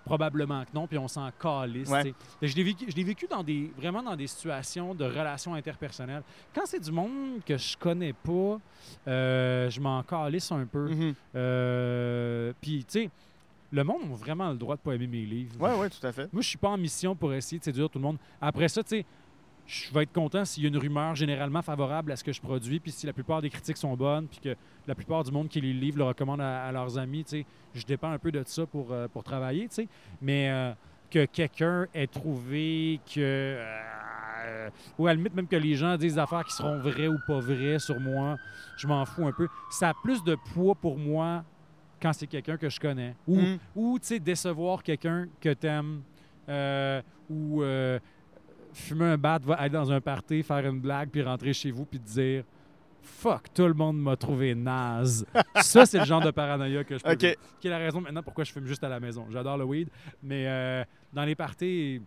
[0.05, 1.89] probablement que non, puis on s'en calisse.
[1.89, 2.13] Ouais.
[2.41, 6.23] Je l'ai vécu, je l'ai vécu dans des, vraiment dans des situations de relations interpersonnelles.
[6.53, 8.59] Quand c'est du monde que je connais pas,
[9.07, 10.89] euh, je m'en calisse un peu.
[10.89, 11.13] Mhm.
[11.35, 13.09] Euh, Puis, tu sais,
[13.71, 15.53] le monde a vraiment le droit de pas aimer mes livres.
[15.59, 16.31] Ouais, ouais, tout à fait.
[16.33, 18.17] Moi, je suis pas en mission pour essayer de séduire tout le monde.
[18.41, 19.05] Après ça, tu sais,
[19.73, 22.41] je vais être content s'il y a une rumeur généralement favorable à ce que je
[22.41, 24.55] produis, puis si la plupart des critiques sont bonnes, puis que
[24.85, 27.29] la plupart du monde qui lit le livre le recommande à, à leurs amis, tu
[27.39, 29.87] sais, je dépends un peu de ça pour, euh, pour travailler, tu sais.
[30.21, 30.73] Mais euh,
[31.09, 33.19] que quelqu'un ait trouvé que...
[33.19, 37.07] euh, ou à la limite, même que les gens disent des affaires qui seront vraies
[37.07, 38.37] ou pas vraies sur moi,
[38.77, 39.47] je m'en fous un peu.
[39.69, 41.45] Ça a plus de poids pour moi
[42.01, 43.15] quand c'est quelqu'un que je connais.
[43.27, 43.57] Ou Mhm.
[43.75, 46.01] ou tu sais décevoir quelqu'un que t'aimes
[47.29, 47.63] ou
[48.73, 51.85] fumer un bat va aller dans un party faire une blague puis rentrer chez vous
[51.85, 52.43] puis te dire
[53.01, 55.25] fuck tout le monde m'a trouvé naze
[55.61, 57.19] ça c'est le genre de paranoïa que je peux OK.
[57.21, 57.35] vivre.
[57.59, 59.89] qui est la raison maintenant pourquoi je fume juste à la maison j'adore le weed
[60.23, 62.01] mais euh, dans les parties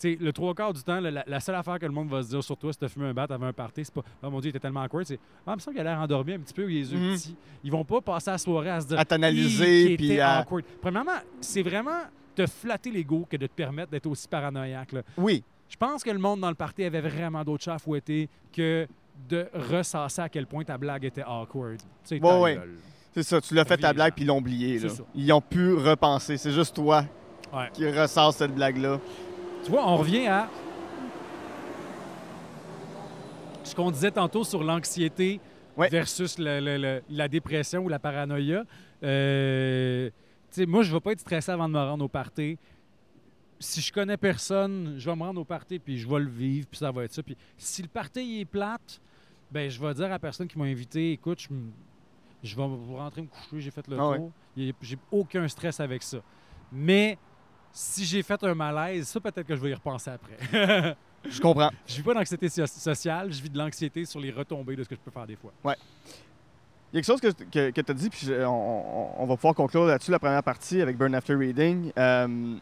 [0.00, 2.22] tu sais, le trois quarts du temps, la, la seule affaire que le monde va
[2.22, 4.30] se dire sur toi si t'as fumé un bat avant un party, c'est pas Oh
[4.30, 6.34] mon dieu, il était tellement awkward, c'est Ah, il me semble qu'il a l'air endormi
[6.34, 7.14] un petit peu, ou les yeux Mhm.
[7.16, 7.36] petits.
[7.64, 10.64] Ils vont pas passer la soirée à se dire À t'analyser, puis à- awkward.
[10.80, 11.98] Premièrement, c'est vraiment
[12.36, 14.92] te flatter l'ego que de te permettre d'être aussi paranoïaque.
[14.92, 15.02] là.
[15.16, 15.42] Oui.
[15.68, 18.86] Je pense que le monde dans le party avait vraiment d'autres chats à fouetter que
[19.28, 21.78] de ressasser à quel point ta blague était awkward.
[22.04, 22.60] Tu sais, Ouais, ouais.
[23.14, 24.78] C'est ça, tu l'as fait ta blague puis ils l'ont oublié.
[24.78, 24.88] là.
[25.14, 26.36] Ils ont pu repenser.
[26.36, 27.04] C'est juste toi
[27.52, 27.68] Ouais.
[27.72, 29.00] qui ressors cette blague-là.
[29.64, 30.48] Tu vois, on revient à
[33.64, 35.40] ce qu'on disait tantôt sur l'anxiété
[35.76, 38.64] versus le- le- le- la dépression ou la paranoïa.
[39.02, 40.08] Euh,
[40.50, 42.58] tu sais, moi, je ne vais pas être stressé avant de me rendre au party.
[43.60, 46.66] Si je connais personne, je vais me rendre au party puis je vais le vivre
[46.70, 47.22] puis ça va être ça.
[47.22, 49.00] Puis si le party est plate,
[49.50, 51.48] Ben, je vais dire à la personne qui m'a invité, écoute, je,
[52.42, 54.18] je vais rentrer me coucher, j'ai fait le Ah ouais.
[54.18, 54.30] tour.
[54.82, 56.18] J'ai aucun stress avec ça.
[56.70, 57.16] Mais
[57.72, 60.96] si j'ai fait un malaise, ça peut-être que je vais y repenser après.
[61.28, 61.70] Je comprends.
[61.84, 64.88] je vis pas d'anxiété so- sociale, je vis de l'anxiété sur les retombées de ce
[64.88, 65.52] que je peux faire des fois.
[65.64, 69.84] Il y a quelque chose que, que, tu as dit, puis on va pouvoir conclure
[69.84, 71.90] là-dessus la première partie avec Burn After Reading.
[71.98, 72.56] Euh,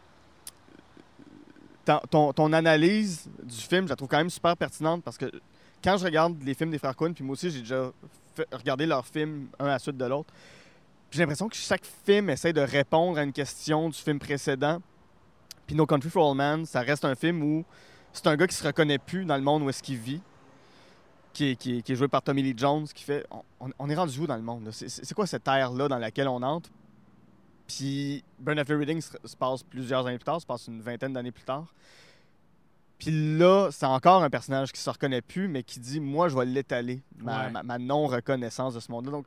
[2.09, 5.31] ton, analyse du film, je la trouve quand même super pertinente parce que
[5.83, 7.91] quand je regarde les films des frères Coen, puis moi aussi j'ai déjà
[8.51, 10.33] regardé leurs films un à la suite de l'autre,
[11.11, 14.81] j'ai l'impression que chaque film essaie de répondre à une question du film précédent.
[15.65, 17.65] Puis No Country for All Men, ça reste un film où
[18.13, 20.21] c'est un gars qui se reconnaît plus dans le monde où est-ce qu'il vit
[21.33, 23.23] qui est, joué par Tommy Lee Jones, qui fait
[23.59, 26.41] on, on- est rendu où dans le monde c'est quoi cette ère-là dans laquelle on
[26.41, 26.69] entre?
[27.67, 31.13] Puis Burn After Reading se, se passe plusieurs années plus tard, se passe une vingtaine
[31.13, 31.65] d'années plus tard.
[32.97, 36.37] Puis là, c'est encore un personnage qui se reconnaît plus, mais qui dit Moi, je
[36.37, 37.51] vais l'étaler, ma, Ouais.
[37.51, 39.11] ma- ma non-reconnaissance de ce monde-là.
[39.11, 39.25] Donc,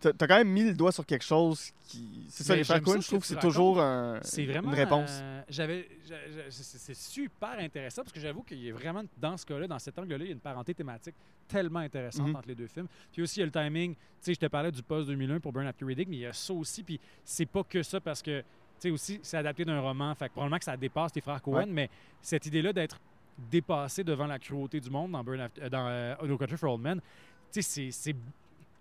[0.00, 2.24] t'as t'as quand même mis le doigt sur quelque chose qui.
[2.28, 5.10] C'est ça, Mais les je trouve que c'est toujours un- C'est vraiment une réponse.
[5.20, 9.36] euh, j'avais, j'a- j'a- c'est super intéressant parce que j'avoue qu'il y a vraiment dans
[9.36, 11.14] ce cas-là, dans cet angle-là, il y a une parenté thématique
[11.48, 12.36] tellement intéressante Mhm.
[12.36, 12.86] entre les deux films.
[13.12, 13.94] Puis aussi il y a le timing.
[13.94, 16.26] Tu sais, je te parlais du post 2001 pour Burn After Reading, mais il y
[16.26, 16.82] a ça aussi.
[16.82, 18.44] Puis c'est pas que ça parce que tu
[18.78, 20.14] sais aussi c'est adapté d'un roman.
[20.14, 21.66] Fait que probablement que ça dépasse les frères Ouais.
[21.66, 22.98] mais cette idée-là d'être
[23.50, 26.72] dépassé devant la cruauté du monde dans Burn After, euh, dans euh, No Country for
[26.74, 27.00] Old Men,
[27.52, 28.14] tu sais, c'est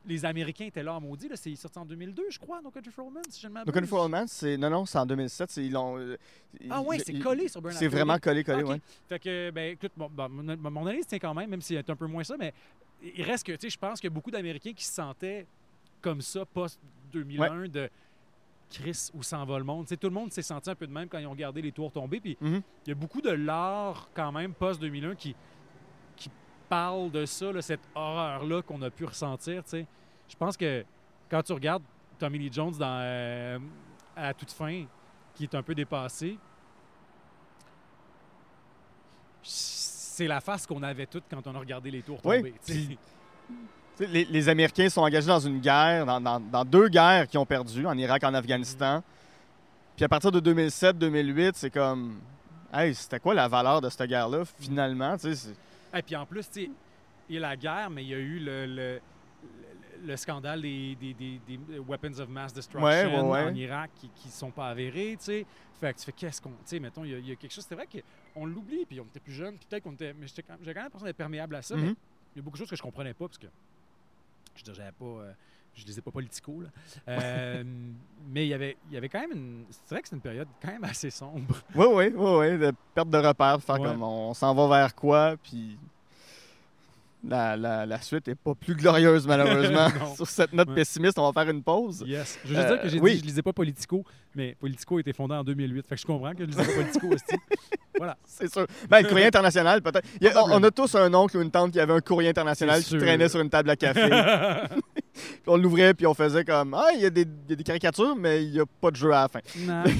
[0.05, 1.27] les Américains étaient là en maudit.
[1.29, 1.35] Là.
[1.35, 3.65] C'est sorti en 2002, je crois, No Country for Old Men, si je ne No.
[3.65, 4.57] Country for Old Men, c'est.
[4.57, 5.49] Non, non, c'est en 2007.
[5.51, 5.97] c'est- Ils l'ont.
[5.97, 6.17] euh,
[6.69, 8.23] Ah ils- c'est collé sur Burn C'est After vraiment Reading.
[8.23, 8.69] collé, collé, Ok.
[8.69, 8.81] ouais.
[9.07, 11.79] Fait que, ben, écoute, bon, bon, mon, mon analyse tient quand même, même si elle
[11.79, 12.53] est un peu moins ça, mais
[13.03, 15.45] il reste que, tu sais, je pense qu'il y a beaucoup d'Américains qui se sentaient
[16.01, 17.89] comme ça post-2001 de
[18.69, 19.85] Chris où s'en va le monde.
[19.85, 21.61] Tu sais, tout le monde s'est senti un peu de même quand ils ont regardé
[21.61, 22.19] les tours tomber.
[22.19, 22.61] Puis Mhm.
[22.85, 25.35] il y a beaucoup de l'art, quand même, post-2001 qui, qui
[26.71, 29.61] parle de ça, là, cette horreur-là qu'on a pu ressentir.
[29.73, 30.85] Je pense que
[31.29, 31.83] quand tu regardes
[32.17, 33.59] Tommy Lee Jones dans, euh,
[34.15, 34.85] à toute fin,
[35.35, 36.37] qui est un peu dépassé,
[39.43, 42.53] c'est la face qu'on avait toutes quand on a regardé les tours Oui, tomber.
[43.97, 47.39] sais, Les, les Américains sont engagés dans une guerre, dans, dans- dans deux guerres qu'ils
[47.39, 49.03] ont perdues, en Irak et en Afghanistan.
[49.95, 52.19] Puis à partir de 2007-2008, c'est comme.
[52.73, 55.17] Hey, c'était quoi la valeur de cette guerre-là, finalement?
[55.17, 55.35] Tu
[55.93, 56.71] Et puis en plus, tu sais,
[57.29, 60.61] il y a la guerre, mais il y a eu le, le, le- le scandale
[60.61, 63.43] des, des- des- des weapons of mass destruction Ouais, ouais, ouais.
[63.51, 65.45] en Irak qui ne sont pas avérés, tu sais.
[65.79, 66.49] Fait que tu fais qu'est-ce qu'on.
[66.49, 67.65] Tu sais, mettons, il y, a- il y a quelque chose.
[67.67, 67.87] C'est vrai
[68.33, 70.13] qu'on l'oublie, puis on était plus jeunes, puis peut-être qu'on était.
[70.13, 71.95] Mais j'avais quand même l'impression d'être perméable à ça, mais Mhm.
[72.35, 73.47] il y a beaucoup de choses que je comprenais pas, parce que.
[74.55, 75.05] Je j'avais pas.
[75.05, 75.33] euh,
[75.75, 76.69] je lisais pas politico, là.
[77.07, 77.63] Euh,
[78.31, 79.63] mais il y avait, il y avait quand même une.
[79.69, 81.55] C'est vrai que c'est une période quand même assez sombre.
[81.75, 83.87] Oui, oui, oui, oui, de perte de repère, de faire Ouais.
[83.89, 85.77] comme on s'en va vers quoi, puis
[87.23, 89.87] la, la, la suite est pas plus glorieuse, malheureusement.
[90.15, 92.03] Sur cette note pessimiste, on va faire une pause.
[92.07, 92.39] Yes.
[92.43, 93.11] Je veux juste Euh, dire que j'ai oui.
[93.11, 94.03] dit que je lisais pas Politico,
[94.33, 95.85] mais Politico a été fondé en 2008.
[95.87, 97.23] Fait que je comprends que je lisais pas Politico aussi.
[97.97, 98.17] Voilà.
[98.25, 98.65] C'est sûr.
[98.89, 100.07] Ben, le courrier international, peut-être.
[100.49, 103.29] On, a tous un oncle ou une tante qui avait un courrier international qui traînait
[103.29, 104.09] sur une table à café.
[105.13, 107.55] Puis on l'ouvrait, puis on faisait comme Ah, il y, a des- il y a
[107.55, 109.39] des caricatures, mais il n'y a pas de jeu à la fin.
[109.59, 109.83] non.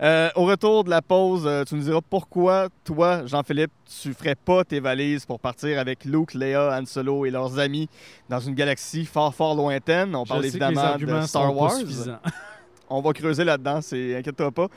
[0.00, 3.70] Euh, au retour de la pause, euh, tu nous diras pourquoi, toi, Jean-Philippe,
[4.00, 7.86] tu ferais pas tes valises pour partir avec Luke, Léa, Han Solo et leurs amis
[8.30, 10.16] dans une galaxie fort, fort lointaine.
[10.16, 11.72] On parle Je évidemment de Star Wars.
[12.88, 14.68] On va creuser là-dedans, c'est inquiète-toi pas.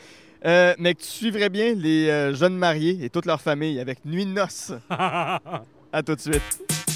[0.45, 4.03] Euh, mais que tu suivrais bien les euh, jeunes mariés et toute leur famille avec
[4.03, 4.73] Nuit de noces.
[4.89, 6.90] À tout de suite.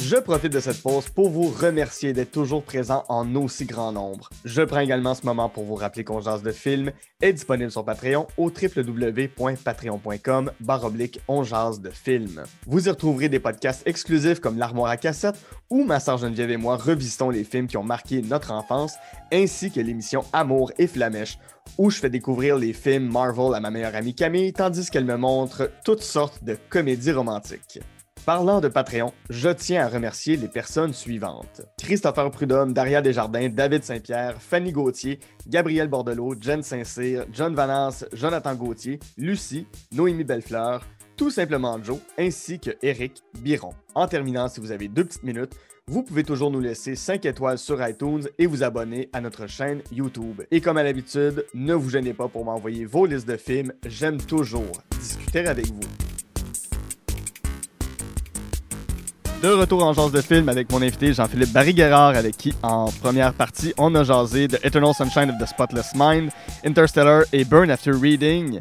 [0.00, 4.30] Je profite de cette pause pour vous remercier d'être toujours présent en aussi grand nombre.
[4.44, 7.84] Je prends également ce moment pour vous rappeler qu'on jase de film est disponible sur
[7.84, 12.44] Patreon au www.patreon.com baroblique on de.
[12.66, 15.34] Vous y retrouverez des podcasts exclusifs comme l'armoire à cassette
[15.68, 18.94] où ma sœur Geneviève et moi revisitons les films qui ont marqué notre enfance
[19.32, 21.40] ainsi que l'émission Amour et Flamèche
[21.76, 25.16] où je fais découvrir les films Marvel à ma meilleure amie Camille tandis qu'elle me
[25.16, 27.80] montre toutes sortes de comédies romantiques.
[28.24, 31.62] Parlant de Patreon, je tiens à remercier les personnes suivantes.
[31.78, 38.54] Christopher Prudhomme, Daria Desjardins, David Saint-Pierre, Fanny Gauthier, Gabriel Bordelot, Jen Saint-Cyr, John Vanasse, Jonathan
[38.54, 40.84] Gauthier, Lucie, Noémie Bellefleur,
[41.16, 43.72] tout simplement Joe, ainsi que Eric Biron.
[43.94, 45.54] En terminant, si vous avez deux petites minutes,
[45.86, 49.82] vous pouvez toujours nous laisser 5 étoiles sur iTunes et vous abonner à notre chaîne
[49.90, 50.42] YouTube.
[50.50, 54.18] Et comme à l'habitude, ne vous gênez pas pour m'envoyer vos listes de films, j'aime
[54.18, 56.07] toujours discuter avec vous.
[59.42, 63.32] De retour en jase de film avec mon invité Jean-Philippe Barry-Guerrard, avec qui, en première
[63.32, 66.30] partie, on a jasé de Eternal Sunshine of the Spotless Mind,
[66.64, 68.60] Interstellar et Burn After Reading.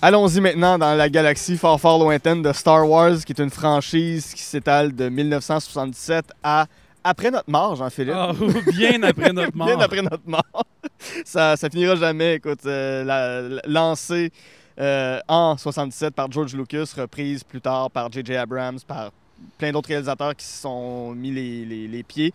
[0.00, 4.32] Allons-y maintenant dans la galaxie fort fort lointaine de Star Wars, qui est une franchise
[4.34, 6.66] qui s'étale de 1977 à
[7.04, 8.14] après notre mort, Jean-Philippe.
[8.16, 8.32] Ah,
[8.72, 9.66] bien après notre mort.
[9.66, 10.64] Bien après notre mort.
[11.24, 12.36] ça, ça finira jamais.
[12.36, 14.32] Écoute, euh, la- la- lancé
[14.80, 18.36] euh, en 77 par George Lucas, reprise plus tard par J.J.
[18.36, 19.10] Abrams, par
[19.58, 22.32] plein d'autres réalisateurs qui se sont mis les, les- les pieds.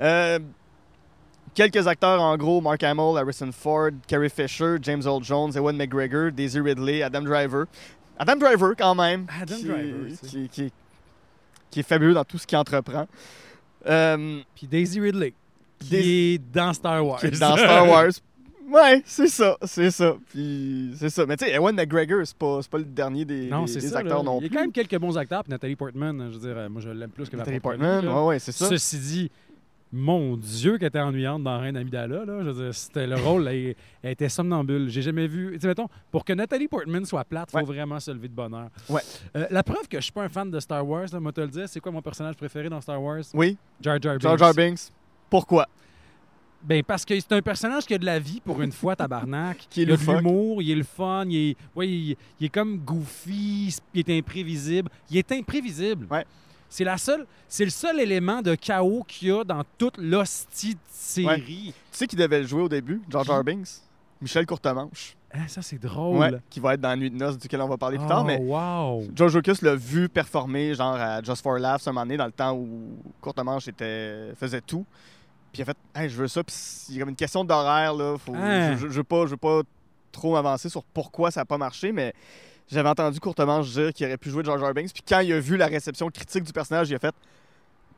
[0.00, 0.38] Euh,
[1.54, 6.30] quelques acteurs en gros Mark Hamill, Harrison Ford, Carrie Fisher, James Earl Jones, Ewan McGregor,
[6.32, 7.66] Daisy Ridley, Adam Driver.
[8.18, 9.26] Adam Driver, quand même.
[9.40, 10.72] Adam qui, Driver, qui, qui-
[11.70, 13.06] qui est fabuleux dans tout ce qu'il entreprend.
[13.86, 15.32] Euh, Puis Daisy Ridley,
[15.78, 17.20] qui Daisy- est dans Star Wars.
[17.20, 18.10] qui est dans Star Wars.
[18.68, 20.16] Ouais, c'est ça, c'est ça.
[20.30, 21.24] Puis c'est ça.
[21.26, 23.98] Mais tu sais, Ewan McGregor, c'est pas, c'est pas le dernier des, Non, des- ça.
[23.98, 24.24] acteurs là.
[24.24, 24.54] non Il y a plus.
[24.56, 25.44] quand même quelques bons acteurs.
[25.44, 28.12] Puis Nathalie Portman, je veux dire, euh, moi, je l'aime plus que propre Portman, là.
[28.22, 28.68] ouais, ouais, c'est ça.
[28.68, 29.30] Ceci dit,
[29.92, 32.24] mon Dieu, qu'elle était ennuyante dans Reine Amidala.
[32.24, 32.38] Là.
[32.42, 34.88] Je veux dire, c'était le rôle, elle, elle était somnambule.
[34.88, 35.52] J'ai jamais vu.
[35.54, 38.34] Tu sais, mettons, pour que Nathalie Portman soit plate, il faut vraiment se lever de
[38.34, 38.68] bonheur.
[38.88, 39.00] Ouais.
[39.36, 41.40] Euh, la preuve que je suis pas un fan de Star Wars, là, moi te
[41.40, 43.22] le dire, c'est quoi mon personnage préféré dans Star Wars?
[43.32, 44.22] Oui, Jar Jar Binks.
[44.22, 44.90] Jar Jar Binks.
[45.30, 45.66] Pourquoi?
[46.66, 49.66] Ben, parce que c'est un personnage qui a de la vie pour une fois, tabarnak.
[49.70, 50.16] Qui est il a de loufoque.
[50.16, 54.18] l'humour, il est le fun, il est, ouais, il, il est comme goofy, il est
[54.18, 54.90] imprévisible.
[55.08, 56.08] Il est imprévisible.
[56.10, 56.24] Ouais.
[56.68, 60.74] C'est la seule, c'est le seul élément de chaos qu'il y a dans toute l'hostie
[60.74, 61.72] de série.
[61.92, 63.82] Tu sais qui devait le jouer au début, Jar Jar Binks?
[64.20, 65.16] Michel Courtemanche.
[65.32, 66.18] Ah, ça, c'est drôle.
[66.18, 68.22] Ouais, qui va être dans Nuit de noces, duquel on va parler plus tard.
[68.22, 69.04] Oh, Mais wow.
[69.14, 72.32] George Lucas l'a vu performer, genre à Just for Laughs, un moment donné, dans le
[72.32, 74.86] temps où Courtemanche était, faisait tout.
[75.56, 76.44] Puis il a fait Hey, je veux ça.
[76.44, 76.54] Puis
[76.90, 78.16] il y a comme une question d'horaire, là.
[78.18, 78.72] Faut, Hein?
[78.76, 79.62] je, je, je veux pas, je veux pas
[80.12, 82.12] trop avancer sur pourquoi ça n'a pas marché, mais
[82.68, 84.92] j'avais entendu Courtemanche dire qu'il aurait pu jouer Jar Binks.
[84.92, 87.14] Puis quand il a vu la réception critique du personnage, il a fait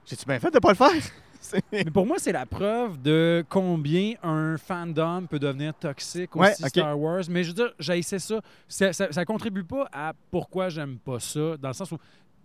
[0.07, 0.91] J'ai-tu bien fait de pas le faire?
[1.73, 6.69] Mais pour moi, c'est la preuve de combien un fandom peut devenir toxique Ouais, aussi.
[6.69, 7.23] Star Wars.
[7.29, 8.41] Mais je veux dire, j'haïssais ça.
[8.69, 9.13] Ça, ça.
[9.13, 11.99] ça contribue pas à pourquoi j'aime pas ça, dans le sens où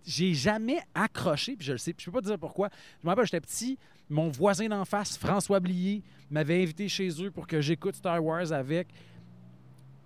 [0.04, 2.68] j'ai jamais accroché, puis je le sais, puis je peux pas te dire pourquoi.
[3.00, 3.78] Je me rappelle, j'étais petit,
[4.08, 8.52] mon voisin d'en face, François Blier, m'avait invité chez eux pour que j'écoute Star Wars
[8.52, 8.88] avec.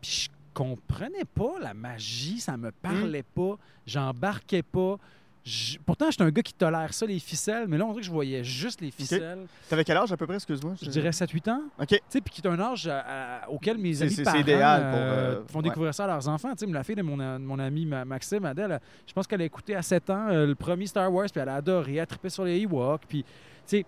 [0.00, 3.56] Puis je comprenais pas la magie, ça me parlait pas,
[3.86, 4.98] j'embarquais pas.
[5.44, 8.06] Je- Pourtant, j'étais un gars qui tolère ça, les ficelles, mais là, on dirait que
[8.06, 9.46] je voyais juste les ficelles.
[9.68, 10.74] T'avais quel âge à peu près, excuse-moi?
[10.82, 11.62] Je dirais 7-8 ans.
[11.80, 11.86] Ok.
[11.88, 14.38] Tu sais, puis qui est un âge à- à- auquel mes C'est- amis c'est- parents
[14.38, 15.64] idéal pour, euh, euh, font ouais.
[15.64, 16.52] découvrir ça à leurs enfants.
[16.54, 19.26] Tu sais, la fille de mon, a- mon ami Ma- Maxime, Adèle, euh, je pense
[19.26, 21.94] qu'elle a écouté à 7 ans euh, le premier Star Wars, puis elle a adoré,
[21.94, 23.28] elle a trippé sur les Ewoks, puis tu
[23.64, 23.86] sais,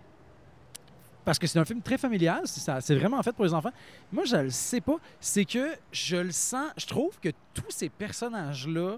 [1.24, 3.72] parce que c'est un film très familial, c'est ça- c'est vraiment fait pour les enfants.
[4.10, 7.88] Moi, je le sais pas, c'est que je le sens, je trouve que tous ces
[7.90, 8.96] personnages-là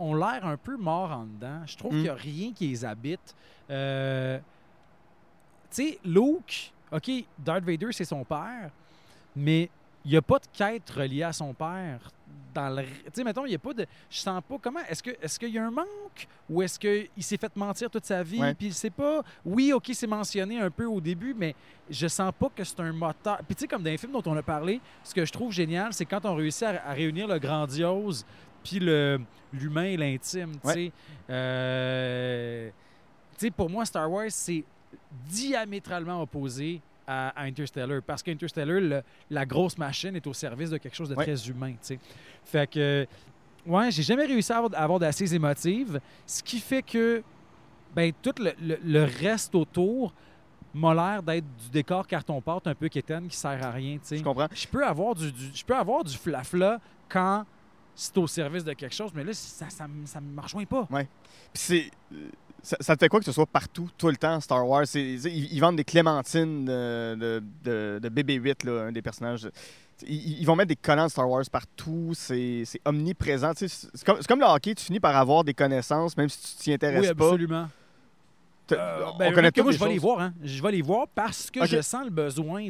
[0.00, 1.60] ont l'air un peu morts en dedans.
[1.66, 1.96] Je trouve Mm.
[1.96, 3.34] qu'il n'y a rien qui les habite.
[3.70, 4.38] Euh,
[5.70, 8.70] tu sais, Luke, OK, Darth Vader, c'est son père,
[9.36, 9.70] mais
[10.04, 12.10] il n'y a pas de quête reliée à son père.
[12.52, 12.82] Dans le...
[12.82, 13.86] Tu sais, mettons, il n'y a pas de...
[14.10, 14.56] Je sens pas...
[14.60, 14.80] Comment...
[14.88, 16.26] Est-ce qu'il y a un manque?
[16.48, 18.40] Ou est-ce qu'il s'est fait mentir toute sa vie?
[18.58, 19.22] Puis il sait pas...
[19.44, 21.54] Oui, OK, c'est mentionné un peu au début, mais
[21.88, 23.38] je sens pas que c'est un moteur.
[23.46, 25.52] Puis tu sais, comme dans les films dont on a parlé, ce que je trouve
[25.52, 28.26] génial, c'est quand on réussit à, à réunir le grandiose
[28.62, 28.78] puis
[29.52, 30.92] l'humain et l'intime, Ouais.
[31.30, 32.70] Euh,
[33.56, 34.64] pour moi, Star Wars, c'est
[35.28, 38.00] diamétralement opposé à, à Interstellar.
[38.06, 41.24] Parce qu'Interstellar, le- la grosse machine est au service de quelque chose de Ouais.
[41.24, 41.98] très humain, tu sais.
[42.44, 43.06] Fait que,
[43.66, 47.22] ouais, j'ai jamais réussi à avoir, à avoir d'assez émotive, ce qui fait que,
[47.94, 50.12] ben, tout le, le- le reste autour
[50.74, 54.46] m'a l'air d'être du décor carton-pâte un peu quétaine qui sert à rien, Je comprends.
[54.52, 56.78] je peux avoir du, du- je peux avoir du flafla
[57.08, 57.44] quand
[58.00, 60.86] c'est au service de quelque chose, mais là, ça ça, me- ça me rejoint pas.
[60.90, 61.06] Puis
[61.54, 61.90] c'est.
[62.62, 64.84] Ça, ça te fait quoi que ce soit partout, tout le temps, Star Wars?
[64.94, 69.48] Ils, ils vendent des clémentines de, de, de, de BB-8, là, un des personnages.
[70.06, 72.12] Ils, ils vont mettre des collants de Star Wars partout.
[72.14, 73.52] C'est c'est omniprésent.
[73.54, 77.08] C'est comme, le hockey, tu finis par avoir des connaissances, même si tu t'y intéresses
[77.08, 77.24] Oui, pas.
[77.28, 77.68] absolument.
[78.72, 80.20] Euh, on ben, connaît que moi, des je vais les voir.
[80.20, 80.34] Hein.
[80.42, 82.68] Je vais les voir parce que je sens le besoin.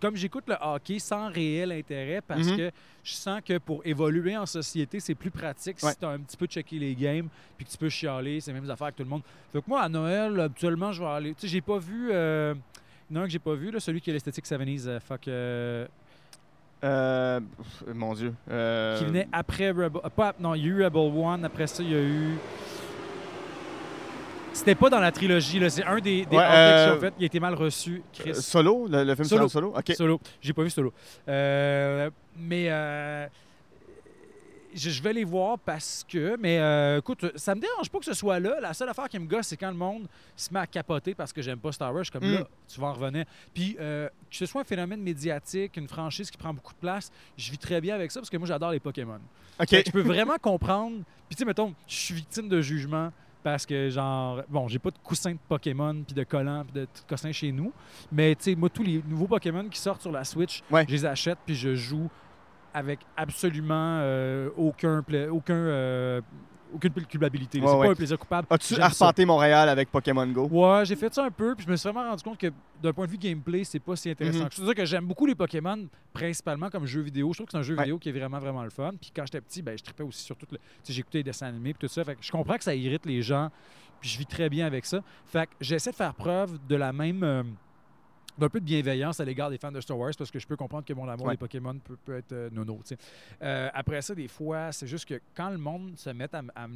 [0.00, 2.56] Comme j'écoute le hockey sans réel intérêt, parce Mhm.
[2.56, 2.70] que
[3.02, 5.90] je sens que pour évoluer en société, c'est plus pratique Ouais.
[5.92, 8.40] si tu as un petit peu checké les games puis que tu peux chialer.
[8.40, 9.22] C'est les mêmes affaires que tout le monde.
[9.52, 11.34] Fait que moi, à Noël, habituellement, je vais aller.
[11.34, 12.10] Tu sais, j'ai pas vu.
[12.12, 12.54] euh,
[13.10, 14.86] Il y en a un que j'ai pas vu, là, celui qui est l'esthétique 70s.
[14.86, 15.86] euh, fuck, euh,
[16.82, 17.40] Euh,
[17.92, 18.32] mon Dieu.
[18.50, 20.00] Euh, qui venait après Rebel.
[20.16, 21.44] Pas, non, il y a eu Rebel One.
[21.44, 22.36] Après ça, il y a eu.
[24.52, 25.70] C'était pas dans la trilogie, là.
[25.70, 27.14] C'est un des, des Ouais, euh, fait.
[27.18, 28.02] Il a été mal reçu.
[28.12, 28.30] Chris.
[28.30, 29.48] euh, Solo, le, le film Solo.
[29.48, 29.74] Solo?
[29.76, 29.92] OK.
[29.96, 30.20] Solo.
[30.40, 30.92] J'ai pas vu Solo.
[31.28, 33.26] Euh, mais euh,
[34.74, 36.36] je, je vais les voir parce que.
[36.38, 38.56] Mais euh, écoute, ça me dérange pas que ce soit là.
[38.60, 40.06] La seule affaire qui me gosse, c'est quand le monde
[40.36, 42.04] se met à capoter parce que j'aime pas Star Wars.
[42.12, 42.34] Comme Mm.
[42.34, 43.24] là, tu vas en revenir.
[43.54, 47.10] Puis euh, que ce soit un phénomène médiatique, une franchise qui prend beaucoup de place,
[47.38, 49.20] je vis très bien avec ça parce que moi, j'adore les Pokémon.
[49.60, 49.68] OK.
[49.70, 50.96] Je peux vraiment comprendre.
[51.28, 54.90] Puis, tu sais, mettons, je suis victime de jugement parce que, genre, bon, j'ai pas
[54.90, 57.72] de coussin de Pokémon, puis de collants, puis de coussin chez nous.
[58.12, 60.84] Mais, tu sais, moi, tous les nouveaux Pokémon qui sortent sur la Switch, Ouais.
[60.86, 62.08] je les achète, puis je joue
[62.74, 66.20] avec absolument euh, aucun, aucun, euh,
[66.74, 67.60] aucune culpabilité.
[67.60, 67.86] C'est ouais.
[67.86, 68.46] pas un plaisir coupable.
[68.50, 68.84] As-tu ça.
[68.86, 70.48] arpenté Montréal avec Pokémon Go?
[70.50, 72.48] Ouais, j'ai fait ça un peu, puis je me suis vraiment rendu compte que
[72.82, 74.44] d'un point de vue gameplay, c'est pas si intéressant.
[74.44, 74.48] Mhm.
[74.52, 77.32] C'est sûr que j'aime beaucoup les Pokémon, principalement comme jeu vidéo.
[77.32, 77.82] Je trouve que c'est un jeu Ouais.
[77.84, 78.90] vidéo qui est vraiment, vraiment le fun.
[79.00, 80.56] Puis quand j'étais petit, ben, je tripais aussi sur tout le.
[80.58, 82.04] Tu sais, j'écoutais les dessins animés, puis tout ça.
[82.04, 83.50] Fait que je comprends que ça irrite les gens,
[84.00, 85.00] puis je vis très bien avec ça.
[85.26, 87.22] Fait que j'essaie de faire preuve de la même.
[87.22, 87.42] euh,
[88.38, 90.56] d'un peu de bienveillance à l'égard des fans de Star Wars parce que je peux
[90.56, 91.34] comprendre que mon amour Ouais.
[91.34, 92.80] des Pokémon peut, peut être euh, nono.
[93.42, 96.68] Euh, après ça, des fois, c'est juste que quand le monde se met à,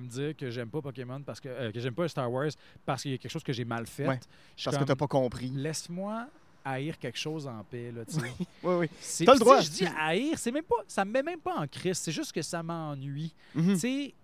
[0.00, 2.50] me dire que j'aime pas Pokémon parce que, euh, que j'aime pas Star Wars
[2.84, 4.20] parce qu'il y a quelque chose que j'ai mal fait, Ouais,
[4.64, 5.48] Parce que comme, t'as pas compris.
[5.54, 6.26] laisse-moi
[6.64, 7.92] haïr quelque chose en paix.
[7.92, 8.16] Là, tu.
[8.64, 8.90] Oui, oui.
[9.00, 9.58] C'est- T'as le droit.
[9.62, 11.98] sais, Je dis haïr, c'est même pas, ça me met même pas en crise.
[11.98, 13.32] C'est juste que ça m'ennuie.
[13.54, 13.74] Mhm.
[13.74, 14.14] Tu sais,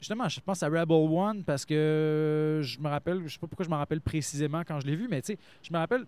[0.00, 3.64] justement, je pense à Rebel One parce que je me rappelle, je sais pas pourquoi
[3.64, 6.04] je me rappelle précisément quand je l'ai vu, mais tu sais, je me rappelle,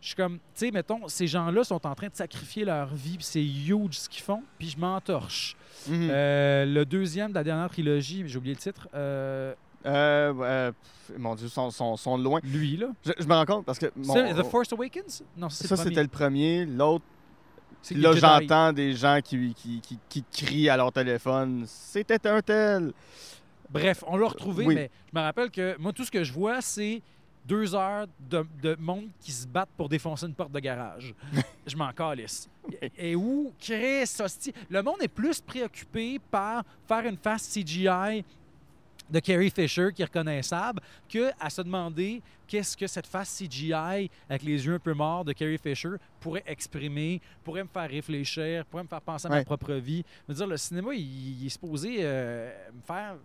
[0.00, 3.16] je suis comme, tu sais, mettons, ces gens-là sont en train de sacrifier leur vie,
[3.16, 5.56] puis c'est huge ce qu'ils font, puis je m'entorche.
[5.88, 6.08] Mhm.
[6.10, 9.54] Euh, le deuxième de la dernière trilogie, j'ai oublié le titre, euh,
[9.86, 10.72] Euh, euh,
[11.18, 12.40] mon Dieu, sont, sont, sont loin.
[12.42, 12.88] lui, là.
[13.04, 13.86] Je, je me rends compte parce que.
[13.96, 15.22] mon- The Force Awakens?
[15.36, 16.64] Non, c'est ça, c'était le premier.
[16.66, 17.04] L'autre,
[17.92, 21.64] là, j'entends des gens qui, qui, qui, qui crient à leur téléphone.
[21.66, 22.92] C'était un tel.
[23.70, 24.74] Bref, on l'a retrouvé, Oui.
[24.74, 27.02] mais je me rappelle que moi, tout ce que je vois, c'est
[27.44, 31.14] deux heures de, de monde qui se battent pour défoncer une porte de garage.
[31.66, 32.48] je m'en calisse.
[32.98, 38.24] Et où, Chris, hostie, le monde est plus préoccupé par faire une face CGI
[39.10, 44.10] de Carrie Fisher qui est reconnaissable que à se demander qu'est-ce que cette face CGI
[44.28, 45.90] avec les yeux un peu morts de Carrie Fisher
[46.20, 49.44] pourrait exprimer, pourrait me faire réfléchir, pourrait me faire penser à ma Ouais.
[49.44, 50.04] propre vie.
[50.26, 53.16] Je veux dire, le cinéma, il, il est supposé euh, me faire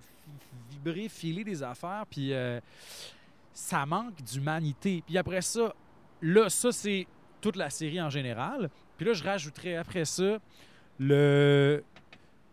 [0.71, 2.59] vibrer, filer des affaires, puis euh,
[3.53, 5.03] ça manque d'humanité.
[5.05, 5.73] Puis après ça,
[6.21, 7.07] là, ça, c'est
[7.41, 8.69] toute la série en général.
[8.97, 10.37] Puis là, je rajouterais après ça
[10.99, 11.83] le,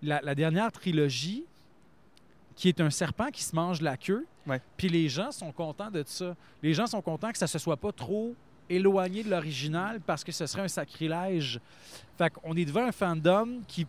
[0.03, 1.45] la, la dernière trilogie
[2.57, 4.27] qui est un serpent qui se mange la queue.
[4.47, 4.61] Ouais.
[4.77, 6.37] Puis les gens sont contents de ça.
[6.63, 8.35] Les gens sont contents que ça se soit pas trop
[8.69, 11.61] éloigné de l'original parce que ce serait un sacrilège.
[12.17, 13.87] Fait qu'on est devant un fandom qui,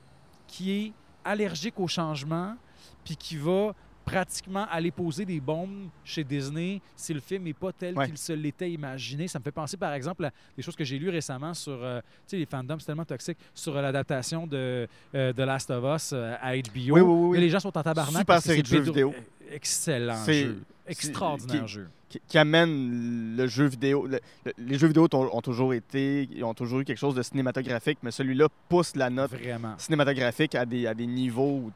[0.47, 0.93] qui est
[1.23, 2.55] allergique au changement
[3.03, 3.73] puis qui va
[4.05, 8.05] pratiquement aller poser des bombes chez Disney si le film n'est pas tel Ouais.
[8.07, 9.27] qu'il se l'était imaginé.
[9.27, 11.99] Ça me fait penser, par exemple, à des choses que j'ai lues récemment sur, euh,
[12.01, 15.83] tu sais, les fandoms, c'est tellement toxique, sur euh, l'adaptation de euh, The Last of
[15.95, 16.61] Us euh, à HBO.
[16.75, 17.29] Oui, oui, oui.
[17.33, 18.21] Mais les gens sont en tabarnak.
[18.21, 19.13] Super série de jeux vidéo.
[19.15, 20.61] euh, Excellent C'est- jeu.
[20.87, 21.87] Extraordinaire qui- jeu.
[22.09, 24.05] Qui, qui amène le jeu vidéo.
[24.05, 26.27] le- le- les jeux vidéo ont, ont toujours été.
[26.33, 29.75] Ils ont toujours eu quelque chose de cinématographique, mais celui-là pousse la note Vraiment.
[29.77, 31.61] cinématographique à des, à des niveaux.
[31.67, 31.71] où-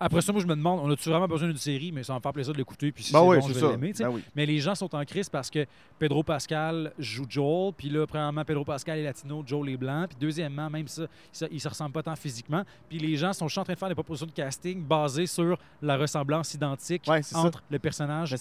[0.00, 2.18] Après ça, moi, je me demande, on a-tu vraiment besoin d'une série, mais ça va
[2.18, 2.92] me faire plaisir de l'écouter.
[2.92, 3.92] Puis si Ben c'est oui, bon, je vais l'aimer.
[3.98, 4.22] Ben oui.
[4.36, 5.66] Mais les gens sont en crise parce que
[5.98, 10.16] Pedro Pascal joue Joel, puis là, premièrement, Pedro Pascal est latino, Joel est blanc, puis
[10.20, 11.02] deuxièmement, même ça,
[11.32, 12.62] ça il se ressemble pas tant physiquement.
[12.88, 15.96] Puis les gens sont en train de faire des propositions de casting basées sur la
[15.96, 17.40] ressemblance identique Ouais, c'est ça.
[17.40, 18.34] entre le personnage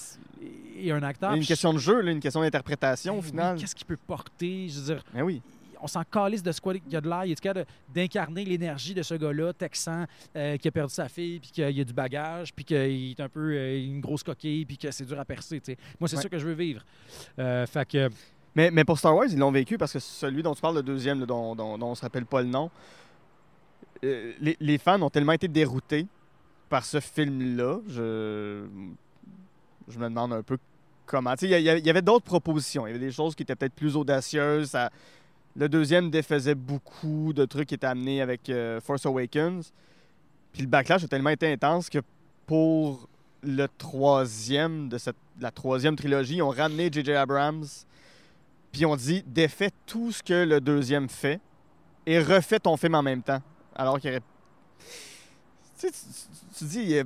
[0.80, 1.34] et un acteur.
[1.34, 3.58] Une question de jeu, là, une question d'interprétation au final.
[3.58, 4.68] Qu'est-ce qu'il peut porter?
[4.70, 5.42] Je veux dire, Ben oui.
[5.82, 7.26] On s'en calisse de ce qu'il y a de l'air.
[7.26, 10.06] Il est capable d'incarner l'énergie de ce gars-là, texan,
[10.36, 13.30] euh, qui a perdu sa fille, puis qu'il a du bagage, puis qu'il est un
[13.30, 15.62] peu euh, une grosse coquille, puis que c'est dur à percer.
[16.00, 16.22] Moi, c'est Ouais.
[16.24, 16.84] ça que je veux vivre.
[17.40, 18.10] Euh, fait que,
[18.56, 20.84] Mais, mais pour Star Wars, ils l'ont vécu parce que celui dont tu parles, le
[20.84, 22.72] deuxième, là, dont, dont, dont on se rappelle pas le nom,
[24.02, 26.08] les, les fans ont tellement été déroutés
[26.70, 27.80] par ce film-là.
[27.88, 28.66] Je,
[29.88, 30.58] je me demande un peu
[31.06, 31.34] comment.
[31.42, 32.86] Il y, y y avait d'autres propositions.
[32.86, 34.70] Il y avait des choses qui étaient peut-être plus audacieuses.
[34.72, 34.90] Ça-
[35.58, 39.74] le deuxième défaisait beaucoup de trucs qui étaient amenés avec euh, Force Awakens.
[40.54, 42.00] Puis le backlash a tellement été intense que
[42.46, 43.10] pour
[43.42, 47.12] le troisième de cette, la troisième trilogie, ils ont ramené J.J.
[47.14, 47.66] Abrams
[48.72, 51.40] puis on dit défais tout ce que le deuxième fait
[52.06, 53.42] et refais ton film en même temps.
[53.76, 54.24] Alors qu'il y aurait.
[55.80, 55.92] Tu sais,
[56.58, 57.04] tu, dis, a-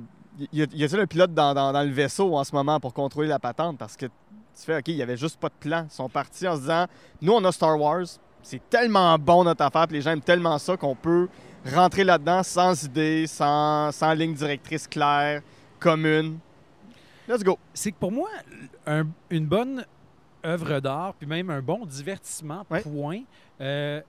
[0.52, 3.78] y a-t-il un pilote dans, dans- le vaisseau en ce moment pour contrôler la patente?
[3.78, 4.12] Parce que tu
[4.66, 5.86] fais, OK, il y avait juste pas de plan.
[5.90, 6.86] Ils sont partis en se disant,
[7.20, 8.06] nous, on a Star Wars,
[8.42, 11.28] c'est tellement bon notre affaire, puis les gens aiment tellement ça qu'on peut
[11.72, 15.42] rentrer là-dedans sans idée, sans, sans ligne directrice claire,
[15.78, 16.38] commune.
[17.28, 17.58] Let's go.
[17.72, 18.28] c'est que pour moi,
[18.86, 19.84] un- une bonne
[20.44, 22.80] œuvre d'art, puis même un bon divertissement, Ouais.
[22.82, 23.20] point,
[23.60, 24.00] euh,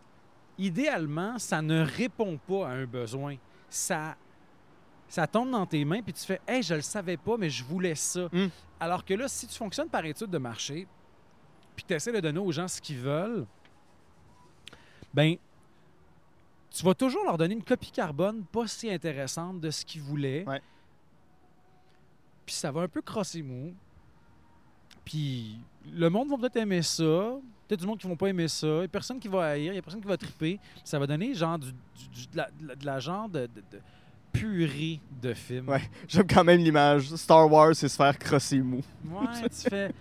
[0.57, 3.35] idéalement, ça ne répond pas à un besoin.
[3.69, 4.15] Ça,
[5.07, 7.63] ça tombe dans tes mains, puis tu fais Hey, je le savais pas, mais je
[7.63, 8.27] voulais ça.
[8.31, 8.47] Mm.
[8.79, 10.87] Alors que là, si tu fonctionnes par étude de marché,
[11.75, 13.45] puis tu essaies de donner aux gens ce qu'ils veulent,
[15.13, 15.35] ben
[16.71, 20.43] tu vas toujours leur donner une copie carbone pas si intéressante de ce qu'ils voulaient.
[20.47, 20.61] Ouais.
[22.45, 23.73] Puis ça va un peu crosser mou.
[25.05, 25.57] Puis
[25.91, 27.03] le monde va peut-être aimer ça.
[27.67, 28.67] Peut-être du monde qui vont pas aimer ça.
[28.67, 29.71] Il y a personne qui va haïr.
[29.73, 30.59] Il y a personne qui va triper.
[30.83, 33.41] Ça va donner genre du, du- du- de, la, de la- de la genre de,
[33.41, 33.79] de- de
[34.31, 35.69] purée de film.
[35.69, 35.81] Ouais.
[36.07, 37.13] J'aime quand même l'image.
[37.15, 38.81] Star Wars, c'est se faire crosser mou.
[39.05, 39.93] Ouais, tu fais.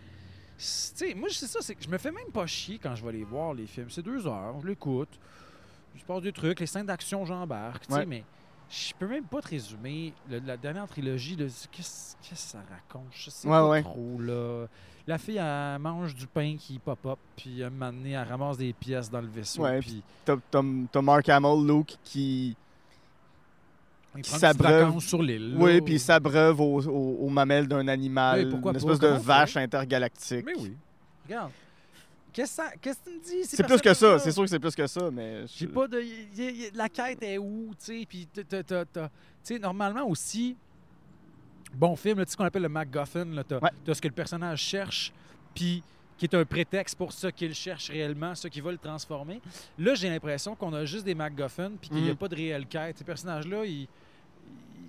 [0.65, 3.13] Sais, moi, c'est ça, c'est que je me fais même pas chier quand je vais
[3.13, 3.91] les voir, les films.
[3.91, 5.09] C'est deux heures, je l'écoute.
[5.97, 8.07] Je passe des trucs, les scènes d'action, j'embarque, tu sais, Ouais.
[8.07, 8.25] mais
[8.71, 11.37] je peux même pas te résumer le- la dernière trilogie.
[11.37, 13.09] Qu'est-ce qu'est-ce que ça raconte?
[13.13, 13.83] Je sais Ouais, pas ouais.
[13.83, 14.67] trop, là.
[15.07, 18.73] La fille, elle mange du pain qui pop-up, puis un moment donné, elle ramasse des
[18.73, 22.57] pièces dans le vaisseau, Ouais, puis T'as Mark Hamill, Luke, qui.
[24.17, 24.99] Il qui s'abreuve.
[25.01, 25.55] sur l'île.
[25.59, 28.45] Oui, puis il s'abreuve aux, aux- aux mamelles d'un animal.
[28.45, 28.93] Oui, pourquoi une pas?
[28.93, 30.45] espèce de vache intergalactique.
[30.45, 30.77] Mais oui.
[31.27, 31.51] Regarde.
[32.33, 33.45] Qu'est-ce que tu me dis?
[33.45, 34.19] ces C'est plus que ça.
[34.19, 35.45] C'est sûr que c'est plus que ça, mais.
[35.55, 36.01] J'ai pas de.
[36.01, 38.07] y- y- y- la quête est où, tu sais?
[38.09, 38.43] Puis, tu
[39.43, 40.57] sais, normalement aussi,
[41.75, 43.71] bon film, tu sais ce qu'on appelle le MacGuffin, Ouais.
[43.85, 45.13] t'as ce que le personnage cherche,
[45.55, 45.83] puis
[46.17, 49.41] qui est un prétexte pour ce qu'il cherche réellement, ce qui va le transformer.
[49.79, 52.17] Là, j'ai l'impression qu'on a juste des MacGuffins, puis qu'il n'y a Mhm.
[52.17, 52.97] pas de réelle quête.
[52.97, 53.89] Ces personnages-là, ils.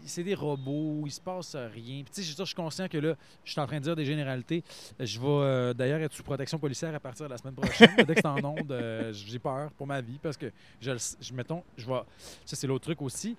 [0.06, 2.04] C'est des robots, il se passe rien.
[2.04, 4.06] Puis, tu sais, je suis conscient que là, je suis en train de dire des
[4.06, 4.64] généralités.
[5.00, 7.96] Je vais euh, d'ailleurs être sous protection policière à partir de la semaine prochaine.
[7.98, 10.52] Dès que c'est en onde, euh, j'ai peur pour ma vie parce que
[10.82, 12.02] je, je mettons, je vais.
[12.46, 13.36] Ça, c'est l'autre truc aussi.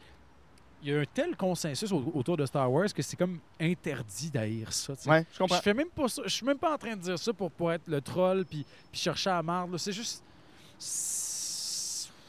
[0.83, 4.31] Il y a un tel consensus au- autour de Star Wars que c'est comme interdit
[4.31, 4.93] d'haïr ça.
[5.07, 5.57] Ouais, je comprends.
[5.57, 6.23] Je fais même pas ça.
[6.25, 8.67] Je suis même pas en train de dire ça pour, pour être le troll puis,
[8.93, 9.67] puis chercher à marre.
[9.67, 9.79] là.
[9.79, 10.23] C'est juste.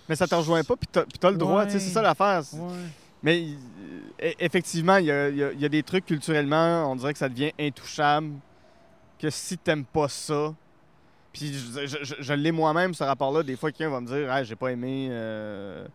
[0.07, 0.87] Mais ça te rejoint pas, puis
[1.19, 2.43] t'as le droit, tu sais, c'est ça l'affaire.
[2.53, 2.73] Ouais.
[3.26, 3.43] Mais
[4.22, 7.18] euh, e- effectivement, il y a, il y a- des trucs culturellement, on dirait que
[7.19, 8.34] ça devient intouchable.
[9.18, 10.53] Que si t'aimes pas ça,
[11.34, 14.72] puis je, l'ai moi-même ce rapport-là, des fois quelqu'un va me dire, ah, j'ai pas
[14.72, 15.07] aimé.
[15.10, 15.88] euh,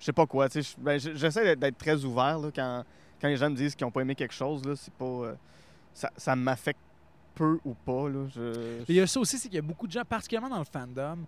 [0.00, 0.74] Je sais pas quoi, tu sais.
[0.78, 2.84] ben, je- J'essaie d'être- très ouvert là, quand,
[3.20, 5.04] quand les gens me disent qu'ils ont pas aimé quelque chose, là, c'est pas.
[5.04, 5.34] euh,
[5.92, 6.80] ça ça m'affecte
[7.34, 8.26] peu ou pas, là.
[8.88, 10.64] Il y a ça aussi, c'est qu'il y a beaucoup de gens, particulièrement dans le
[10.64, 11.18] fandom,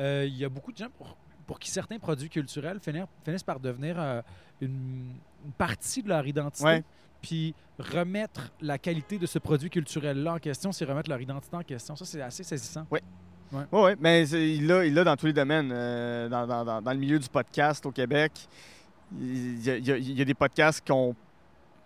[0.00, 0.88] euh, il y a beaucoup de gens
[1.50, 4.22] pour qui certains produits culturels finir- finissent par devenir euh,
[4.60, 5.14] une,
[5.44, 6.64] une partie de leur identité.
[6.64, 6.84] Ouais.
[7.20, 11.64] Puis remettre la qualité de ce produit culturel-là en question, c'est remettre leur identité en
[11.64, 11.96] question.
[11.96, 12.86] Ça, c'est assez saisissant.
[12.88, 13.00] Oui,
[13.72, 15.72] oui, mais c'est- il l'a il dans tous les domaines.
[15.72, 18.30] euh, dans, dans- dans- dans le milieu du podcast au Québec,
[19.20, 21.16] il y a, il y a- il y a des podcasts qu'on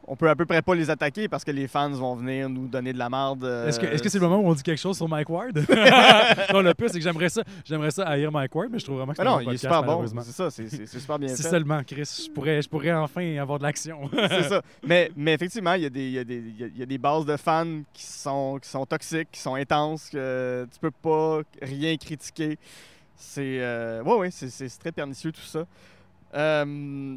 [0.07, 2.67] on peut à peu près pas les attaquer parce que les fans vont venir nous
[2.69, 3.45] donner de la merde.
[3.45, 5.57] euh, Est-ce que c'est le moment où on dit quelque chose sur Mike Ward?
[6.53, 8.97] non, le pire, c'est que j'aimerais ça, j'aimerais ça haïr Mike Ward, mais je trouve
[8.99, 10.07] vraiment que Mais c'est non, il est podcast, super bon.
[10.23, 11.43] C'est ça, c'est c'est- c'est super bien fait.
[11.43, 14.11] seulement, Chris, je pourrais, je pourrais enfin avoir de l'action.
[14.29, 14.63] c'est ça.
[14.87, 16.99] Mais, mais effectivement, il y, a des, il, y a des, il y a- des
[16.99, 21.41] bases de fans qui sont, qui sont toxiques, qui sont intenses, que tu peux pas
[21.63, 22.59] rien critiquer.
[23.17, 23.59] C'est.
[23.61, 25.65] Euh, ouais, ouais, c'est- c'est c'est très pernicieux tout ça.
[26.35, 27.17] Euh,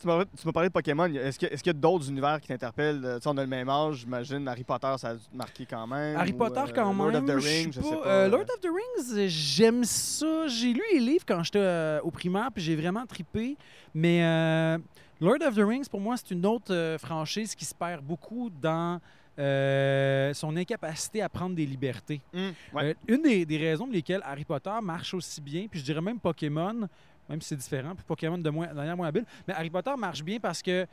[0.00, 0.06] tu
[0.46, 1.04] m'as parlé de Pokémon.
[1.06, 3.00] Est-ce qu'il y a- d'autres univers qui t'interpellent?
[3.04, 4.46] Euh, tu sais, on a le même âge, j'imagine.
[4.48, 6.16] Harry Potter, ça a marquer quand même.
[6.16, 7.24] Harry ou, Potter, euh, quand Lord même.
[7.24, 8.06] of the Rings, je sais pas.
[8.06, 10.46] euh, Lord of the Rings, j'aime ça.
[10.48, 13.56] J'ai lu les livres quand j'étais euh, au primaire, puis j'ai vraiment tripé.
[13.94, 14.78] Mais
[15.20, 19.00] Lord of the Rings, pour moi, c'est une autre franchise qui se perd beaucoup dans
[19.38, 22.20] euh, son incapacité à prendre des libertés.
[22.34, 22.50] Ouais.
[22.90, 26.00] Euh, une des, des raisons pour lesquelles Harry Potter marche aussi bien, puis je dirais
[26.02, 26.88] même Pokémon,
[27.30, 29.92] même si c'est différent, puis Pokémon de, moins, de manière moins habile, mais Harry Potter
[29.96, 30.86] marche bien parce que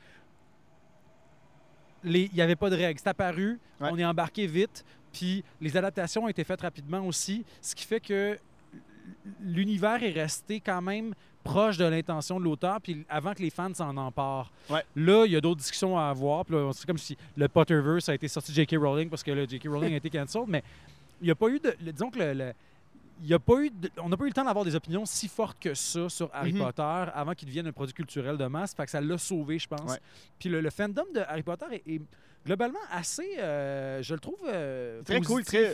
[2.03, 2.99] il n'y avait pas de règles.
[2.99, 3.89] C'est apparu, Ouais.
[3.91, 7.99] on est embarqué vite, puis les adaptations ont été faites rapidement aussi, ce qui fait
[7.99, 8.37] que
[9.41, 13.73] l'univers est resté quand même proche de l'intention de l'auteur, puis avant que les fans
[13.73, 14.51] s'en emparent.
[14.69, 14.83] Ouais.
[14.95, 16.43] Là, il y a d'autres discussions à avoir,
[16.73, 18.75] c'est comme si le Potterverse a été sorti de J.K.
[18.77, 19.67] Rowling parce que le J.K.
[19.69, 20.61] Rowling a été cancelled, mais
[21.21, 21.73] il n'y a pas eu de...
[21.83, 22.53] le- disons que le-
[23.23, 25.27] y a pas eu de- on n'a pas eu le temps d'avoir des opinions si
[25.27, 26.59] fortes que ça sur Harry Mhm.
[26.63, 26.81] Potter
[27.13, 28.73] avant qu'il devienne un produit culturel de masse.
[28.73, 29.91] Fait que ça l'a sauvé, je pense.
[29.91, 29.99] Ouais.
[30.39, 32.01] Puis le, le fandom de Harry Potter est, est
[32.45, 35.73] globalement assez, euh, je le trouve euh, Très cool, très-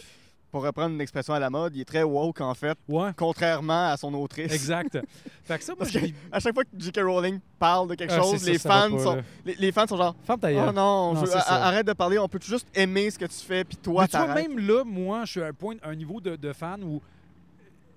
[0.52, 3.90] Pour reprendre une expression à la mode, il est très woke en fait, Ouais, contrairement
[3.90, 4.54] à son autrice.
[4.54, 5.00] exact.
[5.44, 6.00] fait que ça, moi, Parce que
[6.32, 7.00] À chaque fois que J.K.
[7.02, 9.98] Rowling parle de quelque Ah, chose, ça, les, fans pas, sont, les, les fans sont
[9.98, 10.66] genre Ferme ta Oh gueule.
[10.76, 11.40] non, Non, je- ça.
[11.66, 14.16] arrête de parler, on peut juste aimer ce que tu fais, puis toi, Mais tu
[14.18, 17.02] vois, même là, moi, je suis à un point, un niveau de, de fan où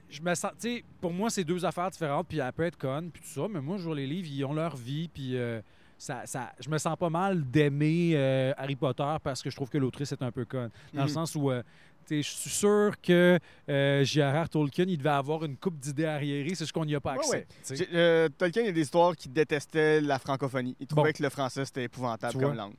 [0.08, 2.78] je me sens, tu sais, pour moi, c'est deux affaires différentes, puis elle peut être
[2.78, 5.36] conne, puis tout ça, mais moi, je vois les livres, ils ont leur vie, puis
[5.36, 5.60] euh,
[5.98, 9.68] ça, ça, je me sens pas mal d'aimer euh, Harry Potter parce que je trouve
[9.70, 10.70] que l'autrice est un peu conne.
[10.92, 11.14] Dans le Mhm.
[11.14, 11.62] sens où, euh,
[12.08, 13.38] je suis sûr que
[13.68, 14.48] euh, J.R.R.
[14.48, 17.46] Tolkien, il devait avoir une coupe d'idées arriérées, c'est juste qu'on n'y a pas accès.
[17.92, 18.28] ouais.
[18.38, 20.76] Tolkien, il y a des histoires qui détestaient la francophonie.
[20.78, 21.18] Il trouvait Bon.
[21.18, 22.74] que le français, c'était épouvantable comme langue.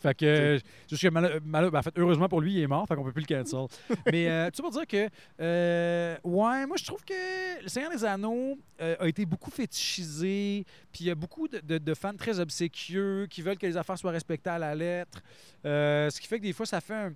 [0.00, 2.94] Fait que, euh, mal- mal- ben, en fait, heureusement pour lui, il est mort, fait
[2.94, 3.66] qu'on peut plus le cancel.
[4.12, 5.08] Mais euh, tout ça pour dire que,
[5.40, 10.64] euh, ouais, moi je trouve que Le Seigneur des Anneaux euh, a été beaucoup fétichisé,
[10.92, 13.76] puis il y a beaucoup de, de- de fans très obséquieux qui veulent que les
[13.76, 15.20] affaires soient respectées à la lettre.
[15.64, 17.12] Ce qui fait que des fois, ça fait un.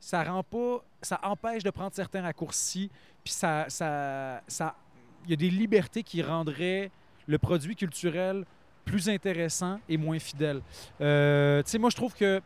[0.00, 0.84] Ça rend pas.
[1.00, 2.90] Ça empêche de prendre certains raccourcis,
[3.22, 3.66] puis ça.
[3.68, 4.74] ça, ça
[5.26, 6.90] il y a des libertés qui rendraient
[7.26, 8.44] le produit culturel
[8.84, 10.60] plus intéressant et moins fidèle.
[11.00, 12.40] Euh, tu sais, moi, je trouve que.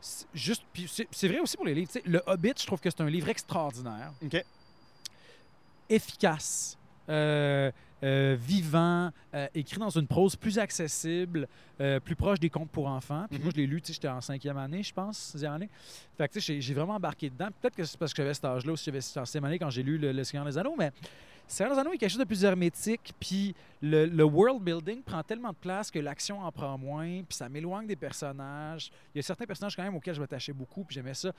[0.00, 0.62] c'est Juste,
[1.10, 1.90] c'est vrai aussi pour les livres.
[2.04, 4.44] Le Hobbit, je trouve que c'est un livre extraordinaire, OK.
[5.88, 6.76] efficace,
[7.08, 7.70] euh,
[8.02, 11.48] euh, vivant, euh, écrit dans une prose plus accessible,
[12.04, 13.26] plus proche des contes pour enfants.
[13.28, 13.44] Puis Mhm.
[13.44, 15.68] moi, je l'ai lu, tu sais, j'étais en cinquième année, je pense, sixième année.
[16.16, 17.48] Fait que, tu sais, j'ai- vraiment embarqué dedans.
[17.60, 19.70] Peut-être que c'est parce que j'avais cet âge-là, ou si j'avais en sixième année quand
[19.70, 20.92] j'ai lu Le, Le Seigneur des Anneaux, mais
[21.50, 25.22] Seigneur des Anneaux est quelque chose de plus hermétique, puis le, le world building prend
[25.22, 28.90] tellement de place que l'action en prend moins, puis ça m'éloigne des personnages.
[29.14, 31.32] Il y a certains personnages quand même auxquels je m'attachais beaucoup, puis j'aimais ça.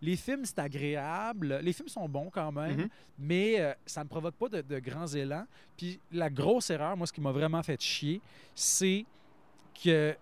[0.00, 1.60] Les films, c'est agréable.
[1.62, 2.88] Les films sont bons quand même, Mhm.
[3.20, 5.46] mais euh, ça ne provoque pas de, de grands élans.
[5.76, 8.20] Puis la grosse erreur, moi, ce qui m'a vraiment fait chier,
[8.56, 9.06] c'est
[9.84, 10.16] que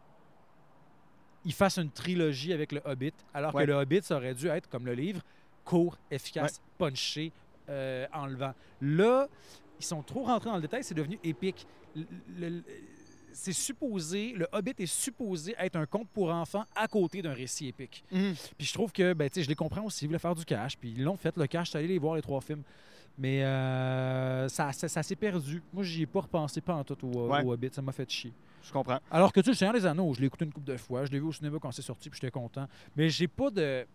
[1.44, 3.62] il fasse une trilogie avec le Hobbit, alors Ouais.
[3.64, 5.22] que le Hobbit, ça aurait dû être comme le livre,
[5.64, 7.32] court, efficace, punché,
[7.70, 8.52] euh, enlevant.
[8.80, 9.28] Là,
[9.78, 11.66] ils sont trop rentrés dans le détail, c'est devenu épique.
[13.32, 17.68] C'est supposé, le Hobbit est supposé être un conte pour enfants à côté d'un récit
[17.68, 18.04] épique.
[18.10, 18.34] Mhm.
[18.58, 20.44] Puis je trouve que, ben, tu sais, je les comprends aussi, ils voulaient faire du
[20.44, 22.62] cash, puis ils l'ont fait, le cash, je suis allé les voir, les trois films.
[23.16, 25.62] Mais euh, ça, ça, ça s'est perdu.
[25.72, 27.42] Moi, j'y ai pas repensé, pas en tout au, Ouais.
[27.44, 28.32] au Hobbit, ça m'a fait chier.
[28.64, 28.98] Je comprends.
[29.10, 31.04] Alors que tu sais, le Seigneur des Anneaux, je l'ai écouté une couple de fois,
[31.04, 32.66] je l'ai vu au cinéma quand c'est sorti, puis j'étais content.
[32.96, 33.86] Mais j'ai pas de.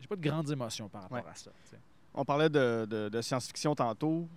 [0.00, 1.24] J'ai pas de grandes émotions par rapport Ouais.
[1.30, 1.50] à ça.
[2.14, 4.28] On parlait de, de- de science-fiction tantôt.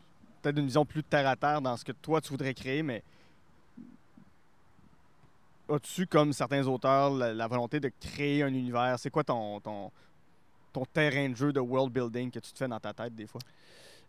[0.41, 3.03] Peut-être une vision plus terre à terre dans ce que toi tu voudrais créer, mais
[5.69, 8.97] as-tu, comme certains auteurs, la, la volonté de créer un univers?
[8.99, 9.91] C'est quoi ton, ton,
[10.73, 13.27] ton terrain de jeu de world building que tu te fais dans ta tête des
[13.27, 13.41] fois?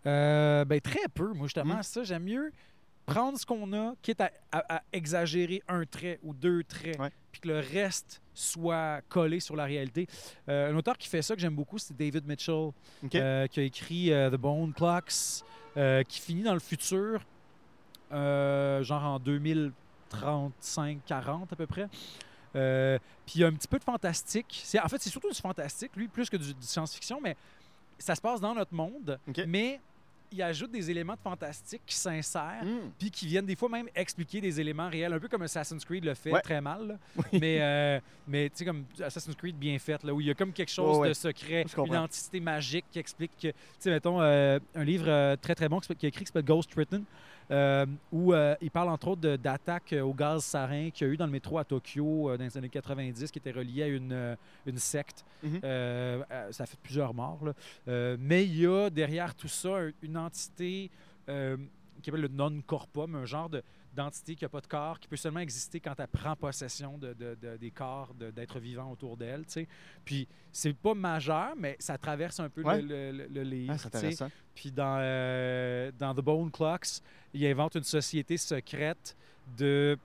[0.07, 1.77] Euh, ben, très peu, moi, justement.
[1.77, 1.83] Mm.
[1.83, 2.53] Ça, j'aime mieux
[3.07, 7.11] prendre ce qu'on a, quitte à, à- à exagérer un trait ou deux traits, Ouais.
[7.31, 10.07] puis que le reste soit collé sur la réalité.
[10.49, 12.71] Euh, un auteur qui fait ça, que j'aime beaucoup, c'est David Mitchell,
[13.15, 15.45] euh, qui a écrit euh, The Bone Clocks,
[16.09, 17.21] qui finit dans le futur,
[18.11, 19.73] genre en 2035-40
[21.51, 21.89] à peu près.
[22.53, 24.65] Puis il y a un petit peu de fantastique.
[24.83, 27.37] En fait, c'est surtout du fantastique, lui, plus que du, du science-fiction, mais
[27.99, 29.81] ça se passe dans notre monde, mais
[30.33, 32.91] il ajoute des éléments de fantastique qui s'insèrent, Hmm.
[32.99, 36.05] puis qui viennent des fois même expliquer des éléments réels, un peu comme Assassin's Creed
[36.05, 36.41] le fait Ouais.
[36.41, 36.87] très mal.
[36.89, 36.95] là.
[37.17, 37.39] Oui.
[37.41, 40.35] Mais, euh, mais tu sais, comme Assassin's Creed bien fait, là, où il y a
[40.35, 41.09] comme quelque chose ouais.
[41.09, 45.37] de secret, une entité magique qui explique que, tu sais, mettons, euh, un livre euh,
[45.37, 47.05] très très bon qui a écrit qui s'appelle Ghost Written,
[47.51, 51.13] euh, où euh, il parle entre autres d'attaques euh, au gaz sarin qu'il y a
[51.13, 53.87] eu dans le métro à Tokyo euh, dans les années 90 qui était relié à
[53.89, 54.37] une,
[54.67, 55.25] une secte.
[55.43, 55.61] Mhm.
[55.63, 57.41] Ça a fait plusieurs morts.
[57.45, 58.17] là.
[58.19, 60.91] Mais il y a derrière tout ça un- une entité
[61.27, 63.63] qui s'appelle le non-corpum, un genre de-
[63.95, 67.13] d'entité qui n'a pas de corps, qui peut seulement exister quand elle prend possession de,
[67.13, 69.45] de- de- des corps d'êtres vivants autour d'elle.
[69.47, 69.69] tu sais.
[70.05, 72.83] Puis c'est pas majeur, mais ça traverse un peu le- Ouais.
[72.83, 73.73] le, le- le livre.
[73.75, 73.97] Ah, c'est tu sais.
[73.99, 74.31] intéressant.
[74.55, 77.01] Puis dans, euh, dans The Bone Clocks,
[77.35, 79.17] il invente une société secrète
[79.59, 79.99] de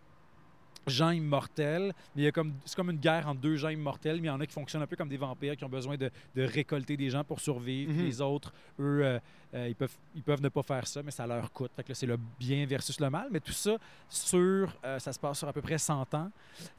[0.89, 1.93] gens immortels.
[2.15, 4.31] Mais il y a comme, c'est comme une guerre entre deux gens immortels, mais il
[4.31, 6.43] y en a qui fonctionnent un peu comme des vampires, qui ont besoin de, de
[6.43, 7.91] récolter des gens pour survivre.
[7.93, 8.05] Mhm.
[8.05, 9.19] Les autres, eux, euh,
[9.53, 11.71] euh, ils, peuvent, ils peuvent ne pas faire ça, mais ça leur coûte.
[11.75, 13.27] Fait que là, c'est le bien versus le mal.
[13.31, 13.77] Mais tout ça,
[14.09, 16.31] sur, euh, ça se passe sur à peu près 100 ans.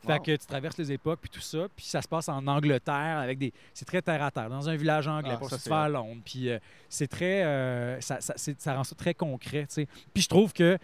[0.06, 0.18] Fait Wow.
[0.22, 1.66] que tu traverses les époques, puis tout ça.
[1.74, 3.52] Puis ça se passe en Angleterre, avec des...
[3.72, 6.20] C'est très terre-à-terre, dans un village anglais, Ah, pour ça, se faire à Londres.
[6.24, 6.48] Puis
[6.88, 8.00] c'est très...
[8.00, 9.88] ça, ça, c'est- ça rend ça très concret, tu sais.
[10.12, 10.78] Puis je trouve que,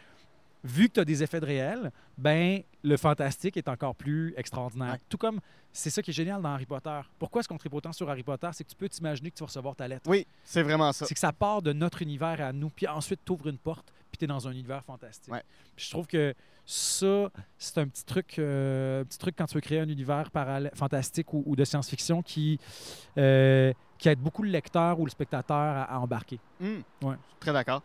[0.64, 4.94] vu que tu as des effets de réel, ben le fantastique est encore plus extraordinaire.
[4.94, 5.00] Ouais.
[5.08, 5.40] Tout comme,
[5.72, 7.00] c'est ça qui est génial dans Harry Potter.
[7.18, 8.48] Pourquoi est-ce qu'on tripe autant sur Harry Potter?
[8.52, 10.08] C'est que tu peux t'imaginer que tu vas recevoir ta lettre.
[10.08, 11.04] Oui, c'est vraiment ça.
[11.06, 13.92] C'est que ça part de notre univers à nous, puis ensuite tu ouvres une porte,
[14.10, 15.32] puis tu es dans un univers fantastique.
[15.32, 15.42] Ouais.
[15.76, 16.34] Puis je trouve que
[16.66, 20.30] ça, c'est un petit truc, euh, un petit truc quand tu veux créer un univers
[20.74, 22.58] fantastique ou, ou de science-fiction qui,
[23.18, 26.40] euh, qui aide beaucoup le lecteur ou le spectateur à, à embarquer.
[26.60, 26.80] Hmm.
[27.02, 27.16] Ouais.
[27.38, 27.82] Très d'accord.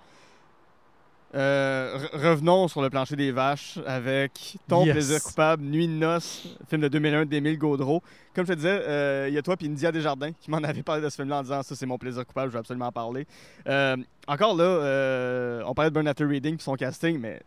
[1.36, 4.94] Euh, re- revenons sur le plancher des vaches avec Ton Yes.
[4.94, 8.02] plaisir coupable, Nuit de noces, film de 2001 d'Émile Gaudreau.
[8.34, 10.82] Comme je te disais, euh, il y a toi et India Desjardins qui m'en avait
[10.82, 12.92] parlé de ce film-là en disant ça c'est mon plaisir coupable, je veux absolument en
[12.92, 13.28] parler.
[13.68, 13.96] Euh,
[14.28, 17.42] encore là, on parlait de After Reading et son casting, mais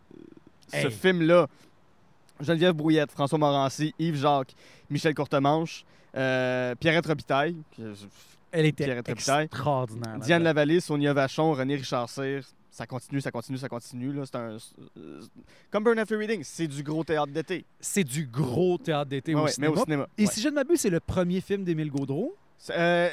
[0.71, 1.47] ce film-là,
[2.39, 4.53] Geneviève Brouillette, François Morancy, Yves Jacques,
[4.89, 5.83] Michel Courtemanche,
[6.13, 7.57] Pierrette Robitaille,
[8.51, 9.45] Elle était Pierre Trépitaille.
[9.45, 10.19] extraordinaire.
[10.19, 10.43] Diane.
[10.43, 12.43] Lavallée, Sonia Vachon, René Richard Cyr.
[12.73, 14.11] Ça continue, ça continue, ça continue.
[14.11, 14.23] Là.
[14.25, 14.57] C'est un,
[14.97, 15.21] euh,
[15.69, 17.65] comme Burn After Reading, c'est du gros théâtre d'été.
[17.79, 19.73] C'est du gros théâtre d'été Ouais, au ouais, mais cinéma.
[19.73, 20.07] au cinéma.
[20.17, 20.31] Et ouais.
[20.31, 22.35] si je ne m'abuse, c'est le premier film d'Émile Gaudreau?
[22.71, 23.09] Euh,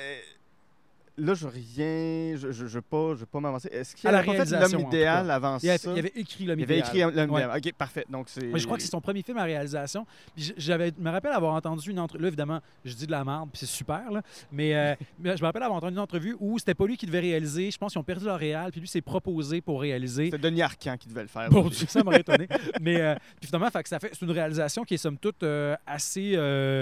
[1.21, 2.37] là, je rien.
[2.37, 3.69] Je ne veux pas, je pas m'avancer.
[3.73, 5.93] Est-ce qu'il avait pas fait l'homme idéal avant Il avait, ça?
[5.93, 6.89] il avait écrit L'homme Il avait idéal.
[7.07, 7.43] écrit l'homme Ouais.
[7.43, 7.59] idéal.
[7.59, 8.05] Ok, parfait.
[8.09, 8.57] Donc, c'est.
[8.59, 10.07] Je crois que c'est son premier film à réalisation.
[10.35, 12.23] Puis j- j'avais, je me rappelle avoir entendu une entrevue.
[12.23, 14.23] Là, évidemment, je dis de la merde, puis c'est super, là.
[14.53, 17.07] Mais, euh, mais je me rappelle avoir entendu une entrevue où c'était pas lui qui
[17.07, 17.71] devait réaliser.
[17.71, 20.27] Je pense qu'ils ont perdu leur réal, puis lui s'est proposé pour réaliser.
[20.27, 21.49] C'était Denis Arcand qui devait le faire.
[21.51, 22.49] Bon ça m'aurait étonné.
[22.81, 25.43] Mais euh, puis finalement, fait que ça fait, c'est une réalisation qui est somme toute
[25.43, 26.37] euh, assez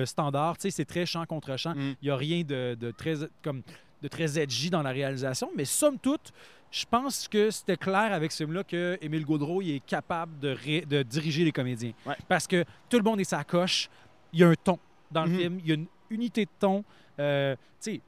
[0.07, 0.57] standard.
[0.59, 1.75] Tu sais, c'est très chant contre chant.
[1.75, 1.95] Mm.
[2.03, 3.63] Il n'y a rien de, de très comme
[4.03, 6.33] de très edgy dans la réalisation, mais somme toute,
[6.71, 10.51] je pense que c'était clair avec ce film-là que Émile Gaudreau il est capable de,
[10.51, 11.93] ré- de diriger les comédiens.
[12.07, 12.17] Ouais.
[12.29, 13.89] Parce que tout le monde est sa coche.
[14.33, 14.79] Il y a un ton
[15.11, 15.39] dans le Mhm.
[15.39, 15.61] film.
[15.65, 16.85] Il y a une unité de ton.
[17.19, 18.01] Euh, tu sais,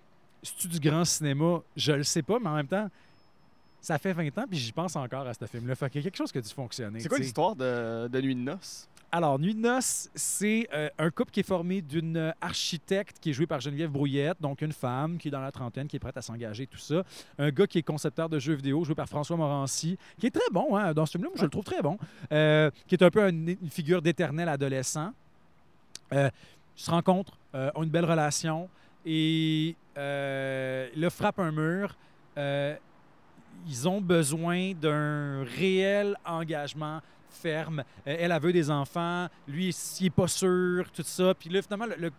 [0.43, 1.63] c'est-tu du grand cinéma?
[1.75, 2.89] Je le sais pas, mais en même temps,
[3.81, 5.75] ça fait 20 ans, puis j'y pense encore à ce film-là.
[5.75, 7.01] Fait qu'il y a quelque chose qui a dû fonctionner.
[7.01, 8.87] C'est quoi l'histoire de, de Nuit de noces?
[9.13, 13.33] Alors, Nuit de noces, c'est euh, un couple qui est formé d'une architecte qui est
[13.33, 16.17] jouée par Geneviève Brouillette, donc une femme qui est dans la trentaine, qui est prête
[16.17, 17.03] à s'engager, tout ça.
[17.37, 20.49] Un gars qui est concepteur de jeux vidéo, joué par François Morancy, qui est très
[20.53, 21.99] bon hein, dans ce film-là, je le trouve très bon,
[22.31, 25.13] euh, qui est un peu un- une figure d'éternel adolescent.
[26.13, 26.31] Euh,
[26.77, 28.69] se rencontrent, euh, ont une belle relation,
[29.05, 31.97] et là, frappe un mur.
[33.69, 37.01] Ils ont besoin d'un réel engagement
[37.31, 37.81] ferme.
[38.07, 39.27] Euh, elle, elle veut des enfants.
[39.49, 41.35] Lui, il n'est pas sûr, tout ça.
[41.35, 42.13] Puis là, finalement, le- le-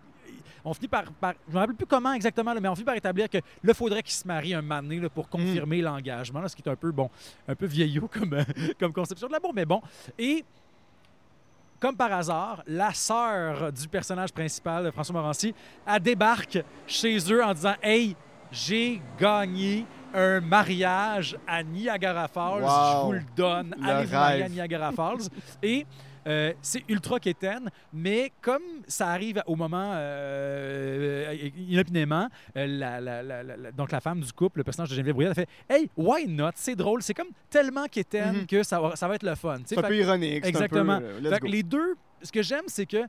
[0.63, 2.85] on finit par, par- Je ne me rappelle plus comment exactement, là, mais on finit
[2.85, 6.47] par établir que là, faudrait qu'ils se marient un donné là, pour confirmer l'engagement, là,
[6.47, 7.09] ce qui est un peu, bon,
[7.47, 8.43] un peu vieillot comme, euh,
[8.79, 9.81] comme conception de l'amour, mais bon.
[10.19, 10.45] Et
[11.79, 15.53] comme par hasard, la sœur du personnage principal, de François Morancy,
[15.85, 18.15] elle débarque chez eux en disant Hey,
[18.51, 22.63] j'ai gagné un mariage à Niagara Falls.
[22.63, 22.69] Wow.
[22.69, 23.75] Je vous le donne.
[23.79, 24.49] Le Allez vous marier à.
[24.49, 25.29] Niagara Falls.
[25.63, 25.85] Et
[26.27, 33.71] euh, c'est ultra quétaine, mais comme ça arrive au moment euh, inopinément, euh, la, la-
[33.71, 36.51] donc la femme du couple, le personnage de Geneviève Brouillard, elle fait Hey, why not?
[36.55, 37.01] C'est drôle.
[37.01, 38.45] C'est comme tellement quétaine Mhm.
[38.45, 39.59] que ça va, ça va être le fun.
[39.65, 40.37] C'est un peu ironique.
[40.37, 40.99] un peu, Exactement.
[40.99, 41.51] let's fait que go.
[41.51, 43.03] les deux, ce que j'aime, c'est que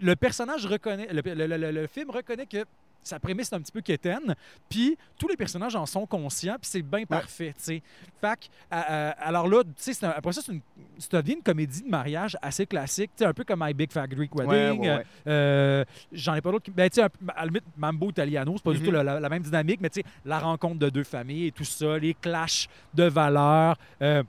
[0.00, 2.64] le personnage reconnaît, le, le- le- le- le film reconnaît que
[3.06, 4.34] sa prémisse est un petit peu quétaine,
[4.66, 7.82] puis tous les personnages en sont conscients, puis c'est bien parfait, tu sais.
[8.18, 10.62] Fait que, euh, euh, alors là, tu sais, après ça, c'est une,
[10.98, 13.92] ça devient une comédie de mariage assez classique, tu sais, un peu comme My Big
[13.92, 14.80] Fat Greek Wedding.
[14.80, 15.04] Ouais, ouais.
[15.26, 16.70] Euh, J'en ai pas d'autres.
[16.74, 17.10] Ben, tu sais, à
[17.40, 20.00] la limite, Mambo Italiano, c'est pas du tout la, la- la même dynamique, mais tu
[20.00, 23.76] sais, la rencontre de deux familles et tout ça, les clashs de valeurs.
[24.00, 24.22] euh,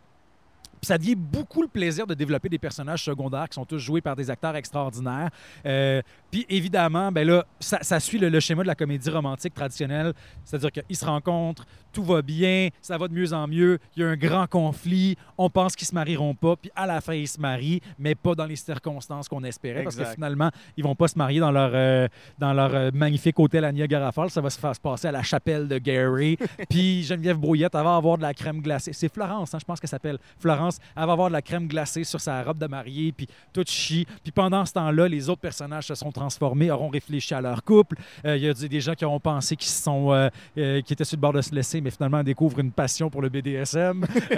[0.86, 4.02] puis ça devient beaucoup le plaisir de développer des personnages secondaires qui sont tous joués
[4.02, 5.32] par des acteurs extraordinaires.
[5.66, 9.56] Euh, puis évidemment, ben là, ça, ça suit le, le schéma de la comédie romantique
[9.56, 10.14] traditionnelle,
[10.44, 14.06] c'est-à-dire qu'ils se rencontrent, tout va bien, ça va de mieux en mieux, il y
[14.06, 17.28] a un grand conflit, on pense qu'ils se marieront pas, puis à la fin ils
[17.28, 21.08] se marient, mais pas dans les circonstances qu'on espérait, parce que finalement ils vont pas
[21.08, 22.08] se marier dans leur euh,
[22.38, 25.12] dans leur euh, magnifique hôtel à Niagara Falls, ça va se faire se passer à
[25.12, 26.38] la chapelle de Gary.
[26.70, 28.92] puis Geneviève Brouillette, elle va avoir de la crème glacée.
[28.94, 30.75] C'est Florence, hein, je pense qu'elle s'appelle Florence.
[30.96, 34.06] Elle va avoir de la crème glacée sur sa robe de mariée, puis tout chie.
[34.24, 37.98] Puis pendant ce temps-là, les autres personnages se sont transformés, auront réfléchi à leur couple.
[38.26, 41.04] Euh, Il y a des gens qui auront pensé qu'ils sont euh, euh, qui étaient
[41.06, 44.06] sur le bord de se laisser, mais finalement découvrent une passion pour le BDSM.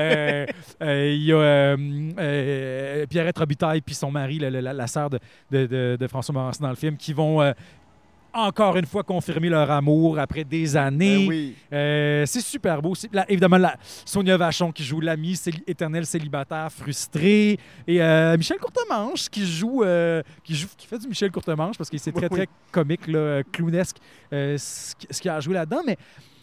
[0.82, 1.76] Il y a
[3.08, 5.20] Pierrette Robitaille puis son mari, la, la, la sœur de,
[5.52, 7.54] de, de- de François Morancy dans le film, qui vont
[8.38, 11.26] encore une fois confirmer leur amour après des années.
[11.26, 11.56] Ben oui.
[11.74, 12.96] Euh, c'est super beau.
[12.96, 17.58] C'est- là, évidemment, la, Sonia Vachon qui joue l'ami céli- éternel célibataire frustré.
[17.88, 21.90] Et euh, Michel Courtemanche qui joue, euh, qui joue, qui fait du Michel Courtemanche parce
[21.90, 22.38] que c'est très, Oui.
[22.38, 23.98] très comique, là, clownesque,
[24.32, 25.82] ce qui- ce qu'il a à jouer là-dedans.
[25.86, 25.98] Mais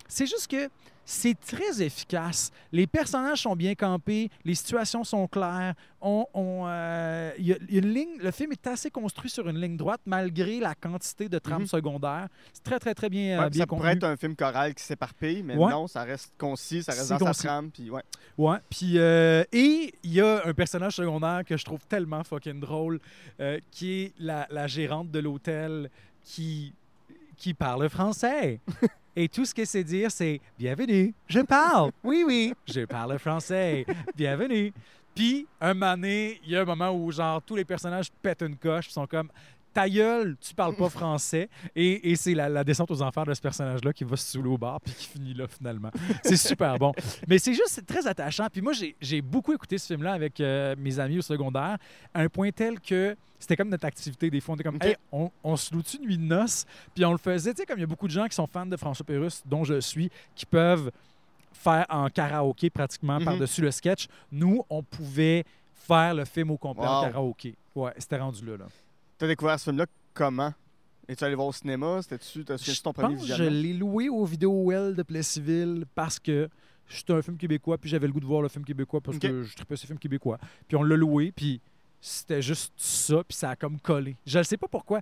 [0.08, 0.68] c'est juste que
[1.04, 2.50] c'est très efficace.
[2.72, 5.74] Les personnages sont bien campés, les situations sont claires.
[6.00, 9.76] On, on, euh, y a- une ligne, le film est assez construit sur une ligne
[9.76, 11.66] droite malgré la quantité de trames Mhm.
[11.68, 12.28] secondaires.
[12.52, 13.80] C'est très, très, très bien, euh, Ouais, bien ça contenu.
[13.82, 15.70] pourrait être un film choral qui s'éparpille, mais Ouais.
[15.70, 17.40] non, ça reste concis, ça reste dans concis.
[17.42, 17.70] sa trame.
[17.70, 18.02] Puis ouais.
[18.36, 18.58] Ouais.
[18.70, 23.00] Puis, euh, et il y a un personnage secondaire que je trouve tellement fucking drôle,
[23.40, 25.90] euh, qui est la, la gérante de l'hôtel
[26.24, 26.72] qui,
[27.36, 28.60] qui parle français.
[29.16, 31.92] Et tout ce qu'elle sait dire, c'est Bienvenue, je parle.
[32.02, 33.86] Oui, oui, je parle français.
[34.16, 34.72] Bienvenue.
[35.14, 38.42] Puis, un moment donné, il y a un moment où, genre, tous les personnages pètent
[38.42, 39.30] une coche, sont comme
[39.74, 41.48] Ta gueule, tu parles pas français.
[41.74, 44.48] Et, et c'est la, la descente aux enfers de ce personnage-là qui va se saouler
[44.48, 45.90] au bar, puis qui finit là, finalement.
[46.22, 46.92] C'est super bon.
[47.28, 48.46] Mais c'est juste très attachant.
[48.52, 51.76] Puis moi, j'ai beaucoup écouté ce film-là avec euh, mes amis au secondaire,
[52.14, 54.30] à un point tel que c'était comme notre activité.
[54.30, 54.78] Des fois, on était comme.
[54.80, 56.64] Hey, on, on se loue-tu nuit de noces?
[56.94, 58.46] Puis on le faisait, tu sais, comme il y a beaucoup de gens qui sont
[58.46, 60.90] fans de François Pérusse, dont je suis, qui peuvent
[61.52, 63.24] faire en karaoké pratiquement Mhm.
[63.24, 64.06] par-dessus le sketch.
[64.30, 65.44] Nous, on pouvait
[65.74, 67.54] faire le film au complet en karaoké.
[67.74, 68.56] Ouais, c'était rendu là.
[68.56, 68.66] là.
[69.18, 70.52] T'as découvert ce film-là comment?
[71.06, 72.00] Es-tu allé voir au cinéma?
[72.02, 72.44] C'était-tu
[72.82, 76.48] ton premier pense je l'ai loué au vidéo Well de Plessisville parce que
[76.88, 79.42] c'était un film québécois, puis j'avais le goût de voir le film québécois parce que
[79.42, 80.38] je tripais ces films québécois.
[80.66, 81.60] Puis on l'a loué, puis
[82.00, 84.16] c'était juste ça, puis ça a comme collé.
[84.26, 85.00] Je ne sais pas pourquoi.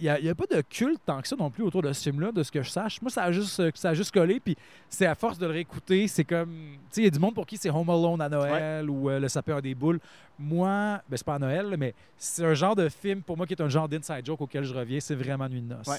[0.00, 2.32] Il n'y a, pas de culte tant que ça non plus autour de ce film-là,
[2.32, 3.00] de ce que je sache.
[3.00, 4.56] Moi, ça a juste, euh, ça a juste collé, puis
[4.88, 6.50] c'est à force de le réécouter, c'est comme...
[6.50, 9.08] Tu sais, il y a du monde pour qui c'est Home Alone à Noël ou
[9.08, 10.00] euh, Le sapin des boules.
[10.38, 13.54] Moi, ben, c'est pas à Noël, mais c'est un genre de film, pour moi, qui
[13.54, 14.98] est un genre d'inside joke auquel je reviens.
[14.98, 15.86] C'est vraiment Nuit de noces.
[15.86, 15.98] Ouais.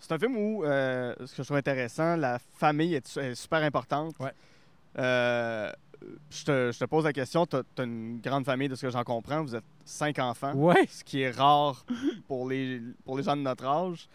[0.00, 3.62] C'est un film où, euh, ce que je trouve intéressant, la famille est, est super
[3.62, 4.14] importante.
[4.18, 4.32] Ouais.
[4.98, 5.70] Euh,
[6.30, 8.90] je, te, je te pose la question, tu as, une grande famille de ce que
[8.90, 10.86] j'en comprends, vous êtes cinq enfants, Ouais.
[10.88, 11.84] ce qui est rare
[12.26, 14.08] pour les, pour les gens de notre âge.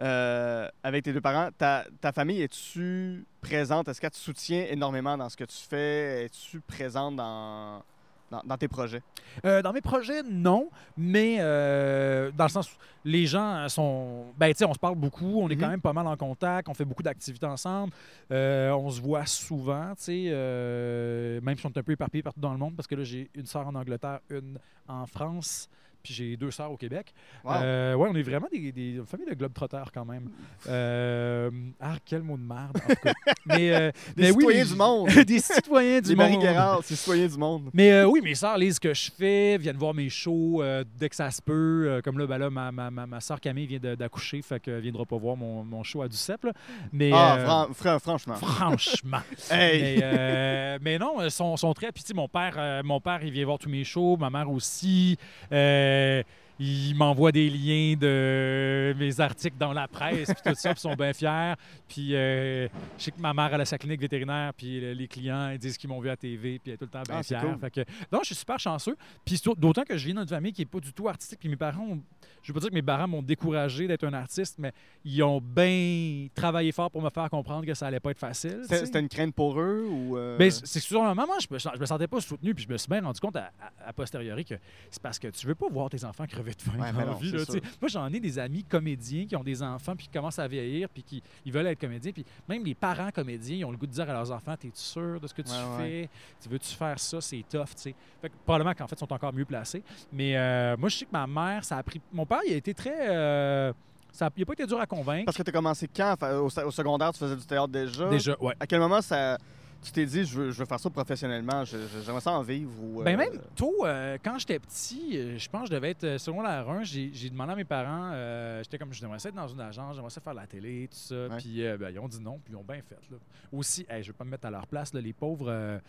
[0.00, 3.88] Euh, avec tes deux parents, ta, ta famille, es-tu présente?
[3.88, 6.26] Est-ce qu'elle te soutient énormément dans ce que tu fais?
[6.26, 7.82] Es-tu présente dans,
[8.30, 9.02] dans, dans tes projets?
[9.44, 14.26] Euh, dans mes projets, non, mais euh, dans le sens où les gens sont.
[14.38, 15.60] Ben, tu sais, on se parle beaucoup, on est Mhm.
[15.60, 17.92] quand même pas mal en contact, on fait beaucoup d'activités ensemble,
[18.32, 22.40] euh, on se voit souvent, tu sais, même si on est un peu éparpillés partout
[22.40, 25.68] dans le monde, parce que là, j'ai une sœur en Angleterre, une en France,
[26.08, 27.12] puis j'ai deux sœurs au Québec.
[27.44, 27.52] Wow.
[27.62, 30.30] Euh, ouais, on est vraiment des, des une famille de globetrotters quand même.
[30.66, 33.12] Euh, ah, quel mot de merde, en tout cas.
[33.46, 35.08] mais, euh, Des mais oui, citoyens du monde!
[35.26, 36.42] des citoyens du Marie monde.
[36.42, 37.70] Guérard, c'est citoyens du monde.
[37.74, 40.62] Mais euh, oui, mes sœurs lisent ce que je fais, viennent voir mes shows
[40.98, 42.00] dès que ça se peut.
[42.02, 45.04] Comme là, ben là ma, ma, ma, ma soeur Camille vient d'accoucher, fait qu'elle viendra
[45.04, 46.44] pas voir mon, mon show à Duceppe.
[46.44, 46.52] là.
[46.90, 48.34] Mais, Ah, fran- fran- franchement.
[48.36, 49.18] franchement.
[49.50, 49.98] Hey!
[50.00, 51.92] mais, mais non, ils sont, sont très.
[51.92, 55.16] Puis, mon père, mon père, il vient voir tous mes shows, ma mère aussi.
[55.52, 56.47] Euh, え。
[56.58, 60.94] Il m'envoie des liens de mes articles dans la presse, puis tout ça, puis ils sont
[60.94, 61.54] bien fiers.
[61.88, 62.68] Puis, euh,
[62.98, 65.76] je sais que ma mère, elle a sa clinique vétérinaire, puis les clients, ils disent
[65.76, 67.40] qu'ils m'ont vu à TV, puis elle est tout le temps bien Ah, fière.
[67.42, 67.58] cool.
[67.60, 67.80] Fait que,
[68.12, 68.96] non, je suis super chanceux.
[69.24, 71.56] Puis, d'autant que je viens d'une famille qui n'est pas du tout artistique, puis mes
[71.56, 72.02] parents, ont-
[72.42, 74.72] je veux pas dire que mes parents m'ont découragé d'être un artiste, mais
[75.04, 78.62] ils ont bien travaillé fort pour me faire comprendre que ça allait pas être facile.
[78.68, 80.16] C'était une crainte pour eux ou.
[80.16, 82.72] euh, Ben, c'est sur un moment, je me, je me sentais pas soutenu, puis je
[82.72, 84.54] me suis bien rendu compte à, à- a posteriori que
[84.90, 87.06] c'est parce que tu veux pas voir tes enfants crever de faim Ouais, dans la
[87.06, 87.30] non, vie.
[87.30, 87.58] c'est là, tu sais.
[87.60, 87.70] sûr.
[87.80, 90.88] Moi, j'en ai des amis comédiens qui ont des enfants, puis qui commencent à vieillir,
[90.88, 92.12] puis qui ils veulent être comédiens.
[92.12, 94.80] Puis même les parents comédiens, ils ont le goût de dire à leurs enfants T'es-tu
[94.80, 96.08] sûr de ce que tu Ouais, fais?
[96.42, 97.20] Tu veux-tu faire ça?
[97.20, 97.94] C'est tough, tu sais.
[98.20, 99.82] Fait que probablement qu'en fait, ils sont encore mieux placés.
[100.12, 102.00] Mais euh, moi, je sais que ma mère, ça a pris.
[102.12, 103.08] Mon père, il a été très.
[103.10, 103.72] euh,
[104.10, 105.26] ça il n'a pas été dur à convaincre.
[105.26, 106.14] Parce que tu as commencé quand?
[106.22, 108.08] Au, secondaire, tu faisais du théâtre déjà?
[108.08, 108.54] Déjà, ouais.
[108.58, 109.36] À quel moment ça,
[109.82, 112.70] tu t'es dit, je veux, je veux faire ça professionnellement, j'aimerais ça en vivre?
[112.82, 115.90] Ou, Ben euh, même tôt, euh, quand j'étais petit, euh, je pense que je devais
[115.90, 119.34] être euh, secondaire 1, j'ai demandé à mes parents, euh, j'étais comme, j'aimerais ça être
[119.36, 121.28] dans une agence, j'aimerais ça faire de la télé, tout ça.
[121.38, 122.98] Puis euh, ben, ils ont dit non, puis ils ont bien fait.
[123.10, 123.18] Là.
[123.52, 125.80] Aussi, hey, je vais pas me mettre à leur place, là, les pauvres.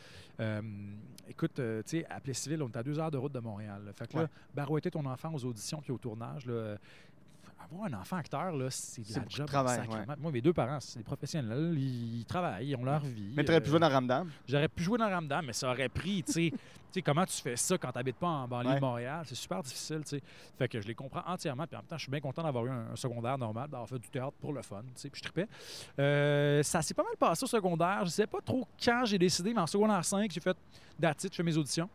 [1.28, 3.82] écoute, tu sais, à Plessisville, on est à deux heures de route de Montréal.
[3.86, 3.94] là.
[3.94, 6.78] Fait que là, barouetter ton enfant aux auditions puis au tournage, là,
[7.64, 9.48] avoir un enfant acteur, là, c'est de la beaucoup de job.
[9.48, 9.88] travail.
[10.20, 11.76] Moi, mes deux parents, c'est des professionnels.
[11.78, 13.34] Ils travaillent, ils ont leur vie.
[13.36, 14.30] Mais tu aurais pu euh, jouer dans Ramdam?
[14.48, 16.60] J'aurais pu jouer dans Ramdam, mais ça aurait pris, tu sais, tu
[16.92, 18.76] sais, comment tu fais ça quand tu n'habites pas en banlieue Ouais.
[18.76, 19.24] de Montréal?
[19.26, 20.22] C'est super difficile, tu sais.
[20.58, 22.66] Fait que je les comprends entièrement, puis en même temps, je suis bien content d'avoir
[22.66, 25.20] eu un, un secondaire normal, d'avoir fait du théâtre pour le fun, tu sais, puis
[25.20, 25.48] je tripais.
[26.00, 28.02] Euh, ça s'est pas mal passé au secondaire.
[28.06, 30.58] Je sais pas trop quand j'ai décidé, mais en secondaire 5, j'ai fait
[30.98, 31.90] d'attitude, je fais mes auditions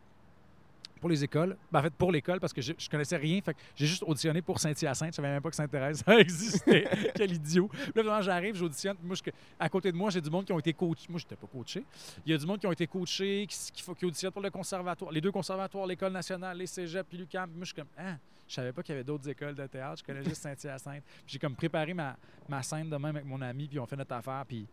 [1.04, 1.54] pour les écoles.
[1.70, 3.38] Ben, en fait, pour l'école, parce que je, je connaissais rien.
[3.42, 5.10] Fait que j'ai juste auditionné pour Saint-Hyacinthe.
[5.10, 6.88] Je savais même pas que Sainte-Thérèse existait.
[7.14, 7.68] Quel idiot.
[7.94, 8.96] Là, finalement, j'arrive, j'auditionne.
[8.96, 11.04] Puis Moi, je- à côté de moi, j'ai du monde qui ont été coachés.
[11.10, 11.84] Moi, j'étais pas coaché.
[12.24, 14.48] Il y a du monde qui ont été coachés, qui, qui, qui auditionnent pour le
[14.48, 15.12] conservatoire.
[15.12, 17.50] Les deux conservatoires, l'École nationale, les cégeps, puis l'UQAM.
[17.50, 18.16] Puis Moi, je suis comme, ah,
[18.48, 19.98] je savais pas qu'il y avait d'autres écoles de théâtre.
[19.98, 21.02] Je connais juste Saint-Hyacinthe.
[21.04, 22.16] Puis j'ai comme préparé ma,
[22.48, 24.42] ma scène de même avec mon ami, puis on fait notre affaire.
[24.48, 24.66] Puis,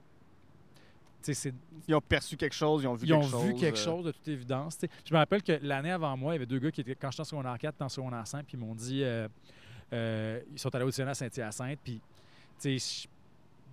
[1.88, 3.43] Ils ont perçu quelque chose, ils ont vu ils ont quelque chose.
[3.45, 4.77] vu quelque euh, chose de toute évidence.
[5.06, 7.11] Je me rappelle que l'année avant moi, il y avait deux gars qui étaient, quand
[7.11, 9.27] j'étais en secondaire 4, en secondaire 5, puis ils m'ont dit, euh,
[9.93, 12.02] euh, ils sont allés auditionner à Saint-Hyacinthe, puis,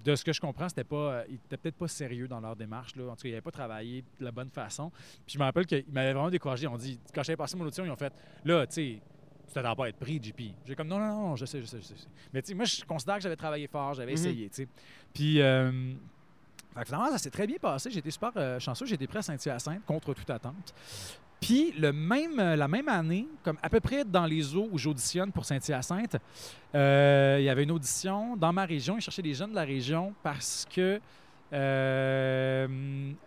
[0.05, 2.55] de ce que je comprends, c'était pas, euh, ils étaient peut-être pas sérieux dans leur
[2.57, 2.95] démarche.
[2.97, 3.05] Là.
[3.11, 4.91] En tout cas, ils n'avaient pas travaillé de la bonne façon.
[5.27, 6.65] Puis je me rappelle qu'ils m'avaient vraiment découragé.
[6.65, 8.13] Ils ont dit, quand j'avais passé mon audition, ils ont fait,
[8.45, 9.03] là, tu sais,
[9.49, 10.41] tu t'attends pas à être pris, JP.
[10.67, 11.95] J'ai comme, non, non, non, je sais, je sais, je sais.
[12.33, 14.19] Mais tu sais, moi, je considère que j'avais travaillé fort, j'avais Mhm.
[14.19, 14.69] essayé, tu sais.
[15.13, 15.95] Puis, euh,
[16.85, 17.97] finalement, ça s'est très bien passé.
[17.97, 18.93] Été super euh, chanceux.
[18.93, 20.75] Été prêt à Saint-Hyacinthe contre toute attente.
[21.41, 24.79] Puis le même, euh, la même année, comme à peu près dans les eaux où
[24.79, 26.17] j'auditionne pour Saint-Hyacinthe,
[26.75, 28.97] euh, il y avait une audition dans ma région.
[28.97, 31.01] Ils cherchaient des jeunes de la région parce que
[31.53, 32.67] euh,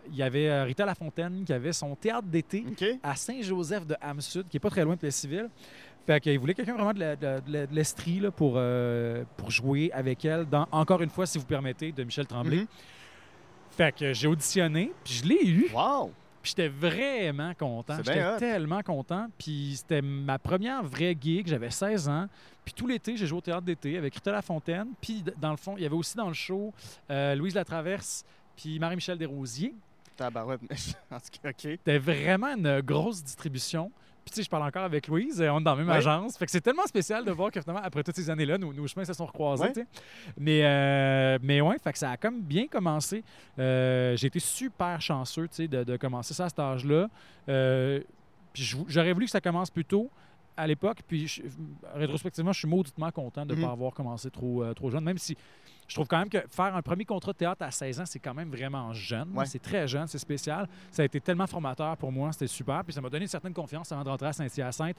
[0.08, 2.64] il y avait Rita Lafontaine qui avait son théâtre d'été
[3.02, 5.48] à Saint-Joseph de Ham-Sud, qui est pas très loin de Plessisville.
[6.06, 11.00] Fait qu'il voulait quelqu'un vraiment de l'Estrie pour, euh, pour jouer avec elle dans Encore
[11.00, 12.58] une fois, si vous permettez, de Michel Tremblay.
[12.58, 12.66] Mhm.
[13.76, 15.70] Fait que j'ai auditionné, puis je l'ai eu.
[15.72, 16.12] Wow!
[16.42, 17.96] Puis j'étais vraiment content.
[17.98, 19.28] J'étais tellement content.
[19.38, 21.46] Puis c'était ma première vraie gig.
[21.46, 22.26] J'avais 16 ans.
[22.64, 24.88] Puis tout l'été, j'ai joué au théâtre d'été avec Rita Lafontaine.
[25.00, 26.72] Puis dans le fond, il y avait aussi dans le show
[27.10, 28.24] euh, Louise Latraverse
[28.56, 29.74] puis Marie-Michel Desrosiers.
[30.16, 30.60] Tabarouette.
[30.68, 30.76] mais-
[31.16, 31.54] en tout cas, OK.
[31.60, 33.90] C'était vraiment une grosse distribution.
[34.24, 36.36] Puis tu sais, je parle encore avec Louise, euh, on est dans la même agence.
[36.38, 38.86] Fait que c'est tellement spécial de voir que finalement, après toutes ces années-là, nos, nos
[38.86, 39.72] chemins se sont recroisés.
[40.38, 43.24] Mais, euh, mais ouais, fait que ça a comme bien commencé.
[43.58, 47.08] Euh, J'ai été super chanceux tu sais, de, de commencer ça à cet âge-là.
[47.48, 48.00] Euh,
[48.52, 50.10] puis j'aurais voulu que ça commence plus tôt
[50.56, 50.98] à l'époque.
[51.06, 51.42] Puis je-
[51.94, 53.66] rétrospectivement, je suis mauditement content de ne Mhm.
[53.66, 55.36] pas avoir commencé trop, euh, trop jeune, même si
[55.88, 58.18] je trouve quand même que faire un premier contrat de théâtre à 16 ans, c'est
[58.18, 59.30] quand même vraiment jeune.
[59.34, 59.46] Ouais.
[59.46, 60.68] C'est très jeune, c'est spécial.
[60.90, 62.82] Ça a été tellement formateur pour moi, c'était super.
[62.84, 64.96] Puis ça m'a donné une certaine confiance avant de rentrer à Saint-Hyacinthe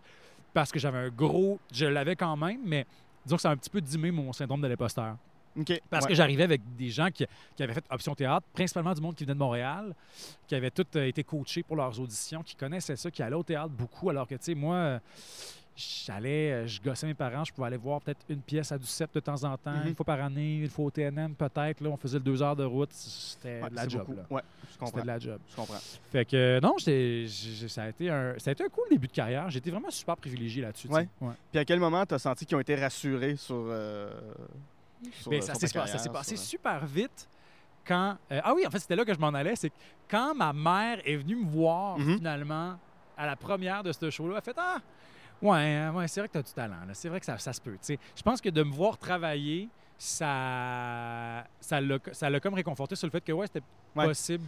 [0.53, 1.59] parce que j'avais un gros.
[1.71, 2.85] Je l'avais quand même, mais
[3.25, 5.17] disons que ça a un petit peu dimé mon syndrome de l'imposteur.
[5.89, 6.09] Parce ouais.
[6.09, 7.25] que j'arrivais avec des gens qui,
[7.55, 9.93] qui avaient fait option théâtre, principalement du monde qui venait de Montréal,
[10.47, 13.43] qui avaient tous euh, été coachés pour leurs auditions, qui connaissaient ça, qui allaient au
[13.43, 14.99] théâtre beaucoup, alors que, tu sais, moi,
[15.75, 18.85] j'allais, euh, je gossais mes parents, je pouvais aller voir peut-être une pièce à du
[18.85, 19.87] CEP de temps en temps, Mhm.
[19.87, 22.55] une fois par année, une fois au TNM peut-être, là, on faisait le deux heures
[22.55, 24.23] de route, c'était Ouais, de la job, là.
[24.29, 25.01] Ouais, je C'était comprends.
[25.01, 25.39] de la job.
[25.49, 25.79] Je comprends.
[26.11, 29.11] Fait que, euh, non, ça, a été un, ça a été un cool début de
[29.13, 29.47] carrière.
[29.55, 30.87] Été vraiment super privilégié là-dessus.
[30.89, 31.07] Ouais.
[31.51, 33.55] Puis à quel moment tu as senti qu'ils ont été rassurés sur.
[33.67, 34.11] euh,
[35.11, 37.27] sur, Ben, euh, ça s'est passé sur, super vite
[37.85, 38.17] quand.
[38.31, 39.55] euh, ah oui, en fait, c'était là que je m'en allais.
[39.55, 39.71] C'est
[40.09, 42.17] quand ma mère est venue me voir Mhm.
[42.17, 42.77] finalement
[43.17, 44.79] à la première de ce show-là, elle a fait Ah,
[45.41, 46.75] ouais, hein, ouais c'est vrai que tu as du talent.
[46.93, 47.77] C'est vrai que ça, ça se peut.
[47.87, 53.21] Je pense que de me voir travailler, ça l'a ça comme réconforté sur le fait
[53.21, 53.65] que ouais, c'était
[53.95, 54.05] Ouais.
[54.07, 54.43] possible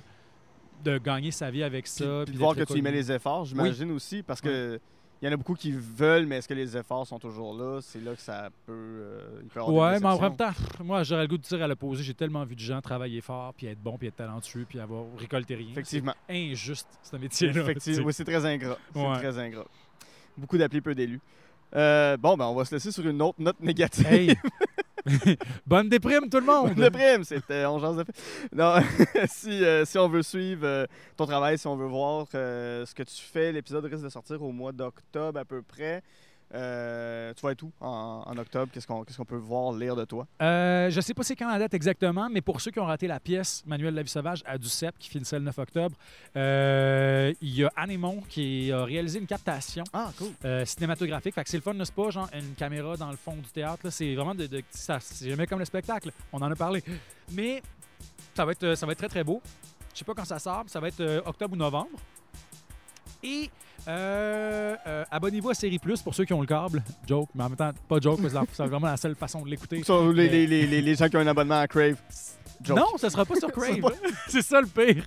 [0.84, 2.03] de gagner sa vie avec ça.
[2.03, 4.80] puis puis de voir que tu y mets les efforts, j'imagine aussi, parce que.
[5.26, 7.80] Il y en a beaucoup qui veulent, mais est-ce que les efforts sont toujours là?
[7.81, 8.72] C'est là que ça peut.
[8.73, 10.52] euh, il peut y avoir des Ouais, mais en même temps,
[10.84, 12.03] moi, j'aurais le goût de dire à l'opposé.
[12.03, 15.03] J'ai tellement vu de gens travailler fort, puis être bon, puis être talentueux, puis avoir
[15.18, 15.72] récolté rien.
[15.72, 16.14] Effectivement.
[16.30, 17.61] C'est injuste, ce métier-là.
[17.64, 18.06] Effectivement.
[18.06, 18.77] Oui, c'est très ingrat.
[18.93, 19.18] C'est Ouais.
[19.18, 19.65] très ingrat.
[20.38, 21.19] Beaucoup d'appelés, peu d'élus.
[21.76, 24.07] Euh, bon, ben, on va se laisser sur une autre note négative.
[24.07, 24.35] Hey!
[25.68, 26.77] Bonne déprime, tout le monde!
[26.77, 28.15] Le prime, c'était on de fait.
[28.53, 28.76] Non,
[29.27, 30.85] si, euh, si on veut suivre euh,
[31.15, 34.41] ton travail, si on veut voir euh, ce que tu fais, l'épisode risque de sortir
[34.41, 36.02] au mois d'octobre à peu près.
[36.53, 38.72] Euh, tu vas être où en, en octobre?
[38.72, 40.27] Qu'est-ce qu'on peut voir, lire de toi?
[40.41, 43.07] Euh, je sais pas c'est quand la date exactement, mais pour ceux qui ont raté
[43.07, 45.95] la pièce Manuel de la vie sauvage à Duceppe, qui finissait le 9 octobre,
[46.38, 50.31] euh, il y a Anémon qui a réalisé une captation Ah, cool.
[50.65, 51.34] cinématographique.
[51.34, 52.09] Fait que c'est le fun, c'est pas?
[52.09, 53.81] Genre une caméra dans le fond du théâtre.
[53.84, 53.91] là.
[53.91, 56.11] C'est vraiment de, c'est jamais comme le spectacle.
[56.31, 56.84] On en a parlé.
[57.31, 57.61] Mais
[58.35, 59.41] ça va être, ça va être très très beau.
[59.93, 61.89] Je sais pas quand ça sort, mais ça va être octobre ou novembre.
[63.26, 63.49] Et
[63.88, 66.84] euh, euh, abonnez-vous à Série Plus pour ceux qui ont le câble.
[67.07, 69.49] Joke, mais en même temps, pas joke, c'est la- c'est vraiment la seule façon de
[69.49, 69.81] l'écouter.
[70.68, 71.97] Les- les gens qui ont un abonnement à Crave.
[72.64, 72.77] Joke.
[72.77, 73.80] Non, ça sera pas sur Crave.
[73.80, 73.91] pas-
[74.27, 75.03] c'est ça le pire.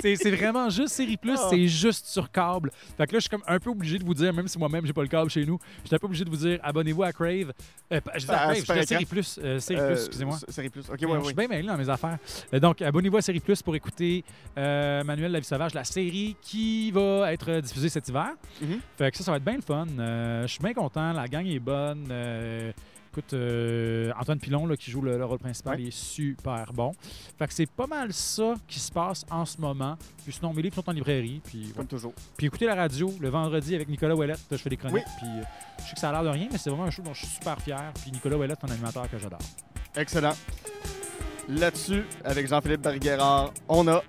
[0.00, 1.46] C'est vraiment juste Série Plus, Ah.
[1.50, 2.70] c'est juste sur câble.
[2.96, 4.84] Fait que là, je suis comme un peu obligé de vous dire, même si moi-même
[4.86, 7.02] j'ai pas le câble chez nous, je suis un peu obligé de vous dire abonnez-vous
[7.02, 7.52] à Crave.
[7.92, 8.86] Euh, je dis à Ah, Crave, je dis à.
[8.86, 9.40] Série Plus.
[9.42, 10.36] euh, Série Euh, Plus, excusez-moi.
[10.36, 10.88] s- Série Plus.
[10.90, 11.34] Ok, Je ouais, suis ouais.
[11.34, 12.18] bien mêlé dans mes affaires.
[12.52, 14.24] Euh, donc, abonnez-vous à Série Plus pour écouter
[14.58, 18.30] euh, Manuel la vie sauvage, la série qui va être euh, diffusée cet hiver.
[18.60, 18.78] Mhm.
[18.98, 19.86] Fait que ça, ça va être bien le fun.
[19.98, 21.12] Euh, je suis bien content.
[21.12, 22.06] La gang est bonne.
[23.16, 25.82] Écoute, euh, Antoine Pilon, là, qui joue le, le rôle principal, Ouais.
[25.82, 26.90] il est super bon.
[27.38, 29.96] Fait que c'est pas mal ça qui se passe en ce moment.
[30.24, 31.40] Puis sinon, mes livres sont en librairie.
[31.44, 31.72] Puis, ouais.
[31.76, 32.12] Comme toujours.
[32.36, 34.40] puis écoutez la radio le vendredi avec Nicolas Ouellette.
[34.50, 35.04] Je fais des chroniques.
[35.06, 35.12] Oui.
[35.18, 35.42] Puis euh,
[35.78, 37.20] je sais que ça a l'air de rien, mais c'est vraiment un show dont je
[37.24, 37.92] suis super fier.
[38.02, 39.38] Puis Nicolas Ouellette, un animateur que j'adore.
[39.94, 40.34] Excellent.
[41.48, 44.02] Là-dessus, avec Jean-Philippe Barguerrard, on a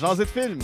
[0.00, 0.58] Jasé de film.